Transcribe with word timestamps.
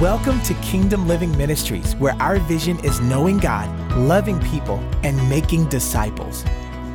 Welcome 0.00 0.40
to 0.44 0.54
Kingdom 0.62 1.06
Living 1.06 1.36
Ministries, 1.36 1.94
where 1.96 2.14
our 2.22 2.38
vision 2.38 2.82
is 2.82 3.02
knowing 3.02 3.36
God, 3.36 3.68
loving 3.98 4.40
people, 4.40 4.78
and 5.02 5.28
making 5.28 5.68
disciples. 5.68 6.42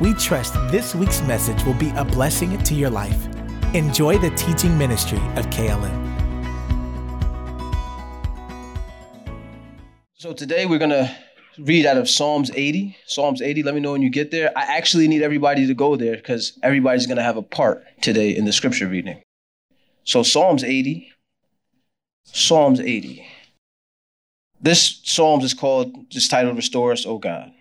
We 0.00 0.12
trust 0.12 0.54
this 0.72 0.92
week's 0.92 1.22
message 1.22 1.62
will 1.62 1.74
be 1.74 1.90
a 1.90 2.04
blessing 2.04 2.58
to 2.58 2.74
your 2.74 2.90
life. 2.90 3.28
Enjoy 3.74 4.18
the 4.18 4.30
teaching 4.30 4.76
ministry 4.76 5.18
of 5.36 5.46
KLM. 5.50 5.94
So 10.14 10.32
today 10.32 10.66
we're 10.66 10.80
going 10.80 10.90
to 10.90 11.16
read 11.60 11.86
out 11.86 11.98
of 11.98 12.08
Psalms 12.08 12.50
80. 12.56 12.96
Psalms 13.06 13.40
80, 13.40 13.62
let 13.62 13.76
me 13.76 13.80
know 13.80 13.92
when 13.92 14.02
you 14.02 14.10
get 14.10 14.32
there. 14.32 14.50
I 14.58 14.62
actually 14.62 15.06
need 15.06 15.22
everybody 15.22 15.68
to 15.68 15.74
go 15.74 15.94
there 15.94 16.16
because 16.16 16.58
everybody's 16.64 17.06
going 17.06 17.18
to 17.18 17.22
have 17.22 17.36
a 17.36 17.42
part 17.42 17.84
today 18.00 18.36
in 18.36 18.46
the 18.46 18.52
scripture 18.52 18.88
reading. 18.88 19.22
So 20.02 20.24
Psalms 20.24 20.64
80. 20.64 21.12
Psalms 22.32 22.80
80. 22.80 23.26
This 24.60 25.00
Psalms 25.04 25.44
is 25.44 25.54
called, 25.54 26.10
just 26.10 26.30
titled 26.30 26.56
Restore 26.56 26.92
Us, 26.92 27.06
O 27.06 27.18
God, 27.18 27.52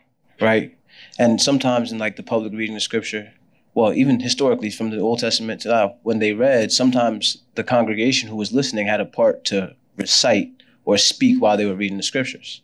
right? 0.42 0.78
And 1.20 1.42
sometimes 1.42 1.92
in 1.92 1.98
like 1.98 2.16
the 2.16 2.24
public 2.24 2.54
reading 2.54 2.76
of 2.76 2.82
scripture, 2.82 3.34
well, 3.74 3.94
even 3.94 4.20
historically 4.20 4.70
from 4.70 4.90
the 4.90 5.00
Old 5.00 5.20
Testament 5.20 5.62
to 5.62 5.70
now, 5.70 5.96
when 6.04 6.20
they 6.20 6.34
read, 6.34 6.72
sometimes 6.72 7.44
the 7.56 7.64
congregation 7.64 8.30
who 8.30 8.36
was 8.36 8.54
listening 8.54 8.88
had 8.88 9.02
a 9.02 9.06
part 9.06 9.44
to 9.46 9.76
recite 9.98 10.52
or 10.86 10.98
speak 10.98 11.42
while 11.42 11.58
they 11.58 11.66
were 11.66 11.76
reading 11.76 11.98
the 11.98 12.04
scriptures. 12.04 12.62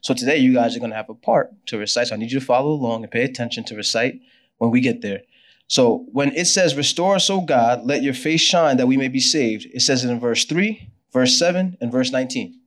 So 0.00 0.14
today 0.14 0.38
you 0.38 0.54
guys 0.54 0.76
are 0.76 0.80
going 0.80 0.90
to 0.90 0.96
have 0.96 1.10
a 1.10 1.14
part 1.14 1.52
to 1.66 1.78
recite. 1.78 2.08
So 2.08 2.14
I 2.14 2.18
need 2.18 2.32
you 2.32 2.40
to 2.40 2.44
follow 2.44 2.70
along 2.70 3.02
and 3.02 3.12
pay 3.12 3.24
attention 3.24 3.64
to 3.64 3.76
recite 3.76 4.20
when 4.58 4.70
we 4.70 4.80
get 4.80 5.02
there. 5.02 5.22
So 5.68 6.06
when 6.12 6.34
it 6.34 6.46
says, 6.46 6.76
Restore 6.76 7.16
us, 7.16 7.30
O 7.30 7.40
God, 7.40 7.84
let 7.84 8.02
your 8.02 8.14
face 8.14 8.40
shine 8.40 8.76
that 8.76 8.86
we 8.86 8.96
may 8.96 9.08
be 9.08 9.20
saved, 9.20 9.66
it 9.72 9.80
says 9.80 10.04
it 10.04 10.10
in 10.10 10.20
verse 10.20 10.44
3, 10.44 10.90
verse 11.14 11.38
7, 11.38 11.78
and 11.80 11.90
verse 11.90 12.10
19. 12.10 12.60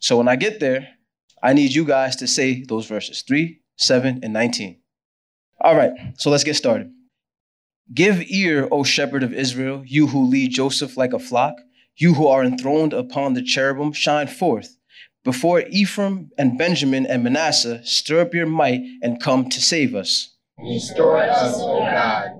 So 0.00 0.16
when 0.16 0.26
I 0.26 0.34
get 0.34 0.58
there, 0.58 0.88
I 1.42 1.52
need 1.52 1.72
you 1.72 1.84
guys 1.84 2.16
to 2.16 2.26
say 2.26 2.64
those 2.64 2.86
verses 2.86 3.22
3, 3.22 3.60
7, 3.76 4.20
and 4.24 4.32
19. 4.32 4.80
All 5.60 5.76
right, 5.76 5.92
so 6.16 6.30
let's 6.30 6.42
get 6.42 6.56
started. 6.56 6.90
Give 7.92 8.22
ear, 8.28 8.66
O 8.72 8.82
shepherd 8.82 9.22
of 9.22 9.34
Israel, 9.34 9.82
you 9.86 10.06
who 10.08 10.26
lead 10.26 10.52
Joseph 10.52 10.96
like 10.96 11.12
a 11.12 11.18
flock, 11.18 11.54
you 11.96 12.14
who 12.14 12.26
are 12.26 12.42
enthroned 12.42 12.94
upon 12.94 13.34
the 13.34 13.42
cherubim, 13.42 13.92
shine 13.92 14.26
forth. 14.26 14.76
Before 15.22 15.60
Ephraim 15.68 16.30
and 16.38 16.56
Benjamin 16.56 17.04
and 17.04 17.22
Manasseh, 17.22 17.84
stir 17.84 18.20
up 18.20 18.32
your 18.32 18.46
might 18.46 18.80
and 19.02 19.20
come 19.20 19.50
to 19.50 19.60
save 19.60 19.94
us. 19.94 20.34
Restore 20.58 21.18
us, 21.18 21.54
O 21.58 21.80
God. 21.80 22.39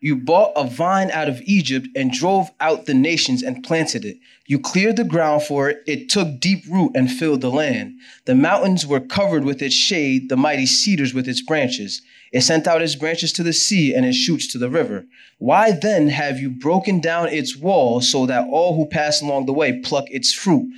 You 0.00 0.14
bought 0.14 0.52
a 0.54 0.64
vine 0.64 1.10
out 1.10 1.28
of 1.28 1.42
Egypt 1.42 1.88
and 1.96 2.12
drove 2.12 2.50
out 2.60 2.86
the 2.86 2.94
nations 2.94 3.42
and 3.42 3.64
planted 3.64 4.04
it. 4.04 4.18
You 4.46 4.60
cleared 4.60 4.96
the 4.96 5.02
ground 5.02 5.42
for 5.42 5.68
it. 5.68 5.82
It 5.88 6.08
took 6.08 6.38
deep 6.38 6.64
root 6.70 6.92
and 6.94 7.10
filled 7.10 7.40
the 7.40 7.50
land. 7.50 7.94
The 8.24 8.36
mountains 8.36 8.86
were 8.86 9.00
covered 9.00 9.42
with 9.44 9.60
its 9.60 9.74
shade, 9.74 10.28
the 10.28 10.36
mighty 10.36 10.66
cedars 10.66 11.12
with 11.12 11.26
its 11.26 11.42
branches. 11.42 12.00
It 12.32 12.42
sent 12.42 12.68
out 12.68 12.80
its 12.80 12.94
branches 12.94 13.32
to 13.34 13.42
the 13.42 13.52
sea 13.52 13.92
and 13.92 14.06
its 14.06 14.16
shoots 14.16 14.46
to 14.52 14.58
the 14.58 14.70
river. 14.70 15.04
Why 15.38 15.72
then 15.72 16.08
have 16.10 16.38
you 16.38 16.50
broken 16.50 17.00
down 17.00 17.28
its 17.28 17.56
walls 17.56 18.08
so 18.10 18.24
that 18.26 18.46
all 18.48 18.76
who 18.76 18.86
pass 18.86 19.20
along 19.20 19.46
the 19.46 19.52
way 19.52 19.80
pluck 19.80 20.04
its 20.10 20.32
fruit? 20.32 20.70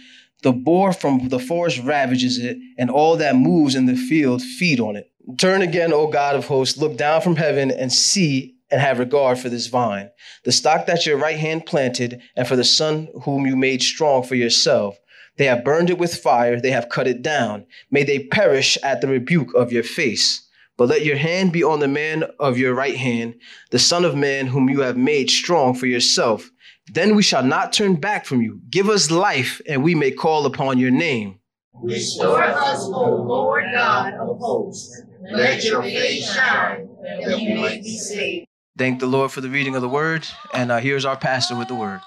The 0.43 0.53
boar 0.53 0.95
from 0.95 1.29
the 1.29 1.39
forest 1.39 1.81
ravages 1.81 2.39
it, 2.39 2.57
and 2.79 2.91
all 2.91 3.19
that 3.19 3.37
moves 3.37 3.75
in 3.75 3.85
the 3.85 3.97
field 3.97 4.41
feed 4.41 4.81
on 4.81 4.97
it. 4.97 5.11
Turn 5.37 5.61
again, 5.61 5.93
O 5.93 6.07
God 6.07 6.35
of 6.35 6.47
hosts, 6.47 6.79
look 6.79 6.97
down 6.97 7.21
from 7.21 7.37
heaven 7.37 7.71
and 7.71 7.93
see 7.93 8.55
and 8.71 8.81
have 8.81 8.99
regard 8.99 9.39
for 9.39 9.49
this 9.49 9.67
vine, 9.67 10.11
the 10.45 10.53
stock 10.53 10.87
that 10.87 11.07
your 11.07 11.17
right 11.17 11.39
hand 11.39 11.67
planted, 11.67 12.21
and 12.37 12.47
for 12.47 12.57
the 12.57 12.65
son 12.65 13.09
whom 13.25 13.47
you 13.47 13.57
made 13.57 13.83
strong 13.83 14.23
for 14.23 14.35
yourself. 14.35 14.99
They 15.37 15.47
have 15.47 15.65
burned 15.65 15.91
it 15.91 15.99
with 15.99 16.15
fire, 16.15 16.61
they 16.61 16.71
have 16.71 16.89
cut 16.89 17.07
it 17.07 17.23
down. 17.23 17.67
May 17.91 18.05
they 18.05 18.25
perish 18.25 18.77
at 18.83 19.01
the 19.01 19.09
rebuke 19.09 19.55
of 19.55 19.73
your 19.73 19.83
face. 19.83 20.47
But 20.77 20.89
let 20.89 21.05
your 21.05 21.17
hand 21.17 21.53
be 21.53 21.63
on 21.63 21.81
the 21.81 21.89
man 21.89 22.25
of 22.39 22.57
your 22.57 22.75
right 22.75 22.97
hand, 22.97 23.35
the 23.71 23.79
Son 23.79 24.05
of 24.05 24.17
Man 24.17 24.47
whom 24.47 24.71
you 24.71 24.81
have 24.81 24.97
made 24.97 25.29
strong 25.29 25.75
for 25.75 25.87
yourself. 25.87 26.51
Then 26.93 27.15
we 27.15 27.23
shall 27.23 27.45
not 27.45 27.73
turn 27.73 27.97
back 27.97 28.25
from 28.25 28.41
you. 28.41 28.61
Give 28.71 28.89
us 28.89 29.11
life, 29.11 29.61
and 29.69 29.85
we 29.85 29.95
may 29.95 30.11
call 30.11 30.47
upon 30.47 30.79
your 30.79 30.91
name. 30.91 31.39
Restore 31.83 32.43
us, 32.43 32.85
O 32.85 33.15
Lord 33.15 33.65
God 33.75 34.15
of 34.15 34.39
hosts. 34.39 35.03
Let 35.31 35.63
your 35.65 35.83
face 35.83 36.35
shine 36.35 36.89
that 37.03 37.37
we 37.37 37.55
may 37.55 37.81
be 37.83 37.97
saved. 37.97 38.47
Thank 38.81 38.99
the 38.99 39.07
Lord 39.07 39.31
for 39.31 39.43
the 39.43 39.51
reading 39.51 39.75
of 39.75 39.83
the 39.83 39.91
word. 39.91 40.27
And 40.55 40.73
uh, 40.73 40.79
here's 40.79 41.05
our 41.05 41.15
pastor 41.15 41.55
with 41.55 41.69
the 41.69 41.75
word. 41.75 42.01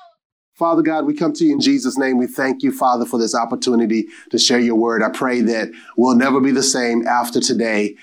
Father 0.55 0.81
God, 0.81 1.05
we 1.05 1.13
come 1.13 1.31
to 1.33 1.45
you 1.45 1.51
in 1.51 1.59
Jesus' 1.59 1.99
name. 1.99 2.17
We 2.17 2.25
thank 2.25 2.63
you, 2.63 2.71
Father, 2.71 3.05
for 3.05 3.19
this 3.19 3.35
opportunity 3.35 4.07
to 4.31 4.39
share 4.39 4.57
your 4.57 4.73
word. 4.73 5.03
I 5.03 5.09
pray 5.09 5.41
that 5.41 5.69
we'll 5.97 6.15
never 6.15 6.41
be 6.41 6.49
the 6.49 6.63
same 6.63 7.05
after 7.05 7.39
today. 7.39 7.95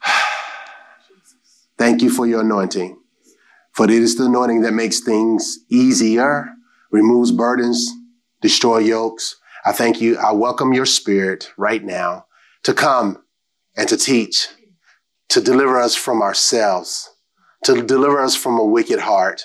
thank 1.76 2.02
you 2.02 2.10
for 2.10 2.24
your 2.24 2.42
anointing, 2.42 3.00
for 3.72 3.86
it 3.86 3.90
is 3.90 4.14
the 4.14 4.26
anointing 4.26 4.60
that 4.60 4.74
makes 4.74 5.00
things 5.00 5.58
easier, 5.68 6.52
removes 6.92 7.32
burdens, 7.32 7.90
destroy 8.40 8.78
yokes. 8.78 9.34
I 9.64 9.72
thank 9.72 10.00
you. 10.00 10.16
I 10.18 10.30
welcome 10.30 10.72
your 10.72 10.86
spirit 10.86 11.50
right 11.56 11.82
now 11.82 12.26
to 12.62 12.74
come 12.74 13.24
and 13.76 13.88
to 13.88 13.96
teach, 13.96 14.46
to 15.30 15.40
deliver 15.40 15.80
us 15.80 15.96
from 15.96 16.22
ourselves 16.22 17.11
to 17.64 17.82
deliver 17.82 18.20
us 18.20 18.34
from 18.34 18.58
a 18.58 18.64
wicked 18.64 19.00
heart, 19.00 19.44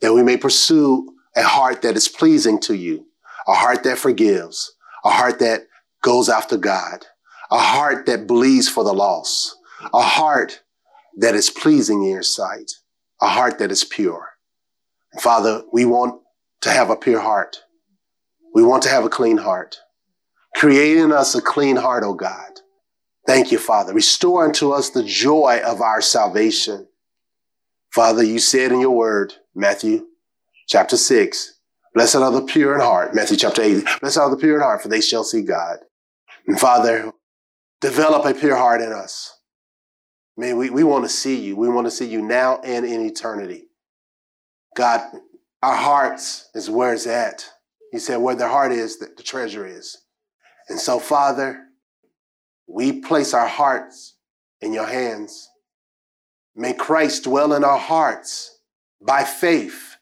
that 0.00 0.12
we 0.12 0.22
may 0.22 0.36
pursue 0.36 1.14
a 1.36 1.42
heart 1.42 1.82
that 1.82 1.96
is 1.96 2.08
pleasing 2.08 2.60
to 2.60 2.74
you, 2.74 3.06
a 3.46 3.54
heart 3.54 3.82
that 3.84 3.98
forgives, 3.98 4.74
a 5.04 5.10
heart 5.10 5.38
that 5.40 5.66
goes 6.02 6.28
after 6.28 6.56
God, 6.56 7.06
a 7.50 7.58
heart 7.58 8.06
that 8.06 8.26
bleeds 8.26 8.68
for 8.68 8.84
the 8.84 8.92
lost, 8.92 9.56
a 9.92 10.02
heart 10.02 10.62
that 11.16 11.34
is 11.34 11.50
pleasing 11.50 12.02
in 12.04 12.10
your 12.10 12.22
sight, 12.22 12.72
a 13.20 13.28
heart 13.28 13.58
that 13.58 13.70
is 13.70 13.84
pure. 13.84 14.30
Father, 15.20 15.62
we 15.72 15.84
want 15.84 16.20
to 16.62 16.70
have 16.70 16.90
a 16.90 16.96
pure 16.96 17.20
heart. 17.20 17.58
We 18.54 18.62
want 18.62 18.82
to 18.84 18.88
have 18.88 19.04
a 19.04 19.10
clean 19.10 19.38
heart. 19.38 19.78
Create 20.54 20.96
in 20.96 21.12
us 21.12 21.34
a 21.34 21.42
clean 21.42 21.76
heart, 21.76 22.04
O 22.04 22.14
God. 22.14 22.60
Thank 23.26 23.50
you, 23.50 23.58
Father. 23.58 23.92
Restore 23.92 24.44
unto 24.44 24.70
us 24.70 24.90
the 24.90 25.02
joy 25.02 25.60
of 25.64 25.80
our 25.80 26.00
salvation. 26.00 26.86
Father, 27.94 28.24
you 28.24 28.40
said 28.40 28.72
in 28.72 28.80
your 28.80 28.90
word, 28.90 29.34
Matthew 29.54 30.06
chapter 30.66 30.96
6, 30.96 31.60
blessed 31.94 32.16
are 32.16 32.32
the 32.32 32.42
pure 32.42 32.74
in 32.74 32.80
heart, 32.80 33.14
Matthew 33.14 33.36
chapter 33.36 33.62
8, 33.62 33.84
blessed 34.00 34.18
are 34.18 34.30
the 34.30 34.36
pure 34.36 34.56
in 34.56 34.62
heart, 34.62 34.82
for 34.82 34.88
they 34.88 35.00
shall 35.00 35.22
see 35.22 35.42
God. 35.42 35.78
And 36.48 36.58
Father, 36.58 37.12
develop 37.80 38.24
a 38.26 38.34
pure 38.34 38.56
heart 38.56 38.80
in 38.80 38.92
us. 38.92 39.38
Man, 40.36 40.56
we, 40.56 40.70
we 40.70 40.82
want 40.82 41.04
to 41.04 41.08
see 41.08 41.38
you. 41.38 41.54
We 41.54 41.68
want 41.68 41.86
to 41.86 41.90
see 41.92 42.06
you 42.06 42.20
now 42.20 42.58
and 42.64 42.84
in 42.84 43.06
eternity. 43.06 43.66
God, 44.74 45.00
our 45.62 45.76
hearts 45.76 46.50
is 46.52 46.68
where 46.68 46.94
it's 46.94 47.06
at. 47.06 47.48
You 47.92 48.00
said, 48.00 48.16
where 48.16 48.34
the 48.34 48.48
heart 48.48 48.72
is, 48.72 48.98
that 48.98 49.16
the 49.16 49.22
treasure 49.22 49.64
is. 49.64 49.96
And 50.68 50.80
so, 50.80 50.98
Father, 50.98 51.60
we 52.66 53.02
place 53.02 53.34
our 53.34 53.46
hearts 53.46 54.16
in 54.60 54.72
your 54.72 54.86
hands. 54.86 55.48
May 56.56 56.72
Christ 56.72 57.24
dwell 57.24 57.52
in 57.52 57.64
our 57.64 57.78
hearts 57.78 58.58
by 59.00 59.24
faith. 59.24 59.96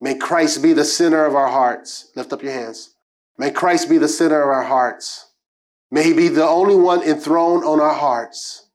May 0.00 0.14
Christ 0.14 0.62
be 0.62 0.72
the 0.72 0.84
center 0.84 1.24
of 1.24 1.34
our 1.34 1.48
hearts. 1.48 2.10
Lift 2.16 2.32
up 2.32 2.42
your 2.42 2.52
hands. 2.52 2.94
May 3.38 3.50
Christ 3.50 3.88
be 3.88 3.98
the 3.98 4.08
center 4.08 4.42
of 4.42 4.48
our 4.48 4.64
hearts. 4.64 5.30
May 5.90 6.04
he 6.04 6.12
be 6.12 6.28
the 6.28 6.46
only 6.46 6.76
one 6.76 7.02
enthroned 7.02 7.64
on 7.64 7.80
our 7.80 7.94
hearts. 7.94 8.68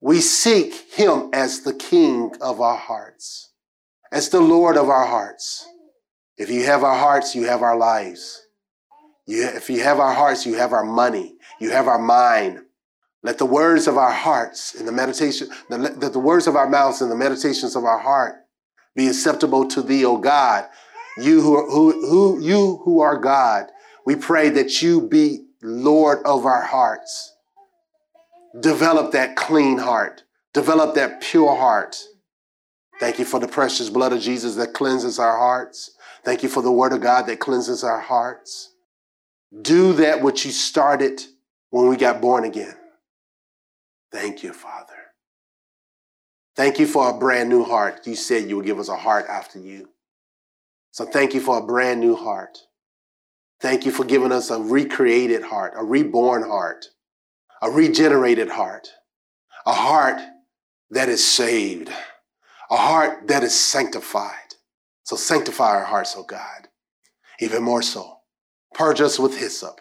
We 0.00 0.20
seek 0.20 0.74
him 0.92 1.30
as 1.32 1.60
the 1.60 1.74
king 1.74 2.32
of 2.40 2.60
our 2.60 2.76
hearts, 2.76 3.50
as 4.10 4.28
the 4.28 4.40
Lord 4.40 4.76
of 4.76 4.88
our 4.88 5.06
hearts. 5.06 5.66
If 6.36 6.50
you 6.50 6.64
have 6.64 6.82
our 6.82 6.98
hearts, 6.98 7.34
you 7.34 7.44
have 7.44 7.62
our 7.62 7.76
lives. 7.76 8.42
You, 9.26 9.44
if 9.44 9.70
you 9.70 9.82
have 9.82 10.00
our 10.00 10.12
hearts, 10.12 10.44
you 10.44 10.54
have 10.54 10.72
our 10.72 10.84
money, 10.84 11.36
you 11.60 11.70
have 11.70 11.86
our 11.86 12.00
mind, 12.00 12.60
let 13.22 13.38
the 13.38 13.46
words 13.46 13.86
of 13.86 13.98
our 13.98 14.12
hearts 14.12 14.74
and 14.74 14.88
the 14.88 14.92
meditation, 14.92 15.48
let 15.68 16.00
the, 16.00 16.10
the 16.10 16.18
words 16.18 16.46
of 16.46 16.56
our 16.56 16.68
mouths 16.68 17.02
and 17.02 17.10
the 17.10 17.16
meditations 17.16 17.76
of 17.76 17.84
our 17.84 17.98
heart 17.98 18.36
be 18.96 19.08
acceptable 19.08 19.68
to 19.68 19.82
thee, 19.82 20.04
O 20.04 20.16
God. 20.18 20.68
You 21.18 21.40
who, 21.42 21.70
who, 21.70 22.08
who, 22.08 22.40
you 22.42 22.80
who 22.84 23.00
are 23.00 23.18
God, 23.18 23.66
we 24.06 24.16
pray 24.16 24.50
that 24.50 24.82
you 24.82 25.08
be 25.08 25.46
Lord 25.62 26.20
of 26.24 26.46
our 26.46 26.62
hearts. 26.62 27.30
develop 28.60 29.12
that 29.12 29.36
clean 29.36 29.78
heart, 29.78 30.24
develop 30.52 30.94
that 30.94 31.22
pure 31.22 31.56
heart. 31.56 31.96
Thank 33.00 33.18
you 33.18 33.24
for 33.24 33.40
the 33.40 33.48
precious 33.48 33.90
blood 33.90 34.12
of 34.12 34.20
Jesus 34.20 34.56
that 34.56 34.74
cleanses 34.74 35.18
our 35.18 35.38
hearts. 35.38 35.92
Thank 36.24 36.42
you 36.42 36.48
for 36.48 36.62
the 36.62 36.72
word 36.72 36.92
of 36.92 37.00
God 37.00 37.26
that 37.26 37.40
cleanses 37.40 37.82
our 37.84 38.00
hearts. 38.00 38.74
Do 39.62 39.92
that 39.94 40.22
which 40.22 40.44
you 40.44 40.52
started 40.52 41.22
when 41.70 41.88
we 41.88 41.96
got 41.96 42.20
born 42.20 42.44
again. 42.44 42.74
Thank 44.12 44.42
you, 44.42 44.52
Father. 44.52 44.92
Thank 46.54 46.78
you 46.78 46.86
for 46.86 47.08
a 47.08 47.18
brand 47.18 47.48
new 47.48 47.64
heart. 47.64 48.06
You 48.06 48.14
said 48.14 48.48
you 48.48 48.56
would 48.56 48.66
give 48.66 48.78
us 48.78 48.90
a 48.90 48.96
heart 48.96 49.24
after 49.28 49.58
you. 49.58 49.88
So 50.90 51.06
thank 51.06 51.32
you 51.32 51.40
for 51.40 51.58
a 51.58 51.66
brand 51.66 52.00
new 52.00 52.14
heart. 52.14 52.58
Thank 53.60 53.86
you 53.86 53.92
for 53.92 54.04
giving 54.04 54.32
us 54.32 54.50
a 54.50 54.60
recreated 54.60 55.42
heart, 55.42 55.72
a 55.76 55.84
reborn 55.84 56.42
heart, 56.42 56.86
a 57.62 57.70
regenerated 57.70 58.50
heart, 58.50 58.88
a 59.64 59.72
heart 59.72 60.20
that 60.90 61.08
is 61.08 61.26
saved, 61.26 61.88
a 62.70 62.76
heart 62.76 63.28
that 63.28 63.42
is 63.42 63.58
sanctified. 63.58 64.56
So 65.04 65.16
sanctify 65.16 65.76
our 65.76 65.84
hearts, 65.84 66.14
oh 66.18 66.24
God, 66.24 66.68
even 67.40 67.62
more 67.62 67.82
so. 67.82 68.18
Purge 68.74 69.00
us 69.00 69.18
with 69.18 69.38
hyssop. 69.38 69.80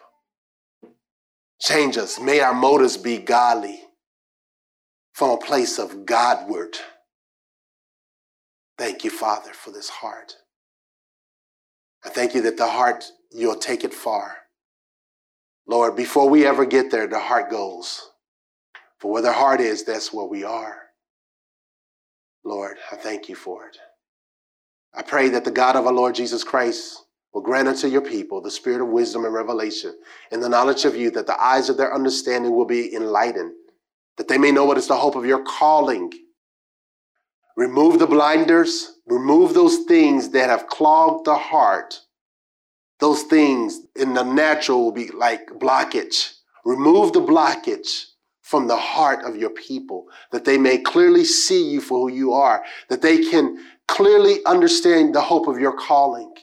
Change 1.60 1.98
us. 1.98 2.20
May 2.20 2.40
our 2.40 2.54
motives 2.54 2.98
be 2.98 3.18
godly 3.18 3.82
from 5.22 5.30
a 5.30 5.38
place 5.38 5.78
of 5.78 6.08
Godward. 6.08 6.76
Thank 8.80 9.04
you, 9.04 9.12
Father, 9.12 9.54
for 9.54 9.70
this 9.70 9.88
heart. 9.88 10.34
I 12.04 12.10
thank 12.10 12.34
you 12.34 12.42
that 12.42 12.58
the 12.58 12.66
heart, 12.66 13.06
you'll 13.30 13.54
take 13.54 13.84
it 13.84 13.94
far. 13.94 14.38
Lord, 15.68 15.96
before 15.96 16.28
we 16.28 16.44
ever 16.48 16.66
get 16.66 16.90
there, 16.90 17.06
the 17.06 17.20
heart 17.20 17.52
goes. 17.52 18.02
For 18.98 19.12
where 19.12 19.22
the 19.22 19.32
heart 19.32 19.62
is, 19.62 19.84
that's 19.84 20.12
where 20.12 20.26
we 20.26 20.44
are. 20.44 20.76
Lord, 22.44 22.78
I 22.92 22.96
thank 22.96 23.30
you 23.30 23.36
for 23.36 23.68
it. 23.68 23.78
I 24.92 25.04
pray 25.04 25.30
that 25.30 25.46
the 25.46 25.52
God 25.52 25.76
of 25.76 25.86
our 25.86 25.94
Lord 25.94 26.16
Jesus 26.16 26.44
Christ 26.44 26.98
will 27.32 27.44
grant 27.44 27.68
unto 27.68 27.86
your 27.86 28.02
people 28.02 28.42
the 28.42 28.50
spirit 28.50 28.82
of 28.82 28.88
wisdom 28.88 29.26
and 29.26 29.36
revelation 29.36 29.94
and 30.32 30.42
the 30.42 30.50
knowledge 30.50 30.84
of 30.84 30.96
you, 30.96 31.12
that 31.12 31.28
the 31.28 31.40
eyes 31.40 31.70
of 31.70 31.78
their 31.78 31.94
understanding 31.94 32.56
will 32.56 32.66
be 32.66 32.96
enlightened, 32.96 33.54
that 34.18 34.28
they 34.28 34.38
may 34.38 34.52
know 34.52 34.66
what 34.66 34.78
is 34.78 34.88
the 34.88 34.96
hope 34.96 35.16
of 35.16 35.26
your 35.26 35.44
calling. 35.44 36.12
Remove 37.58 38.00
the 38.00 38.08
blinders, 38.08 39.00
remove 39.08 39.54
those 39.54 39.80
things 39.88 40.30
that 40.30 40.50
have 40.50 40.68
clogged 40.68 41.26
the 41.26 41.36
heart. 41.36 42.00
Those 43.00 43.24
things 43.24 43.82
in 43.96 44.14
the 44.14 44.24
natural 44.24 44.84
will 44.86 44.92
be 44.92 45.10
like 45.10 45.48
blockage. 45.60 46.34
Remove 46.64 47.14
the 47.14 47.22
blockage 47.22 48.06
from 48.42 48.68
the 48.68 48.78
heart 48.78 49.24
of 49.24 49.38
your 49.38 49.50
people, 49.50 50.08
that 50.32 50.46
they 50.46 50.58
may 50.58 50.78
clearly 50.78 51.24
see 51.24 51.72
you 51.72 51.82
for 51.82 52.10
who 52.10 52.16
you 52.16 52.34
are, 52.34 52.64
that 52.90 53.02
they 53.02 53.18
can 53.30 53.58
clearly 53.88 54.46
understand 54.46 55.16
the 55.16 55.22
hope 55.22 55.48
of 55.48 55.60
your 55.60 55.76
calling. 55.76 56.34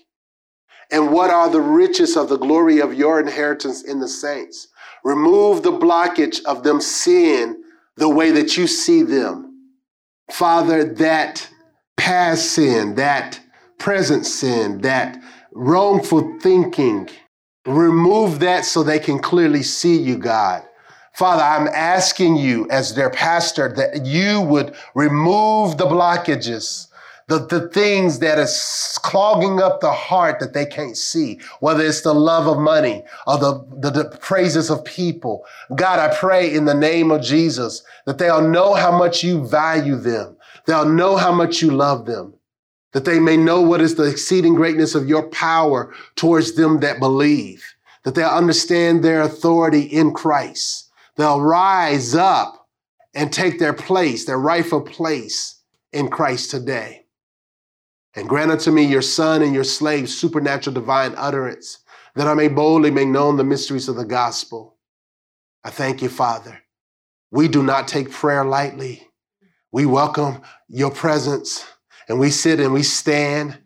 And 0.90 1.12
what 1.12 1.30
are 1.30 1.50
the 1.50 1.60
riches 1.60 2.16
of 2.16 2.28
the 2.28 2.38
glory 2.38 2.80
of 2.80 2.94
your 2.94 3.20
inheritance 3.20 3.84
in 3.84 4.00
the 4.00 4.08
saints? 4.08 4.68
Remove 5.04 5.62
the 5.62 5.72
blockage 5.72 6.44
of 6.44 6.62
them 6.62 6.80
seeing 6.80 7.62
the 7.96 8.08
way 8.08 8.30
that 8.30 8.56
you 8.56 8.66
see 8.66 9.02
them. 9.02 9.44
Father, 10.30 10.84
that 10.84 11.48
past 11.96 12.52
sin, 12.52 12.94
that 12.96 13.40
present 13.78 14.26
sin, 14.26 14.80
that 14.82 15.18
wrongful 15.52 16.38
thinking, 16.40 17.08
remove 17.66 18.40
that 18.40 18.64
so 18.64 18.82
they 18.82 18.98
can 18.98 19.18
clearly 19.18 19.62
see 19.62 19.96
you, 19.96 20.16
God. 20.16 20.62
Father, 21.14 21.42
I'm 21.42 21.68
asking 21.68 22.36
you 22.36 22.68
as 22.70 22.94
their 22.94 23.10
pastor 23.10 23.72
that 23.74 24.06
you 24.06 24.40
would 24.42 24.74
remove 24.94 25.76
the 25.76 25.86
blockages, 25.86 26.87
the, 27.28 27.46
the 27.46 27.68
things 27.68 28.18
that 28.18 28.38
is 28.38 28.98
clogging 29.02 29.60
up 29.60 29.80
the 29.80 29.92
heart 29.92 30.40
that 30.40 30.54
they 30.54 30.66
can't 30.66 30.96
see, 30.96 31.40
whether 31.60 31.84
it's 31.84 32.00
the 32.00 32.14
love 32.14 32.46
of 32.46 32.58
money 32.58 33.04
or 33.26 33.38
the, 33.38 33.64
the, 33.78 33.90
the 33.90 34.16
praises 34.18 34.70
of 34.70 34.84
people. 34.84 35.44
God, 35.74 35.98
I 35.98 36.14
pray 36.14 36.52
in 36.52 36.64
the 36.64 36.74
name 36.74 37.10
of 37.10 37.22
Jesus 37.22 37.82
that 38.06 38.18
they'll 38.18 38.48
know 38.48 38.74
how 38.74 38.96
much 38.96 39.22
you 39.22 39.46
value 39.46 39.96
them. 39.96 40.36
They'll 40.66 40.88
know 40.88 41.16
how 41.16 41.32
much 41.32 41.62
you 41.62 41.70
love 41.70 42.06
them 42.06 42.34
that 42.92 43.04
they 43.04 43.20
may 43.20 43.36
know 43.36 43.60
what 43.60 43.80
is 43.80 43.94
the 43.94 44.04
exceeding 44.04 44.54
greatness 44.54 44.94
of 44.94 45.08
your 45.08 45.28
power 45.28 45.92
towards 46.16 46.54
them 46.54 46.80
that 46.80 46.98
believe, 46.98 47.64
that 48.04 48.14
they'll 48.14 48.28
understand 48.28 49.04
their 49.04 49.20
authority 49.22 49.82
in 49.82 50.12
Christ, 50.12 50.90
they'll 51.16 51.40
rise 51.40 52.14
up 52.14 52.68
and 53.14 53.32
take 53.32 53.58
their 53.58 53.72
place, 53.72 54.24
their 54.24 54.38
rightful 54.38 54.80
place 54.80 55.60
in 55.92 56.08
Christ 56.08 56.50
today. 56.50 56.97
And 58.18 58.28
grant 58.28 58.50
unto 58.50 58.72
me, 58.72 58.82
your 58.82 59.00
son 59.00 59.42
and 59.42 59.54
your 59.54 59.62
slave, 59.62 60.10
supernatural 60.10 60.74
divine 60.74 61.14
utterance, 61.16 61.78
that 62.16 62.26
I 62.26 62.34
may 62.34 62.48
boldly 62.48 62.90
make 62.90 63.06
known 63.06 63.36
the 63.36 63.44
mysteries 63.44 63.88
of 63.88 63.94
the 63.94 64.04
gospel. 64.04 64.74
I 65.62 65.70
thank 65.70 66.02
you, 66.02 66.08
Father. 66.08 66.58
We 67.30 67.46
do 67.46 67.62
not 67.62 67.86
take 67.86 68.10
prayer 68.10 68.44
lightly. 68.44 69.06
We 69.70 69.86
welcome 69.86 70.42
your 70.66 70.90
presence 70.90 71.64
and 72.08 72.18
we 72.18 72.30
sit 72.30 72.58
and 72.58 72.72
we 72.72 72.82
stand 72.82 73.56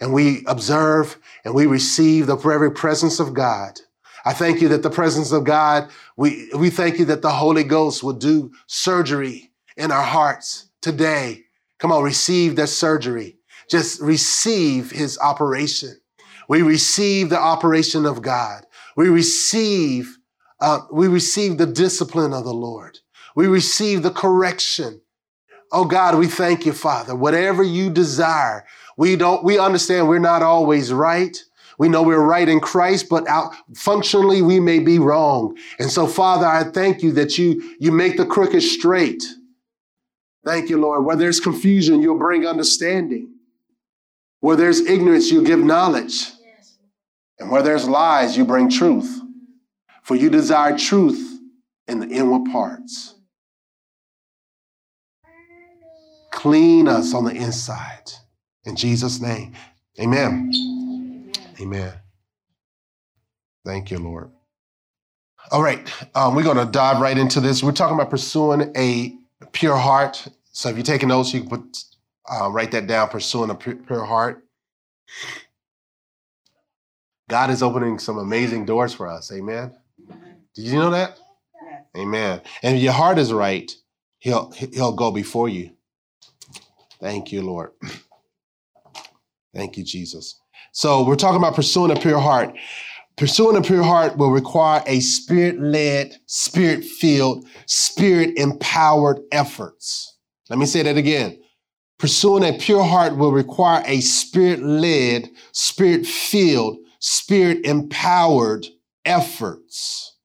and 0.00 0.14
we 0.14 0.42
observe 0.46 1.18
and 1.44 1.52
we 1.52 1.66
receive 1.66 2.28
the 2.28 2.36
very 2.36 2.72
presence 2.72 3.20
of 3.20 3.34
God. 3.34 3.78
I 4.24 4.32
thank 4.32 4.62
you 4.62 4.68
that 4.68 4.82
the 4.82 4.88
presence 4.88 5.32
of 5.32 5.44
God, 5.44 5.90
we, 6.16 6.48
we 6.56 6.70
thank 6.70 6.98
you 6.98 7.04
that 7.04 7.20
the 7.20 7.32
Holy 7.32 7.62
Ghost 7.62 8.02
will 8.02 8.14
do 8.14 8.52
surgery 8.68 9.50
in 9.76 9.92
our 9.92 10.02
hearts 10.02 10.70
today. 10.80 11.44
Come 11.78 11.92
on, 11.92 12.02
receive 12.02 12.56
that 12.56 12.68
surgery. 12.68 13.37
Just 13.68 14.00
receive 14.00 14.90
his 14.90 15.18
operation. 15.18 16.00
We 16.48 16.62
receive 16.62 17.28
the 17.28 17.38
operation 17.38 18.06
of 18.06 18.22
God. 18.22 18.64
We 18.96 19.08
receive, 19.08 20.16
uh, 20.60 20.80
we 20.90 21.08
receive 21.08 21.58
the 21.58 21.66
discipline 21.66 22.32
of 22.32 22.44
the 22.44 22.54
Lord. 22.54 22.98
We 23.36 23.46
receive 23.46 24.02
the 24.02 24.10
correction. 24.10 25.00
Oh 25.70 25.84
God, 25.84 26.18
we 26.18 26.26
thank 26.26 26.64
you, 26.64 26.72
Father. 26.72 27.14
Whatever 27.14 27.62
you 27.62 27.90
desire, 27.90 28.64
we 28.96 29.16
don't, 29.16 29.44
we 29.44 29.58
understand 29.58 30.08
we're 30.08 30.18
not 30.18 30.42
always 30.42 30.92
right. 30.92 31.36
We 31.78 31.88
know 31.88 32.02
we're 32.02 32.18
right 32.18 32.48
in 32.48 32.58
Christ, 32.58 33.08
but 33.08 33.28
out 33.28 33.54
functionally 33.76 34.42
we 34.42 34.58
may 34.58 34.80
be 34.80 34.98
wrong. 34.98 35.56
And 35.78 35.90
so, 35.90 36.06
Father, 36.06 36.46
I 36.46 36.64
thank 36.64 37.02
you 37.02 37.12
that 37.12 37.38
you, 37.38 37.76
you 37.78 37.92
make 37.92 38.16
the 38.16 38.26
crooked 38.26 38.62
straight. 38.62 39.22
Thank 40.44 40.70
you, 40.70 40.80
Lord. 40.80 41.04
Where 41.04 41.14
there's 41.14 41.38
confusion, 41.38 42.00
you'll 42.00 42.18
bring 42.18 42.46
understanding. 42.46 43.34
Where 44.40 44.56
there's 44.56 44.80
ignorance, 44.80 45.30
you 45.30 45.42
give 45.44 45.58
knowledge. 45.58 46.30
And 47.38 47.50
where 47.50 47.62
there's 47.62 47.88
lies, 47.88 48.36
you 48.36 48.44
bring 48.44 48.68
truth. 48.68 49.20
For 50.02 50.16
you 50.16 50.30
desire 50.30 50.76
truth 50.76 51.40
in 51.86 52.00
the 52.00 52.08
inward 52.08 52.50
parts. 52.50 53.14
Clean 56.32 56.88
us 56.88 57.14
on 57.14 57.24
the 57.24 57.32
inside. 57.32 58.12
In 58.64 58.76
Jesus' 58.76 59.20
name, 59.20 59.54
amen. 60.00 61.32
Amen. 61.60 61.92
Thank 63.64 63.90
you, 63.90 63.98
Lord. 63.98 64.30
All 65.50 65.62
right, 65.62 65.90
um, 66.14 66.34
we're 66.34 66.42
going 66.42 66.58
to 66.58 66.66
dive 66.66 67.00
right 67.00 67.16
into 67.16 67.40
this. 67.40 67.62
We're 67.62 67.72
talking 67.72 67.94
about 67.94 68.10
pursuing 68.10 68.72
a 68.76 69.16
pure 69.52 69.76
heart. 69.76 70.28
So 70.52 70.68
if 70.68 70.76
you're 70.76 70.84
taking 70.84 71.08
notes, 71.08 71.32
you 71.32 71.40
can 71.40 71.48
put 71.48 71.84
uh, 72.30 72.50
write 72.50 72.70
that 72.72 72.86
down. 72.86 73.08
Pursuing 73.08 73.50
a 73.50 73.54
pure 73.54 74.04
heart. 74.04 74.44
God 77.28 77.50
is 77.50 77.62
opening 77.62 77.98
some 77.98 78.18
amazing 78.18 78.64
doors 78.64 78.94
for 78.94 79.06
us. 79.06 79.30
Amen. 79.32 79.74
Did 80.54 80.64
you 80.64 80.78
know 80.78 80.90
that? 80.90 81.18
Amen. 81.96 82.40
And 82.62 82.76
if 82.76 82.82
your 82.82 82.92
heart 82.92 83.18
is 83.18 83.32
right, 83.32 83.70
He'll 84.18 84.50
He'll 84.52 84.92
go 84.92 85.10
before 85.10 85.48
you. 85.48 85.72
Thank 87.00 87.32
you, 87.32 87.42
Lord. 87.42 87.70
Thank 89.54 89.76
you, 89.76 89.84
Jesus. 89.84 90.40
So 90.72 91.04
we're 91.04 91.16
talking 91.16 91.38
about 91.38 91.54
pursuing 91.54 91.90
a 91.90 92.00
pure 92.00 92.18
heart. 92.18 92.54
Pursuing 93.16 93.56
a 93.56 93.62
pure 93.62 93.82
heart 93.82 94.16
will 94.16 94.30
require 94.30 94.82
a 94.86 95.00
spirit 95.00 95.60
led, 95.60 96.16
spirit 96.26 96.84
filled, 96.84 97.46
spirit 97.66 98.38
empowered 98.38 99.20
efforts. 99.32 100.16
Let 100.48 100.58
me 100.58 100.66
say 100.66 100.82
that 100.82 100.96
again. 100.96 101.40
Pursuing 101.98 102.44
a 102.44 102.56
pure 102.56 102.84
heart 102.84 103.16
will 103.16 103.32
require 103.32 103.82
a 103.86 104.00
spirit 104.00 104.62
led, 104.62 105.30
spirit 105.52 106.06
filled, 106.06 106.78
spirit 107.00 107.64
empowered 107.64 108.66
efforts. 109.04 110.16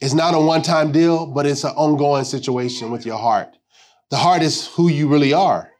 It's 0.00 0.14
not 0.14 0.34
a 0.34 0.40
one 0.40 0.62
time 0.62 0.92
deal, 0.92 1.26
but 1.26 1.46
it's 1.46 1.64
an 1.64 1.70
ongoing 1.76 2.24
situation 2.24 2.90
with 2.90 3.06
your 3.06 3.18
heart. 3.18 3.56
The 4.10 4.16
heart 4.16 4.42
is 4.42 4.66
who 4.68 4.88
you 4.88 5.06
really 5.08 5.32
are, 5.32 5.70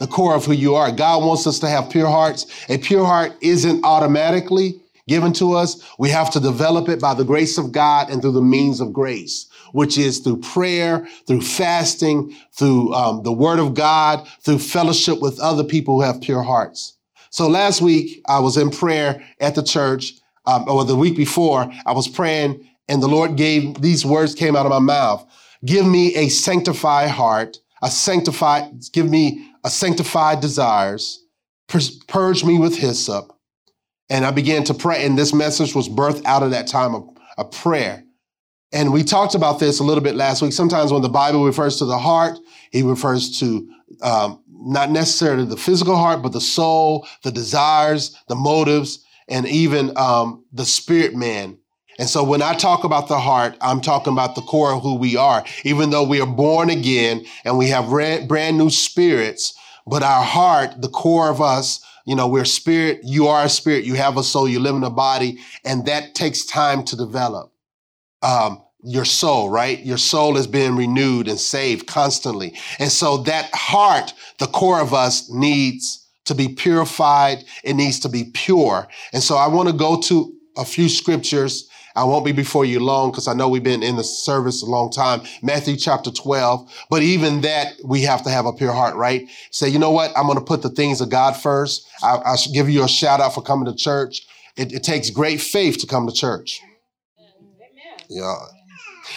the 0.00 0.06
core 0.06 0.34
of 0.34 0.44
who 0.44 0.52
you 0.52 0.74
are. 0.74 0.92
God 0.92 1.24
wants 1.24 1.46
us 1.46 1.58
to 1.60 1.68
have 1.68 1.88
pure 1.88 2.08
hearts. 2.08 2.46
A 2.68 2.76
pure 2.76 3.06
heart 3.06 3.32
isn't 3.40 3.84
automatically, 3.84 4.80
given 5.08 5.32
to 5.34 5.54
us. 5.54 5.82
We 5.98 6.10
have 6.10 6.30
to 6.32 6.40
develop 6.40 6.88
it 6.88 7.00
by 7.00 7.14
the 7.14 7.24
grace 7.24 7.58
of 7.58 7.72
God 7.72 8.10
and 8.10 8.20
through 8.20 8.32
the 8.32 8.42
means 8.42 8.80
of 8.80 8.92
grace, 8.92 9.46
which 9.72 9.98
is 9.98 10.18
through 10.18 10.40
prayer, 10.40 11.06
through 11.26 11.42
fasting, 11.42 12.34
through 12.52 12.92
um, 12.94 13.22
the 13.22 13.32
word 13.32 13.58
of 13.58 13.74
God, 13.74 14.26
through 14.42 14.58
fellowship 14.58 15.20
with 15.20 15.38
other 15.40 15.64
people 15.64 15.96
who 15.96 16.02
have 16.02 16.20
pure 16.20 16.42
hearts. 16.42 16.96
So 17.30 17.48
last 17.48 17.80
week 17.80 18.22
I 18.28 18.40
was 18.40 18.56
in 18.56 18.70
prayer 18.70 19.22
at 19.40 19.54
the 19.54 19.62
church, 19.62 20.12
um, 20.46 20.68
or 20.68 20.84
the 20.84 20.96
week 20.96 21.16
before 21.16 21.70
I 21.86 21.92
was 21.92 22.08
praying 22.08 22.66
and 22.90 23.00
the 23.00 23.08
Lord 23.08 23.36
gave 23.36 23.80
these 23.80 24.04
words 24.04 24.34
came 24.34 24.56
out 24.56 24.66
of 24.66 24.70
my 24.70 24.80
mouth. 24.80 25.24
Give 25.64 25.86
me 25.86 26.16
a 26.16 26.28
sanctified 26.28 27.08
heart, 27.08 27.58
a 27.82 27.90
sanctified, 27.90 28.64
give 28.92 29.08
me 29.08 29.48
a 29.64 29.70
sanctified 29.70 30.40
desires, 30.40 31.24
purge 32.08 32.44
me 32.44 32.58
with 32.58 32.76
hyssop. 32.76 33.32
And 34.10 34.26
I 34.26 34.32
began 34.32 34.64
to 34.64 34.74
pray. 34.74 35.06
And 35.06 35.16
this 35.16 35.32
message 35.32 35.72
was 35.72 35.88
birthed 35.88 36.24
out 36.24 36.42
of 36.42 36.50
that 36.50 36.66
time 36.66 36.96
of, 36.96 37.08
of 37.38 37.52
prayer. 37.52 38.02
And 38.72 38.92
we 38.92 39.02
talked 39.02 39.34
about 39.34 39.58
this 39.58 39.80
a 39.80 39.84
little 39.84 40.02
bit 40.02 40.14
last 40.14 40.42
week. 40.42 40.52
Sometimes 40.52 40.92
when 40.92 41.02
the 41.02 41.08
Bible 41.08 41.44
refers 41.44 41.76
to 41.78 41.84
the 41.84 41.98
heart, 41.98 42.38
he 42.70 42.82
refers 42.82 43.38
to 43.40 43.68
um, 44.02 44.42
not 44.48 44.90
necessarily 44.90 45.44
the 45.44 45.56
physical 45.56 45.96
heart, 45.96 46.22
but 46.22 46.32
the 46.32 46.40
soul, 46.40 47.06
the 47.24 47.32
desires, 47.32 48.16
the 48.28 48.36
motives, 48.36 49.04
and 49.28 49.46
even 49.46 49.96
um, 49.96 50.44
the 50.52 50.64
spirit 50.64 51.14
man. 51.14 51.58
And 51.98 52.08
so 52.08 52.24
when 52.24 52.40
I 52.40 52.54
talk 52.54 52.84
about 52.84 53.08
the 53.08 53.18
heart, 53.18 53.56
I'm 53.60 53.80
talking 53.80 54.12
about 54.12 54.34
the 54.34 54.42
core 54.42 54.72
of 54.72 54.82
who 54.82 54.94
we 54.94 55.16
are. 55.16 55.44
Even 55.64 55.90
though 55.90 56.04
we 56.04 56.20
are 56.20 56.26
born 56.26 56.70
again 56.70 57.26
and 57.44 57.58
we 57.58 57.68
have 57.68 57.90
brand 57.90 58.56
new 58.56 58.70
spirits, 58.70 59.52
but 59.86 60.02
our 60.02 60.22
heart, 60.22 60.80
the 60.80 60.88
core 60.88 61.28
of 61.28 61.40
us, 61.42 61.84
you 62.06 62.14
know, 62.14 62.26
we're 62.26 62.46
spirit, 62.46 63.00
you 63.02 63.26
are 63.26 63.44
a 63.44 63.48
spirit, 63.48 63.84
you 63.84 63.94
have 63.94 64.16
a 64.16 64.22
soul, 64.22 64.48
you 64.48 64.60
live 64.60 64.76
in 64.76 64.82
a 64.82 64.90
body, 64.90 65.40
and 65.64 65.84
that 65.86 66.14
takes 66.14 66.46
time 66.46 66.84
to 66.84 66.96
develop. 66.96 67.52
Um, 68.22 68.62
your 68.82 69.04
soul, 69.04 69.50
right? 69.50 69.78
Your 69.80 69.98
soul 69.98 70.38
is 70.38 70.46
being 70.46 70.74
renewed 70.74 71.28
and 71.28 71.38
saved 71.38 71.86
constantly. 71.86 72.54
And 72.78 72.90
so 72.90 73.18
that 73.18 73.50
heart, 73.52 74.14
the 74.38 74.46
core 74.46 74.80
of 74.80 74.94
us 74.94 75.30
needs 75.30 76.08
to 76.24 76.34
be 76.34 76.48
purified. 76.48 77.44
It 77.62 77.74
needs 77.74 78.00
to 78.00 78.08
be 78.08 78.30
pure. 78.32 78.88
And 79.12 79.22
so 79.22 79.36
I 79.36 79.48
want 79.48 79.68
to 79.68 79.74
go 79.74 80.00
to 80.02 80.32
a 80.56 80.64
few 80.64 80.88
scriptures 80.88 81.68
I 81.96 82.04
won't 82.04 82.24
be 82.24 82.32
before 82.32 82.64
you 82.64 82.80
long 82.80 83.10
because 83.10 83.26
I 83.26 83.34
know 83.34 83.48
we've 83.48 83.62
been 83.62 83.82
in 83.82 83.96
the 83.96 84.04
service 84.04 84.62
a 84.62 84.66
long 84.66 84.90
time. 84.90 85.22
Matthew 85.42 85.76
chapter 85.76 86.10
12. 86.10 86.86
But 86.88 87.02
even 87.02 87.40
that, 87.42 87.74
we 87.84 88.02
have 88.02 88.22
to 88.24 88.30
have 88.30 88.46
a 88.46 88.52
pure 88.52 88.72
heart, 88.72 88.94
right? 88.96 89.28
Say, 89.50 89.68
you 89.68 89.78
know 89.78 89.90
what? 89.90 90.12
I'm 90.16 90.26
going 90.26 90.38
to 90.38 90.44
put 90.44 90.62
the 90.62 90.70
things 90.70 91.00
of 91.00 91.10
God 91.10 91.36
first. 91.36 91.88
I, 92.02 92.36
should 92.36 92.54
give 92.54 92.70
you 92.70 92.84
a 92.84 92.88
shout 92.88 93.20
out 93.20 93.34
for 93.34 93.42
coming 93.42 93.66
to 93.66 93.74
church. 93.74 94.26
It, 94.56 94.72
it 94.72 94.82
takes 94.82 95.10
great 95.10 95.40
faith 95.40 95.78
to 95.78 95.86
come 95.86 96.06
to 96.06 96.12
church. 96.12 96.62
Yeah. 98.08 98.34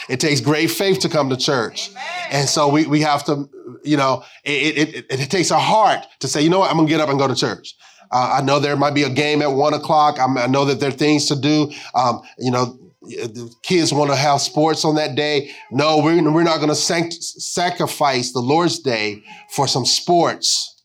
It 0.10 0.20
takes 0.20 0.42
great 0.42 0.72
faith 0.72 1.00
to 1.00 1.10
come 1.10 1.30
to 1.30 1.38
church. 1.38 1.92
And 2.32 2.48
so 2.48 2.68
we, 2.68 2.86
we 2.88 3.02
have 3.02 3.24
to, 3.26 3.50
you 3.84 3.98
know, 3.98 4.24
it, 4.44 4.78
it, 4.78 4.96
it, 4.96 5.20
it 5.22 5.32
takes 5.32 5.52
a 5.52 5.60
heart 5.60 6.06
to 6.20 6.28
say, 6.28 6.42
you 6.42 6.50
know 6.50 6.60
what? 6.60 6.70
I'm 6.70 6.78
going 6.78 6.88
to 6.88 6.92
get 6.92 7.02
up 7.02 7.10
and 7.10 7.20
go 7.20 7.28
to 7.28 7.36
church. 7.36 7.76
Uh, 8.12 8.38
I 8.40 8.42
know 8.44 8.60
there 8.60 8.76
might 8.76 8.94
be 8.94 9.04
a 9.04 9.10
game 9.10 9.42
at 9.42 9.52
one 9.52 9.74
o'clock. 9.74 10.20
I'm, 10.20 10.38
i 10.38 10.46
know 10.46 10.66
that 10.66 10.80
there 10.80 10.90
are 10.90 10.94
things 10.94 11.28
to 11.28 11.36
do. 11.36 11.72
Um, 11.96 12.22
you 12.38 12.52
know, 12.52 12.78
the 13.02 13.52
kids 13.64 13.94
want 13.94 14.12
to 14.12 14.16
have 14.16 14.40
sports 14.42 14.86
on 14.86 14.96
that 14.96 15.16
day. 15.16 15.52
No, 15.72 16.00
we're, 16.00 16.32
we're 16.32 16.44
not 16.44 16.58
going 16.58 16.70
to 16.70 16.76
sanct- 16.76 17.22
sacrifice 17.22 18.32
the 18.32 18.40
Lord's 18.40 18.80
Day 18.80 19.24
for 19.50 19.68
some 19.68 19.86
sports 19.86 20.82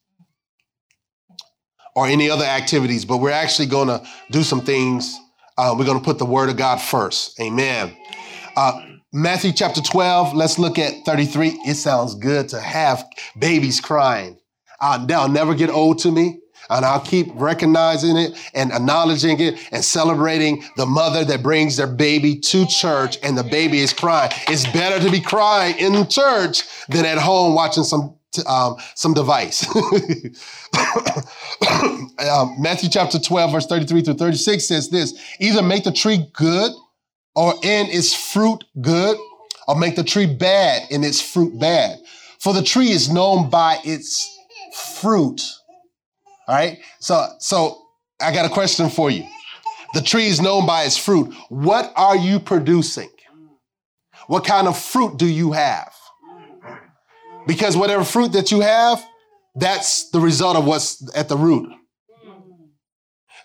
or 1.94 2.06
any 2.06 2.30
other 2.30 2.44
activities, 2.44 3.04
but 3.04 3.18
we're 3.18 3.30
actually 3.30 3.66
going 3.66 3.88
to 3.88 4.02
do 4.30 4.42
some 4.42 4.60
things. 4.60 5.18
Uh, 5.58 5.74
we're 5.76 5.84
going 5.84 5.98
to 5.98 6.04
put 6.04 6.18
the 6.18 6.24
word 6.24 6.48
of 6.48 6.56
God 6.56 6.80
first. 6.80 7.38
Amen. 7.40 7.94
Uh, 8.56 8.80
Matthew 9.12 9.52
chapter 9.52 9.80
12, 9.82 10.32
let's 10.32 10.56
look 10.56 10.78
at 10.78 11.04
33. 11.04 11.48
It 11.66 11.74
sounds 11.74 12.14
good 12.14 12.48
to 12.50 12.60
have 12.60 13.04
babies 13.36 13.80
crying. 13.80 14.38
Uh, 14.80 15.04
they'll 15.04 15.28
never 15.28 15.54
get 15.54 15.68
old 15.68 15.98
to 16.00 16.12
me. 16.12 16.38
And 16.70 16.84
I'll 16.84 17.00
keep 17.00 17.28
recognizing 17.34 18.16
it 18.18 18.38
and 18.52 18.70
acknowledging 18.72 19.40
it 19.40 19.58
and 19.72 19.82
celebrating 19.82 20.62
the 20.76 20.84
mother 20.84 21.24
that 21.24 21.42
brings 21.42 21.78
their 21.78 21.86
baby 21.86 22.38
to 22.40 22.66
church 22.66 23.16
and 23.22 23.38
the 23.38 23.42
baby 23.42 23.80
is 23.80 23.94
crying. 23.94 24.30
It's 24.48 24.70
better 24.70 25.02
to 25.02 25.10
be 25.10 25.20
crying 25.20 25.76
in 25.78 26.06
church 26.08 26.64
than 26.88 27.06
at 27.06 27.16
home 27.16 27.54
watching 27.54 27.84
some 27.84 28.17
um, 28.46 28.76
some 28.94 29.14
device. 29.14 29.66
um, 32.30 32.54
Matthew 32.58 32.88
chapter 32.90 33.18
12, 33.18 33.52
verse 33.52 33.66
33 33.66 34.02
through 34.02 34.14
36 34.14 34.66
says 34.66 34.90
this 34.90 35.14
either 35.40 35.62
make 35.62 35.84
the 35.84 35.92
tree 35.92 36.26
good 36.32 36.72
or 37.38 37.54
in 37.62 37.86
its 37.86 38.12
fruit 38.12 38.64
good, 38.80 39.16
or 39.68 39.76
make 39.76 39.94
the 39.94 40.02
tree 40.02 40.26
bad 40.26 40.90
in 40.90 41.04
its 41.04 41.20
fruit 41.20 41.56
bad. 41.60 42.00
For 42.40 42.52
the 42.52 42.64
tree 42.64 42.90
is 42.90 43.08
known 43.08 43.48
by 43.48 43.78
its 43.84 44.36
fruit. 44.96 45.40
All 46.48 46.54
right. 46.56 46.78
So, 46.98 47.28
so 47.38 47.80
I 48.20 48.32
got 48.32 48.44
a 48.44 48.48
question 48.48 48.90
for 48.90 49.08
you. 49.08 49.24
The 49.94 50.00
tree 50.00 50.26
is 50.26 50.40
known 50.40 50.66
by 50.66 50.82
its 50.82 50.96
fruit. 50.96 51.32
What 51.48 51.92
are 51.94 52.16
you 52.16 52.40
producing? 52.40 53.10
What 54.26 54.44
kind 54.44 54.66
of 54.66 54.76
fruit 54.76 55.16
do 55.16 55.26
you 55.26 55.52
have? 55.52 55.94
Because 57.48 57.78
whatever 57.78 58.04
fruit 58.04 58.32
that 58.32 58.52
you 58.52 58.60
have, 58.60 59.02
that's 59.56 60.10
the 60.10 60.20
result 60.20 60.56
of 60.56 60.66
what's 60.66 61.02
at 61.16 61.30
the 61.30 61.36
root. 61.36 61.72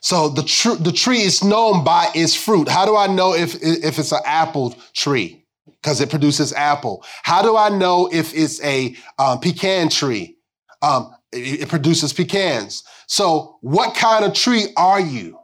So 0.01 0.27
the, 0.27 0.43
tr- 0.43 0.75
the 0.75 0.91
tree 0.91 1.21
is 1.21 1.41
known 1.41 1.85
by 1.85 2.09
its 2.13 2.35
fruit. 2.35 2.67
How 2.67 2.85
do 2.85 2.97
I 2.97 3.07
know 3.07 3.33
if, 3.33 3.55
if 3.63 3.97
it's 3.97 4.11
an 4.11 4.19
apple 4.25 4.75
tree? 4.93 5.45
Because 5.65 6.01
it 6.01 6.09
produces 6.09 6.51
apple. 6.51 7.05
How 7.23 7.41
do 7.41 7.55
I 7.55 7.69
know 7.69 8.09
if 8.11 8.35
it's 8.35 8.61
a 8.61 8.93
um, 9.17 9.39
pecan 9.39 9.87
tree? 9.87 10.35
Um, 10.81 11.15
it, 11.31 11.61
it 11.61 11.69
produces 11.69 12.11
pecans. 12.11 12.83
So, 13.07 13.57
what 13.61 13.95
kind 13.95 14.25
of 14.25 14.33
tree 14.33 14.67
are 14.75 14.99
you? 14.99 15.39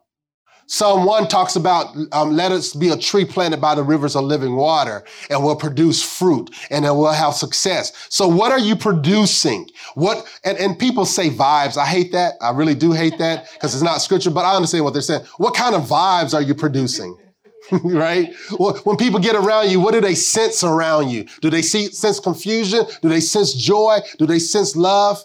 Psalm 0.72 1.04
1 1.04 1.28
talks 1.30 1.56
about 1.56 1.96
um, 2.12 2.36
let 2.36 2.52
us 2.52 2.76
be 2.76 2.90
a 2.90 2.96
tree 2.96 3.26
planted 3.26 3.60
by 3.60 3.74
the 3.74 3.82
rivers 3.82 4.16
of 4.16 4.24
living 4.24 4.56
water 4.56 5.04
and 5.32 5.44
will 5.44 5.56
produce 5.56 6.04
fruit 6.04 6.52
and 6.70 6.86
it 6.86 6.92
will 6.92 7.12
have 7.12 7.34
success. 7.34 7.92
So 8.10 8.28
what 8.28 8.52
are 8.52 8.60
you 8.60 8.76
producing? 8.76 9.68
What, 9.96 10.28
and, 10.44 10.60
and 10.60 10.78
people 10.78 11.06
say 11.06 11.32
vibes. 11.32 11.76
I 11.76 11.88
hate 11.88 12.12
that. 12.12 12.36
I 12.40 12.52
really 12.52 12.76
do 12.76 12.92
hate 12.92 13.18
that 13.18 13.52
because 13.54 13.74
it's 13.74 13.84
not 13.84 13.98
scripture, 13.98 14.30
but 14.30 14.46
I 14.46 14.56
understand 14.56 14.84
what 14.84 14.94
they're 14.94 15.02
saying. 15.02 15.26
What 15.38 15.56
kind 15.56 15.74
of 15.74 15.82
vibes 15.88 16.36
are 16.36 16.42
you 16.42 16.54
producing? 16.54 17.18
right? 17.84 18.32
Well, 18.60 18.76
when 18.84 18.96
people 18.96 19.20
get 19.20 19.36
around 19.36 19.72
you, 19.72 19.80
what 19.80 19.96
do 19.96 20.02
they 20.02 20.14
sense 20.14 20.64
around 20.64 21.10
you? 21.10 21.26
Do 21.42 21.50
they 21.50 21.64
see, 21.64 21.88
sense 21.88 22.20
confusion? 22.20 22.86
Do 23.02 23.10
they 23.10 23.22
sense 23.22 23.54
joy? 23.54 24.02
Do 24.20 24.28
they 24.28 24.38
sense 24.38 24.76
love? 24.76 25.20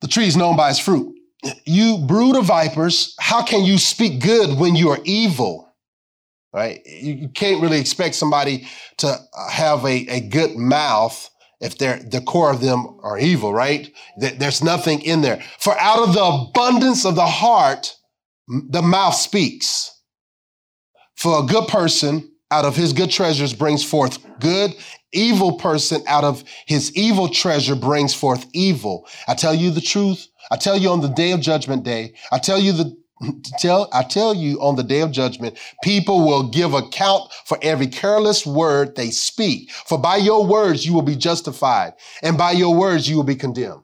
The 0.00 0.08
tree 0.08 0.26
is 0.26 0.36
known 0.36 0.56
by 0.56 0.70
its 0.70 0.80
fruit. 0.80 1.14
You 1.64 1.98
brood 1.98 2.36
of 2.36 2.44
vipers, 2.44 3.14
how 3.18 3.42
can 3.42 3.64
you 3.64 3.78
speak 3.78 4.20
good 4.20 4.58
when 4.58 4.76
you 4.76 4.90
are 4.90 5.00
evil? 5.04 5.68
Right? 6.52 6.80
You 6.86 7.28
can't 7.28 7.62
really 7.62 7.80
expect 7.80 8.14
somebody 8.14 8.68
to 8.98 9.08
uh, 9.08 9.48
have 9.50 9.84
a, 9.84 10.06
a 10.08 10.20
good 10.20 10.54
mouth 10.56 11.28
if 11.60 11.78
they're 11.78 11.98
the 11.98 12.20
core 12.20 12.50
of 12.50 12.60
them 12.60 12.98
are 13.02 13.18
evil, 13.18 13.54
right? 13.54 13.90
There's 14.18 14.62
nothing 14.62 15.00
in 15.02 15.22
there. 15.22 15.42
For 15.58 15.78
out 15.78 16.00
of 16.00 16.12
the 16.12 16.24
abundance 16.24 17.06
of 17.06 17.14
the 17.14 17.26
heart, 17.26 17.96
the 18.48 18.82
mouth 18.82 19.14
speaks. 19.14 19.90
For 21.16 21.38
a 21.38 21.46
good 21.46 21.68
person, 21.68 22.28
out 22.50 22.64
of 22.64 22.76
his 22.76 22.92
good 22.92 23.10
treasures 23.10 23.54
brings 23.54 23.84
forth 23.84 24.18
good 24.40 24.74
evil 25.12 25.52
person 25.52 26.02
out 26.06 26.24
of 26.24 26.42
his 26.66 26.94
evil 26.96 27.28
treasure 27.28 27.74
brings 27.74 28.14
forth 28.14 28.46
evil. 28.52 29.06
I 29.28 29.34
tell 29.34 29.54
you 29.54 29.70
the 29.70 29.80
truth. 29.80 30.26
I 30.52 30.56
tell 30.56 30.76
you 30.76 30.90
on 30.90 31.00
the 31.00 31.08
day 31.08 31.32
of 31.32 31.40
judgment 31.40 31.82
day. 31.82 32.12
I 32.30 32.38
tell 32.38 32.58
you 32.58 32.72
the 32.72 32.96
tell 33.58 33.88
I 33.90 34.02
tell 34.02 34.34
you 34.34 34.60
on 34.60 34.76
the 34.76 34.82
day 34.82 35.00
of 35.00 35.10
judgment, 35.10 35.56
people 35.82 36.26
will 36.26 36.50
give 36.50 36.74
account 36.74 37.32
for 37.46 37.58
every 37.62 37.86
careless 37.86 38.44
word 38.44 38.94
they 38.94 39.10
speak. 39.10 39.70
For 39.70 39.96
by 39.96 40.16
your 40.16 40.46
words 40.46 40.84
you 40.84 40.92
will 40.92 41.02
be 41.02 41.16
justified, 41.16 41.94
and 42.22 42.36
by 42.36 42.52
your 42.52 42.76
words 42.76 43.08
you 43.08 43.16
will 43.16 43.24
be 43.24 43.34
condemned. 43.34 43.82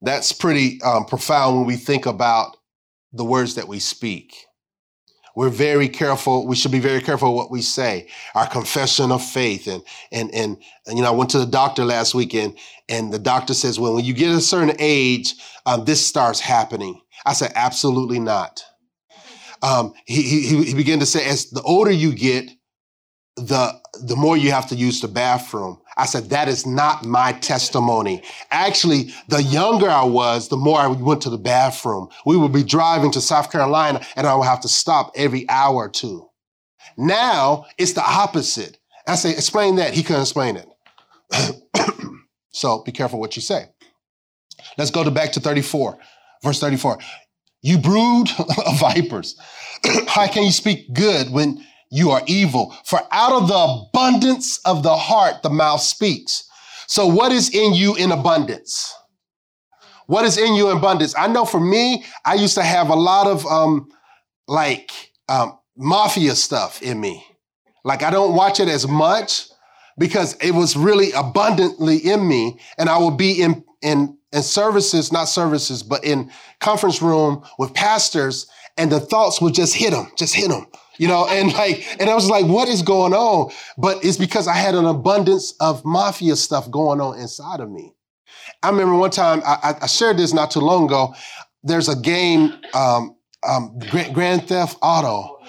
That's 0.00 0.30
pretty 0.30 0.80
um, 0.82 1.06
profound 1.06 1.56
when 1.56 1.66
we 1.66 1.74
think 1.74 2.06
about 2.06 2.56
the 3.12 3.24
words 3.24 3.56
that 3.56 3.66
we 3.66 3.80
speak. 3.80 4.46
We're 5.38 5.50
very 5.50 5.88
careful. 5.88 6.48
We 6.48 6.56
should 6.56 6.72
be 6.72 6.80
very 6.80 7.00
careful 7.00 7.32
what 7.32 7.48
we 7.48 7.62
say. 7.62 8.08
Our 8.34 8.48
confession 8.48 9.12
of 9.12 9.22
faith. 9.22 9.68
And, 9.68 9.84
and, 10.10 10.34
and, 10.34 10.56
and 10.84 10.96
you 10.98 11.04
know, 11.04 11.12
I 11.12 11.14
went 11.14 11.30
to 11.30 11.38
the 11.38 11.46
doctor 11.46 11.84
last 11.84 12.12
weekend 12.12 12.58
and 12.88 13.12
the 13.12 13.20
doctor 13.20 13.54
says, 13.54 13.78
well, 13.78 13.94
when 13.94 14.04
you 14.04 14.14
get 14.14 14.34
a 14.34 14.40
certain 14.40 14.74
age, 14.80 15.36
um, 15.64 15.84
this 15.84 16.04
starts 16.04 16.40
happening. 16.40 17.00
I 17.24 17.34
said, 17.34 17.52
absolutely 17.54 18.18
not. 18.18 18.64
Um, 19.62 19.94
he, 20.06 20.22
he, 20.22 20.64
he 20.64 20.74
began 20.74 20.98
to 20.98 21.06
say, 21.06 21.24
as 21.24 21.50
the 21.50 21.62
older 21.62 21.92
you 21.92 22.12
get, 22.12 22.50
the 23.36 23.80
the 24.02 24.16
more 24.16 24.36
you 24.36 24.50
have 24.50 24.68
to 24.70 24.74
use 24.74 25.00
the 25.00 25.06
bathroom. 25.06 25.80
I 25.98 26.06
said, 26.06 26.30
that 26.30 26.48
is 26.48 26.64
not 26.64 27.04
my 27.04 27.32
testimony. 27.32 28.22
Actually, 28.50 29.12
the 29.28 29.42
younger 29.42 29.90
I 29.90 30.04
was, 30.04 30.48
the 30.48 30.56
more 30.56 30.78
I 30.78 30.86
went 30.86 31.22
to 31.22 31.30
the 31.30 31.38
bathroom. 31.38 32.08
We 32.24 32.36
would 32.36 32.52
be 32.52 32.62
driving 32.62 33.10
to 33.12 33.20
South 33.20 33.50
Carolina 33.50 34.00
and 34.14 34.26
I 34.26 34.34
would 34.36 34.46
have 34.46 34.60
to 34.60 34.68
stop 34.68 35.12
every 35.16 35.48
hour 35.48 35.74
or 35.74 35.88
two. 35.88 36.28
Now 36.96 37.66
it's 37.76 37.92
the 37.92 38.02
opposite. 38.02 38.78
I 39.06 39.16
say, 39.16 39.32
explain 39.32 39.76
that. 39.76 39.92
He 39.92 40.02
couldn't 40.02 40.22
explain 40.22 40.56
it. 40.56 40.68
so 42.50 42.82
be 42.84 42.92
careful 42.92 43.18
what 43.18 43.36
you 43.36 43.42
say. 43.42 43.66
Let's 44.76 44.90
go 44.90 45.02
to 45.02 45.10
back 45.10 45.32
to 45.32 45.40
34, 45.40 45.98
verse 46.44 46.60
34. 46.60 46.98
You 47.62 47.78
brood 47.78 48.28
of 48.66 48.78
vipers. 48.78 49.36
How 50.06 50.28
can 50.28 50.44
you 50.44 50.52
speak 50.52 50.92
good 50.92 51.30
when 51.30 51.64
you 51.90 52.10
are 52.10 52.22
evil. 52.26 52.74
For 52.84 53.00
out 53.10 53.32
of 53.32 53.48
the 53.48 53.54
abundance 53.54 54.60
of 54.64 54.82
the 54.82 54.96
heart, 54.96 55.42
the 55.42 55.50
mouth 55.50 55.80
speaks. 55.80 56.44
So, 56.86 57.06
what 57.06 57.32
is 57.32 57.54
in 57.54 57.74
you 57.74 57.94
in 57.96 58.12
abundance? 58.12 58.94
What 60.06 60.24
is 60.24 60.38
in 60.38 60.54
you 60.54 60.70
in 60.70 60.78
abundance? 60.78 61.14
I 61.16 61.26
know 61.26 61.44
for 61.44 61.60
me, 61.60 62.04
I 62.24 62.34
used 62.34 62.54
to 62.54 62.62
have 62.62 62.88
a 62.88 62.94
lot 62.94 63.26
of 63.26 63.46
um, 63.46 63.88
like 64.46 64.90
um, 65.28 65.58
mafia 65.76 66.34
stuff 66.34 66.80
in 66.82 66.98
me. 67.00 67.24
Like, 67.84 68.02
I 68.02 68.10
don't 68.10 68.34
watch 68.34 68.58
it 68.58 68.68
as 68.68 68.88
much 68.88 69.48
because 69.98 70.34
it 70.36 70.52
was 70.52 70.76
really 70.76 71.12
abundantly 71.12 71.98
in 71.98 72.26
me, 72.26 72.58
and 72.78 72.88
I 72.88 72.98
would 72.98 73.16
be 73.16 73.40
in 73.40 73.64
in 73.82 74.16
in 74.32 74.42
services, 74.42 75.12
not 75.12 75.24
services, 75.24 75.82
but 75.82 76.04
in 76.04 76.30
conference 76.60 77.00
room 77.00 77.42
with 77.58 77.72
pastors, 77.72 78.46
and 78.76 78.90
the 78.90 79.00
thoughts 79.00 79.40
would 79.40 79.54
just 79.54 79.74
hit 79.74 79.90
them, 79.90 80.10
just 80.16 80.34
hit 80.34 80.48
them 80.48 80.66
you 80.98 81.08
know, 81.08 81.26
and 81.28 81.52
like, 81.54 81.86
and 82.00 82.10
I 82.10 82.14
was 82.14 82.28
like, 82.28 82.46
what 82.46 82.68
is 82.68 82.82
going 82.82 83.14
on? 83.14 83.50
But 83.78 84.04
it's 84.04 84.18
because 84.18 84.46
I 84.46 84.54
had 84.54 84.74
an 84.74 84.84
abundance 84.84 85.54
of 85.60 85.84
mafia 85.84 86.36
stuff 86.36 86.70
going 86.70 87.00
on 87.00 87.18
inside 87.18 87.60
of 87.60 87.70
me. 87.70 87.94
I 88.62 88.70
remember 88.70 88.94
one 88.96 89.10
time 89.10 89.42
I, 89.46 89.74
I 89.82 89.86
shared 89.86 90.16
this 90.16 90.34
not 90.34 90.50
too 90.50 90.60
long 90.60 90.86
ago. 90.86 91.14
There's 91.62 91.88
a 91.88 91.96
game, 91.96 92.52
um, 92.74 93.16
um, 93.48 93.78
Grand 94.12 94.48
Theft 94.48 94.76
Auto, 94.82 95.40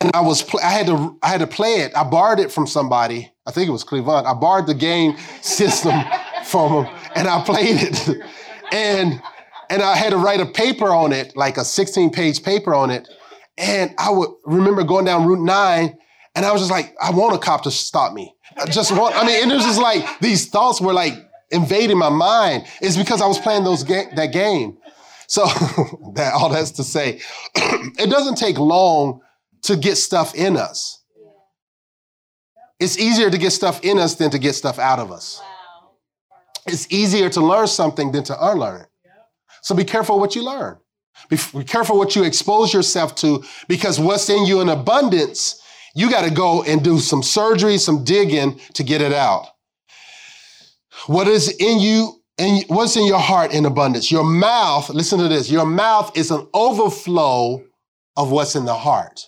and 0.00 0.10
I 0.14 0.20
was 0.20 0.42
pl- 0.42 0.60
I 0.60 0.70
had 0.70 0.86
to 0.86 1.16
I 1.22 1.28
had 1.28 1.40
to 1.40 1.46
play 1.46 1.80
it. 1.80 1.92
I 1.96 2.04
borrowed 2.04 2.38
it 2.38 2.52
from 2.52 2.66
somebody. 2.66 3.32
I 3.46 3.50
think 3.50 3.68
it 3.68 3.72
was 3.72 3.84
Cleveland. 3.84 4.26
I 4.26 4.34
borrowed 4.34 4.66
the 4.66 4.74
game 4.74 5.16
system 5.40 5.94
from 6.44 6.84
him, 6.84 6.94
and 7.14 7.28
I 7.28 7.42
played 7.44 7.76
it. 7.80 8.08
and 8.72 9.22
and 9.70 9.82
I 9.82 9.96
had 9.96 10.10
to 10.10 10.16
write 10.16 10.40
a 10.40 10.46
paper 10.46 10.92
on 10.92 11.12
it, 11.12 11.36
like 11.36 11.56
a 11.56 11.64
16 11.64 12.10
page 12.10 12.42
paper 12.42 12.74
on 12.74 12.90
it. 12.90 13.08
And 13.60 13.94
I 13.98 14.10
would 14.10 14.30
remember 14.44 14.82
going 14.82 15.04
down 15.04 15.26
Route 15.26 15.44
9 15.44 15.98
and 16.34 16.46
I 16.46 16.52
was 16.52 16.62
just 16.62 16.70
like, 16.70 16.94
I 17.00 17.10
want 17.10 17.34
a 17.34 17.38
cop 17.38 17.64
to 17.64 17.70
stop 17.70 18.14
me. 18.14 18.34
I 18.56 18.64
just 18.66 18.90
want, 18.90 19.14
I 19.14 19.26
mean, 19.26 19.42
and 19.42 19.52
it 19.52 19.54
was 19.54 19.64
just 19.64 19.80
like 19.80 20.04
these 20.20 20.48
thoughts 20.48 20.80
were 20.80 20.94
like 20.94 21.14
invading 21.50 21.98
my 21.98 22.08
mind. 22.08 22.64
It's 22.80 22.96
because 22.96 23.20
I 23.20 23.26
was 23.26 23.38
playing 23.38 23.64
those 23.64 23.84
ga- 23.84 24.14
that 24.14 24.32
game. 24.32 24.78
So 25.26 25.44
that 26.14 26.32
all 26.32 26.48
that's 26.48 26.70
to 26.72 26.84
say, 26.84 27.20
it 27.54 28.10
doesn't 28.10 28.36
take 28.36 28.58
long 28.58 29.20
to 29.62 29.76
get 29.76 29.96
stuff 29.96 30.34
in 30.34 30.56
us. 30.56 31.02
It's 32.78 32.98
easier 32.98 33.30
to 33.30 33.36
get 33.36 33.50
stuff 33.50 33.84
in 33.84 33.98
us 33.98 34.14
than 34.14 34.30
to 34.30 34.38
get 34.38 34.54
stuff 34.54 34.78
out 34.78 34.98
of 34.98 35.12
us. 35.12 35.40
It's 36.66 36.90
easier 36.90 37.28
to 37.30 37.40
learn 37.40 37.66
something 37.66 38.10
than 38.12 38.24
to 38.24 38.50
unlearn 38.50 38.82
it. 38.82 38.88
So 39.60 39.74
be 39.74 39.84
careful 39.84 40.18
what 40.18 40.34
you 40.34 40.44
learn. 40.44 40.78
Be, 41.28 41.38
be 41.54 41.64
careful 41.64 41.98
what 41.98 42.16
you 42.16 42.24
expose 42.24 42.72
yourself 42.72 43.14
to 43.16 43.44
because 43.68 44.00
what's 44.00 44.28
in 44.28 44.46
you 44.46 44.60
in 44.60 44.68
abundance, 44.68 45.60
you 45.94 46.10
got 46.10 46.24
to 46.24 46.30
go 46.30 46.62
and 46.62 46.82
do 46.82 46.98
some 46.98 47.22
surgery, 47.22 47.78
some 47.78 48.04
digging 48.04 48.60
to 48.74 48.82
get 48.82 49.00
it 49.00 49.12
out. 49.12 49.46
What 51.06 51.28
is 51.28 51.48
in 51.58 51.80
you 51.80 52.20
and 52.38 52.64
what's 52.68 52.96
in 52.96 53.06
your 53.06 53.18
heart 53.18 53.52
in 53.52 53.66
abundance? 53.66 54.10
Your 54.10 54.24
mouth, 54.24 54.88
listen 54.90 55.18
to 55.18 55.28
this, 55.28 55.50
your 55.50 55.66
mouth 55.66 56.16
is 56.16 56.30
an 56.30 56.46
overflow 56.54 57.62
of 58.16 58.30
what's 58.30 58.56
in 58.56 58.64
the 58.64 58.74
heart. 58.74 59.24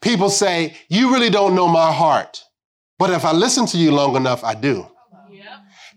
People 0.00 0.28
say, 0.28 0.76
You 0.88 1.12
really 1.12 1.30
don't 1.30 1.54
know 1.54 1.68
my 1.68 1.92
heart. 1.92 2.44
But 2.98 3.10
if 3.10 3.24
I 3.24 3.32
listen 3.32 3.66
to 3.66 3.78
you 3.78 3.90
long 3.90 4.16
enough, 4.16 4.44
I 4.44 4.54
do. 4.54 4.86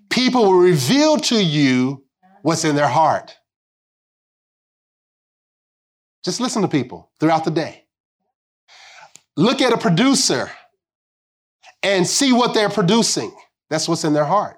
People 0.10 0.46
will 0.46 0.60
reveal 0.60 1.18
to 1.18 1.44
you 1.44 2.04
what's 2.42 2.64
in 2.64 2.76
their 2.76 2.88
heart. 2.88 3.37
Just 6.24 6.40
listen 6.40 6.62
to 6.62 6.68
people 6.68 7.12
throughout 7.20 7.46
the 7.46 7.52
day. 7.52 7.86
Look 9.36 9.62
at 9.62 9.72
a 9.72 9.78
producer 9.78 10.52
and 11.84 12.06
see 12.08 12.34
what 12.34 12.54
they're 12.54 12.70
producing. 12.70 13.36
That's 13.70 13.88
what's 13.88 14.04
in 14.04 14.14
their 14.14 14.26
heart. 14.26 14.58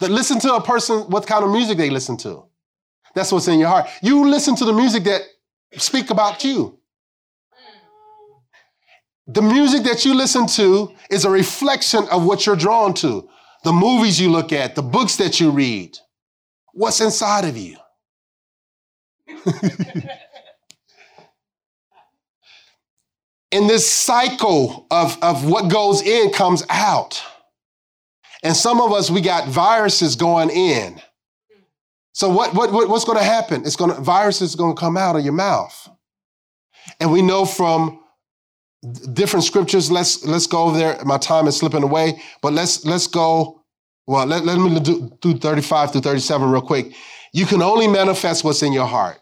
But 0.00 0.10
listen 0.10 0.40
to 0.40 0.54
a 0.54 0.62
person, 0.62 1.02
what 1.02 1.26
kind 1.26 1.44
of 1.44 1.50
music 1.50 1.78
they 1.78 1.90
listen 1.90 2.16
to. 2.18 2.44
That's 3.14 3.30
what's 3.30 3.48
in 3.48 3.58
your 3.58 3.68
heart. 3.68 3.88
You 4.02 4.28
listen 4.28 4.56
to 4.56 4.64
the 4.64 4.72
music 4.72 5.04
that 5.04 5.22
speak 5.76 6.10
about 6.10 6.44
you. 6.44 6.78
The 9.26 9.42
music 9.42 9.84
that 9.84 10.04
you 10.04 10.14
listen 10.14 10.46
to 10.48 10.92
is 11.10 11.24
a 11.24 11.30
reflection 11.30 12.04
of 12.10 12.24
what 12.24 12.44
you're 12.44 12.56
drawn 12.56 12.92
to. 12.94 13.28
The 13.62 13.72
movies 13.72 14.20
you 14.20 14.30
look 14.30 14.52
at, 14.52 14.74
the 14.74 14.82
books 14.82 15.16
that 15.16 15.38
you 15.38 15.50
read. 15.50 15.96
What's 16.72 17.00
inside 17.00 17.44
of 17.44 17.56
you? 17.56 17.76
in 23.52 23.66
this 23.66 23.88
cycle 23.88 24.86
of, 24.90 25.22
of 25.22 25.44
what 25.44 25.70
goes 25.70 26.02
in 26.02 26.32
comes 26.32 26.64
out. 26.70 27.22
And 28.42 28.56
some 28.56 28.80
of 28.80 28.92
us, 28.92 29.10
we 29.10 29.20
got 29.20 29.46
viruses 29.46 30.16
going 30.16 30.50
in. 30.50 31.00
So 32.14 32.28
what, 32.28 32.54
what, 32.54 32.72
what 32.72 32.88
what's 32.88 33.04
going 33.04 33.18
to 33.18 33.24
happen? 33.24 33.62
It's 33.64 33.76
going 33.76 33.94
to, 33.94 34.00
viruses 34.00 34.54
going 34.54 34.74
to 34.74 34.80
come 34.80 34.96
out 34.96 35.16
of 35.16 35.22
your 35.22 35.34
mouth. 35.34 35.88
And 36.98 37.12
we 37.12 37.22
know 37.22 37.44
from 37.44 38.00
different 39.12 39.44
scriptures, 39.44 39.90
let's, 39.90 40.24
let's 40.24 40.46
go 40.46 40.64
over 40.64 40.76
there. 40.76 40.98
My 41.04 41.18
time 41.18 41.46
is 41.46 41.56
slipping 41.56 41.82
away, 41.82 42.20
but 42.40 42.52
let's, 42.52 42.84
let's 42.84 43.06
go. 43.06 43.62
Well, 44.06 44.26
let, 44.26 44.44
let 44.44 44.58
me 44.58 44.80
do, 44.80 45.16
do 45.20 45.38
35 45.38 45.92
through 45.92 46.00
37 46.00 46.50
real 46.50 46.62
quick. 46.62 46.92
You 47.32 47.46
can 47.46 47.62
only 47.62 47.86
manifest 47.86 48.44
what's 48.44 48.62
in 48.62 48.72
your 48.72 48.86
heart. 48.86 49.18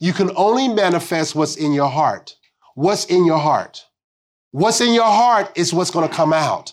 You 0.00 0.12
can 0.12 0.30
only 0.36 0.68
manifest 0.68 1.34
what's 1.34 1.56
in 1.56 1.72
your 1.72 1.88
heart 1.88 2.35
what's 2.76 3.06
in 3.06 3.24
your 3.24 3.38
heart. 3.38 3.84
What's 4.52 4.80
in 4.80 4.94
your 4.94 5.04
heart 5.04 5.50
is 5.56 5.74
what's 5.74 5.90
going 5.90 6.08
to 6.08 6.14
come 6.14 6.32
out. 6.32 6.72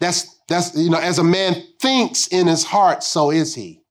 That's, 0.00 0.40
that's, 0.48 0.76
you 0.76 0.90
know, 0.90 0.98
as 0.98 1.18
a 1.18 1.24
man 1.24 1.62
thinks 1.80 2.26
in 2.26 2.48
his 2.48 2.64
heart, 2.64 3.04
so 3.04 3.30
is 3.30 3.54
he. 3.54 3.82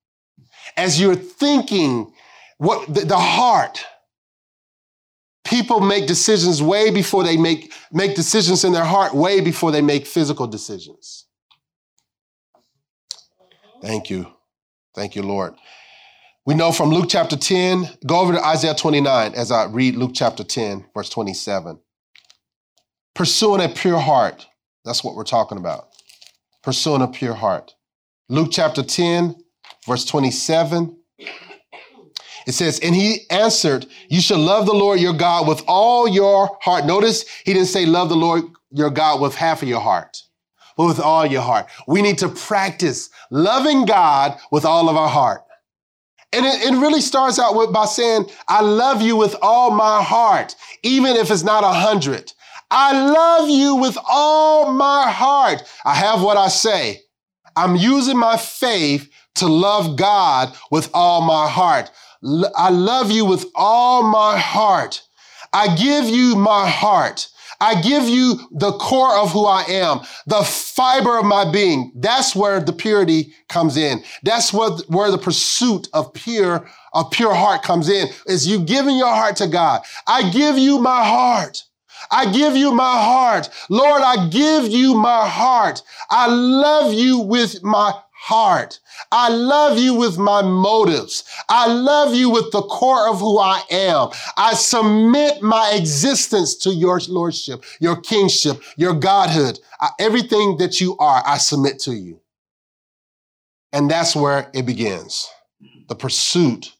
As 0.76 1.00
you're 1.00 1.16
thinking, 1.16 2.12
what 2.58 2.94
the, 2.94 3.02
the 3.02 3.18
heart, 3.18 3.86
people 5.46 5.80
make 5.80 6.08
decisions 6.08 6.62
way 6.62 6.92
before 6.92 7.24
they 7.24 7.38
make, 7.38 7.72
make 7.92 8.16
decisions 8.16 8.64
in 8.64 8.74
their 8.74 8.86
heart, 8.86 9.14
way 9.14 9.40
before 9.40 9.72
they 9.72 9.82
make 9.82 10.06
physical 10.06 10.48
decisions. 10.48 11.26
Thank 13.82 14.10
you. 14.10 14.28
Thank 14.96 15.16
you, 15.16 15.24
Lord. 15.24 15.54
We 16.46 16.56
know 16.56 16.74
from 16.74 16.90
Luke 16.90 17.06
chapter 17.08 17.38
10, 17.38 18.00
go 18.06 18.20
over 18.20 18.34
to 18.34 18.46
Isaiah 18.46 18.76
29 18.76 19.34
as 19.34 19.50
I 19.50 19.64
read 19.64 19.96
Luke 19.96 20.12
chapter 20.14 20.44
10, 20.44 20.86
verse 20.94 21.10
27. 21.10 21.80
Pursuing 23.16 23.62
a 23.62 23.70
pure 23.70 24.00
heart. 24.00 24.46
That's 24.84 25.06
what 25.06 25.16
we're 25.16 25.24
talking 25.24 25.58
about. 25.58 25.88
Pursuing 26.62 27.02
a 27.02 27.08
pure 27.08 27.34
heart. 27.34 27.76
Luke 28.28 28.50
chapter 28.52 28.84
10, 28.84 29.38
verse 29.88 30.04
27. 30.04 30.98
It 32.46 32.52
says, 32.52 32.78
And 32.82 32.94
he 32.94 33.22
answered, 33.30 33.86
You 34.10 34.20
shall 34.20 34.40
love 34.40 34.66
the 34.66 34.74
Lord 34.74 35.00
your 35.00 35.14
God 35.14 35.48
with 35.48 35.64
all 35.66 36.10
your 36.10 36.58
heart. 36.62 36.86
Notice 36.86 37.24
he 37.46 37.54
didn't 37.54 37.70
say, 37.70 37.86
Love 37.86 38.10
the 38.10 38.18
Lord 38.18 38.44
your 38.70 38.90
God 38.90 39.22
with 39.22 39.36
half 39.36 39.62
of 39.62 39.70
your 39.70 39.80
heart, 39.80 40.22
but 40.76 40.88
with 40.88 41.00
all 41.00 41.26
your 41.26 41.42
heart. 41.42 41.68
We 41.88 42.02
need 42.02 42.18
to 42.18 42.28
practice 42.28 43.10
loving 43.32 43.86
God 43.86 44.38
with 44.52 44.66
all 44.66 44.90
of 44.90 44.98
our 44.98 45.08
heart. 45.08 45.43
And 46.34 46.46
it, 46.46 46.64
it, 46.64 46.80
really 46.80 47.02
starts 47.02 47.38
out 47.38 47.56
with 47.56 47.72
by 47.72 47.86
saying, 47.86 48.26
I 48.48 48.62
love 48.62 49.02
you 49.02 49.16
with 49.16 49.36
all 49.42 49.70
my 49.72 50.02
heart, 50.02 50.56
even 50.82 51.16
if 51.16 51.30
it's 51.30 51.44
not 51.44 51.64
a 51.64 51.72
hundred. 51.72 52.34
I 52.72 52.92
love 52.92 53.50
you 53.50 53.76
with 53.76 53.98
all 54.10 54.74
my 54.74 55.12
heart. 55.12 55.64
I 55.86 55.94
have 55.94 56.24
what 56.24 56.38
I 56.38 56.48
say. 56.48 57.02
I'm 57.56 57.76
using 57.76 58.18
my 58.18 58.36
faith 58.38 59.10
to 59.36 59.48
love 59.48 59.96
God 59.96 60.56
with 60.72 60.90
all 60.94 61.22
my 61.22 61.48
heart. 61.48 61.92
I 62.56 62.70
love 62.70 63.12
you 63.12 63.26
with 63.26 63.46
all 63.54 64.04
my 64.04 64.38
heart. 64.38 65.04
I 65.52 65.76
give 65.76 66.06
you 66.06 66.36
my 66.36 66.68
heart. 66.68 67.30
I 67.64 67.82
give 67.82 68.10
you 68.10 68.42
the 68.52 68.74
core 68.74 69.16
of 69.18 69.32
who 69.32 69.46
I 69.46 69.64
am, 69.64 70.02
the 70.28 70.44
fiber 70.44 71.18
of 71.18 71.24
my 71.24 71.50
being. 71.50 71.94
That's 71.96 72.36
where 72.36 72.60
the 72.60 72.74
purity 72.74 73.34
comes 73.48 73.78
in. 73.78 74.04
That's 74.22 74.52
what, 74.52 74.82
where 74.90 75.10
the 75.10 75.18
pursuit 75.18 75.88
of 75.94 76.14
pure, 76.14 76.68
of 76.94 77.10
pure 77.12 77.34
heart 77.34 77.64
comes 77.64 77.88
in, 77.88 78.10
is 78.28 78.46
you 78.46 78.60
giving 78.66 78.98
your 78.98 79.14
heart 79.14 79.38
to 79.38 79.48
God. 79.48 79.82
I 80.08 80.30
give 80.30 80.58
you 80.58 80.78
my 80.80 81.06
heart. 81.06 81.64
I 82.12 82.30
give 82.34 82.58
you 82.58 82.74
my 82.74 83.02
heart. 83.02 83.50
Lord, 83.70 84.02
I 84.02 84.28
give 84.28 84.68
you 84.68 84.96
my 84.96 85.26
heart. 85.26 85.84
I 86.10 86.28
love 86.28 86.94
you 86.94 87.20
with 87.20 87.64
my 87.64 87.94
heart. 88.24 88.80
I 89.12 89.28
love 89.28 89.78
you 89.78 89.96
with 89.96 90.18
my 90.18 90.42
motives. 90.42 91.26
I 91.50 91.68
love 91.68 92.16
you 92.16 92.30
with 92.30 92.54
the 92.54 92.62
core 92.62 93.10
of 93.10 93.20
who 93.20 93.38
I 93.38 93.62
am. 93.70 94.12
I 94.38 94.54
submit 94.54 95.42
my 95.42 95.74
existence 95.76 96.56
to 96.60 96.70
your 96.70 97.02
lordship, 97.10 97.66
your 97.82 98.00
kingship, 98.00 98.64
your 98.78 98.94
godhood. 98.94 99.60
I, 99.82 99.90
everything 100.00 100.56
that 100.60 100.80
you 100.80 100.96
are, 101.00 101.22
I 101.26 101.38
submit 101.38 101.80
to 101.80 101.94
you. 101.94 102.22
And 103.74 103.92
that's 103.92 104.16
where 104.16 104.50
it 104.54 104.66
begins 104.66 105.30
the 105.90 105.96
pursuit 105.96 106.72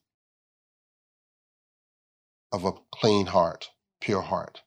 of 2.54 2.64
a 2.64 2.72
clean 2.96 3.26
heart, 3.26 3.70
pure 4.00 4.22
heart. 4.22 4.62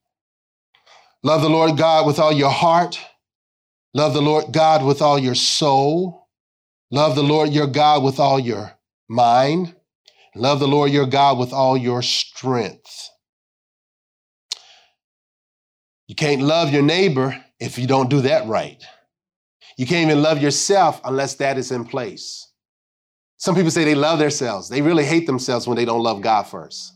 Love 1.22 1.40
the 1.40 1.48
Lord 1.48 1.78
God 1.78 2.06
with 2.06 2.18
all 2.18 2.32
your 2.32 2.50
heart. 2.50 3.00
Love 3.94 4.12
the 4.12 4.20
Lord 4.20 4.52
God 4.52 4.84
with 4.84 5.00
all 5.00 5.18
your 5.18 5.34
soul 5.34 6.25
Love 6.90 7.16
the 7.16 7.22
Lord 7.22 7.50
your 7.50 7.66
God 7.66 8.02
with 8.02 8.20
all 8.20 8.38
your 8.38 8.72
mind. 9.08 9.74
Love 10.34 10.60
the 10.60 10.68
Lord 10.68 10.90
your 10.90 11.06
God 11.06 11.38
with 11.38 11.52
all 11.52 11.76
your 11.76 12.02
strength. 12.02 13.10
You 16.06 16.14
can't 16.14 16.42
love 16.42 16.72
your 16.72 16.82
neighbor 16.82 17.42
if 17.58 17.78
you 17.78 17.86
don't 17.86 18.10
do 18.10 18.20
that 18.20 18.46
right. 18.46 18.82
You 19.76 19.86
can't 19.86 20.08
even 20.08 20.22
love 20.22 20.40
yourself 20.40 21.00
unless 21.04 21.34
that 21.36 21.58
is 21.58 21.72
in 21.72 21.84
place. 21.84 22.50
Some 23.38 23.54
people 23.54 23.70
say 23.70 23.84
they 23.84 23.94
love 23.94 24.18
themselves. 24.18 24.68
They 24.68 24.82
really 24.82 25.04
hate 25.04 25.26
themselves 25.26 25.66
when 25.66 25.76
they 25.76 25.84
don't 25.84 26.02
love 26.02 26.22
God 26.22 26.44
first. 26.44 26.94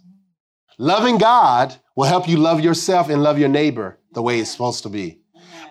Loving 0.78 1.18
God 1.18 1.76
will 1.94 2.06
help 2.06 2.28
you 2.28 2.38
love 2.38 2.60
yourself 2.60 3.10
and 3.10 3.22
love 3.22 3.38
your 3.38 3.50
neighbor 3.50 3.98
the 4.12 4.22
way 4.22 4.40
it's 4.40 4.50
supposed 4.50 4.82
to 4.84 4.88
be. 4.88 5.19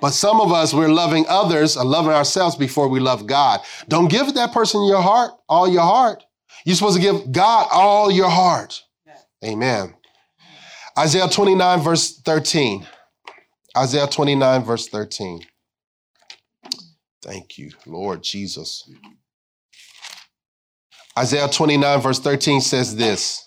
But 0.02 0.12
some 0.12 0.40
of 0.40 0.52
us, 0.52 0.74
we're 0.74 0.90
loving 0.90 1.26
others 1.28 1.76
or 1.76 1.86
loving 1.86 2.12
ourselves 2.12 2.56
before 2.56 2.88
we 2.88 3.00
love 3.00 3.28
God. 3.28 3.62
Don't 3.88 4.10
give 4.10 4.34
that 4.34 4.54
person 4.54 4.86
your 4.86 5.02
heart, 5.02 5.32
all 5.48 5.68
your 5.68 5.84
heart. 5.84 6.24
You're 6.66 6.76
supposed 6.76 6.98
to 6.98 7.02
give 7.02 7.32
God 7.32 7.68
all 7.72 8.12
your 8.12 8.30
heart. 8.30 8.82
Amen. 9.44 9.96
Isaiah 10.98 11.30
29, 11.30 11.80
verse 11.82 12.20
13. 12.22 12.86
Isaiah 13.78 14.08
29, 14.08 14.64
verse 14.64 14.88
13. 14.88 15.42
Thank 17.22 17.58
you, 17.58 17.72
Lord 17.86 18.24
Jesus. 18.24 18.90
Isaiah 21.18 21.50
29, 21.50 22.02
verse 22.02 22.20
13 22.20 22.62
says 22.62 22.96
this. 22.96 23.46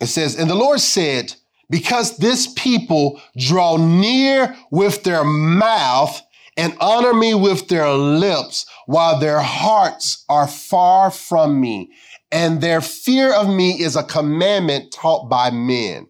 It 0.00 0.06
says, 0.06 0.36
And 0.36 0.48
the 0.48 0.54
Lord 0.54 0.80
said, 0.80 1.34
because 1.70 2.18
this 2.18 2.52
people 2.54 3.20
draw 3.36 3.76
near 3.76 4.56
with 4.70 5.02
their 5.04 5.24
mouth 5.24 6.22
and 6.56 6.76
honor 6.80 7.12
me 7.12 7.34
with 7.34 7.68
their 7.68 7.90
lips, 7.90 8.66
while 8.86 9.18
their 9.18 9.40
hearts 9.40 10.24
are 10.28 10.48
far 10.48 11.10
from 11.10 11.60
me. 11.60 11.90
And 12.32 12.60
their 12.60 12.80
fear 12.80 13.32
of 13.32 13.48
me 13.48 13.80
is 13.80 13.94
a 13.94 14.02
commandment 14.02 14.92
taught 14.92 15.28
by 15.28 15.50
men. 15.50 16.08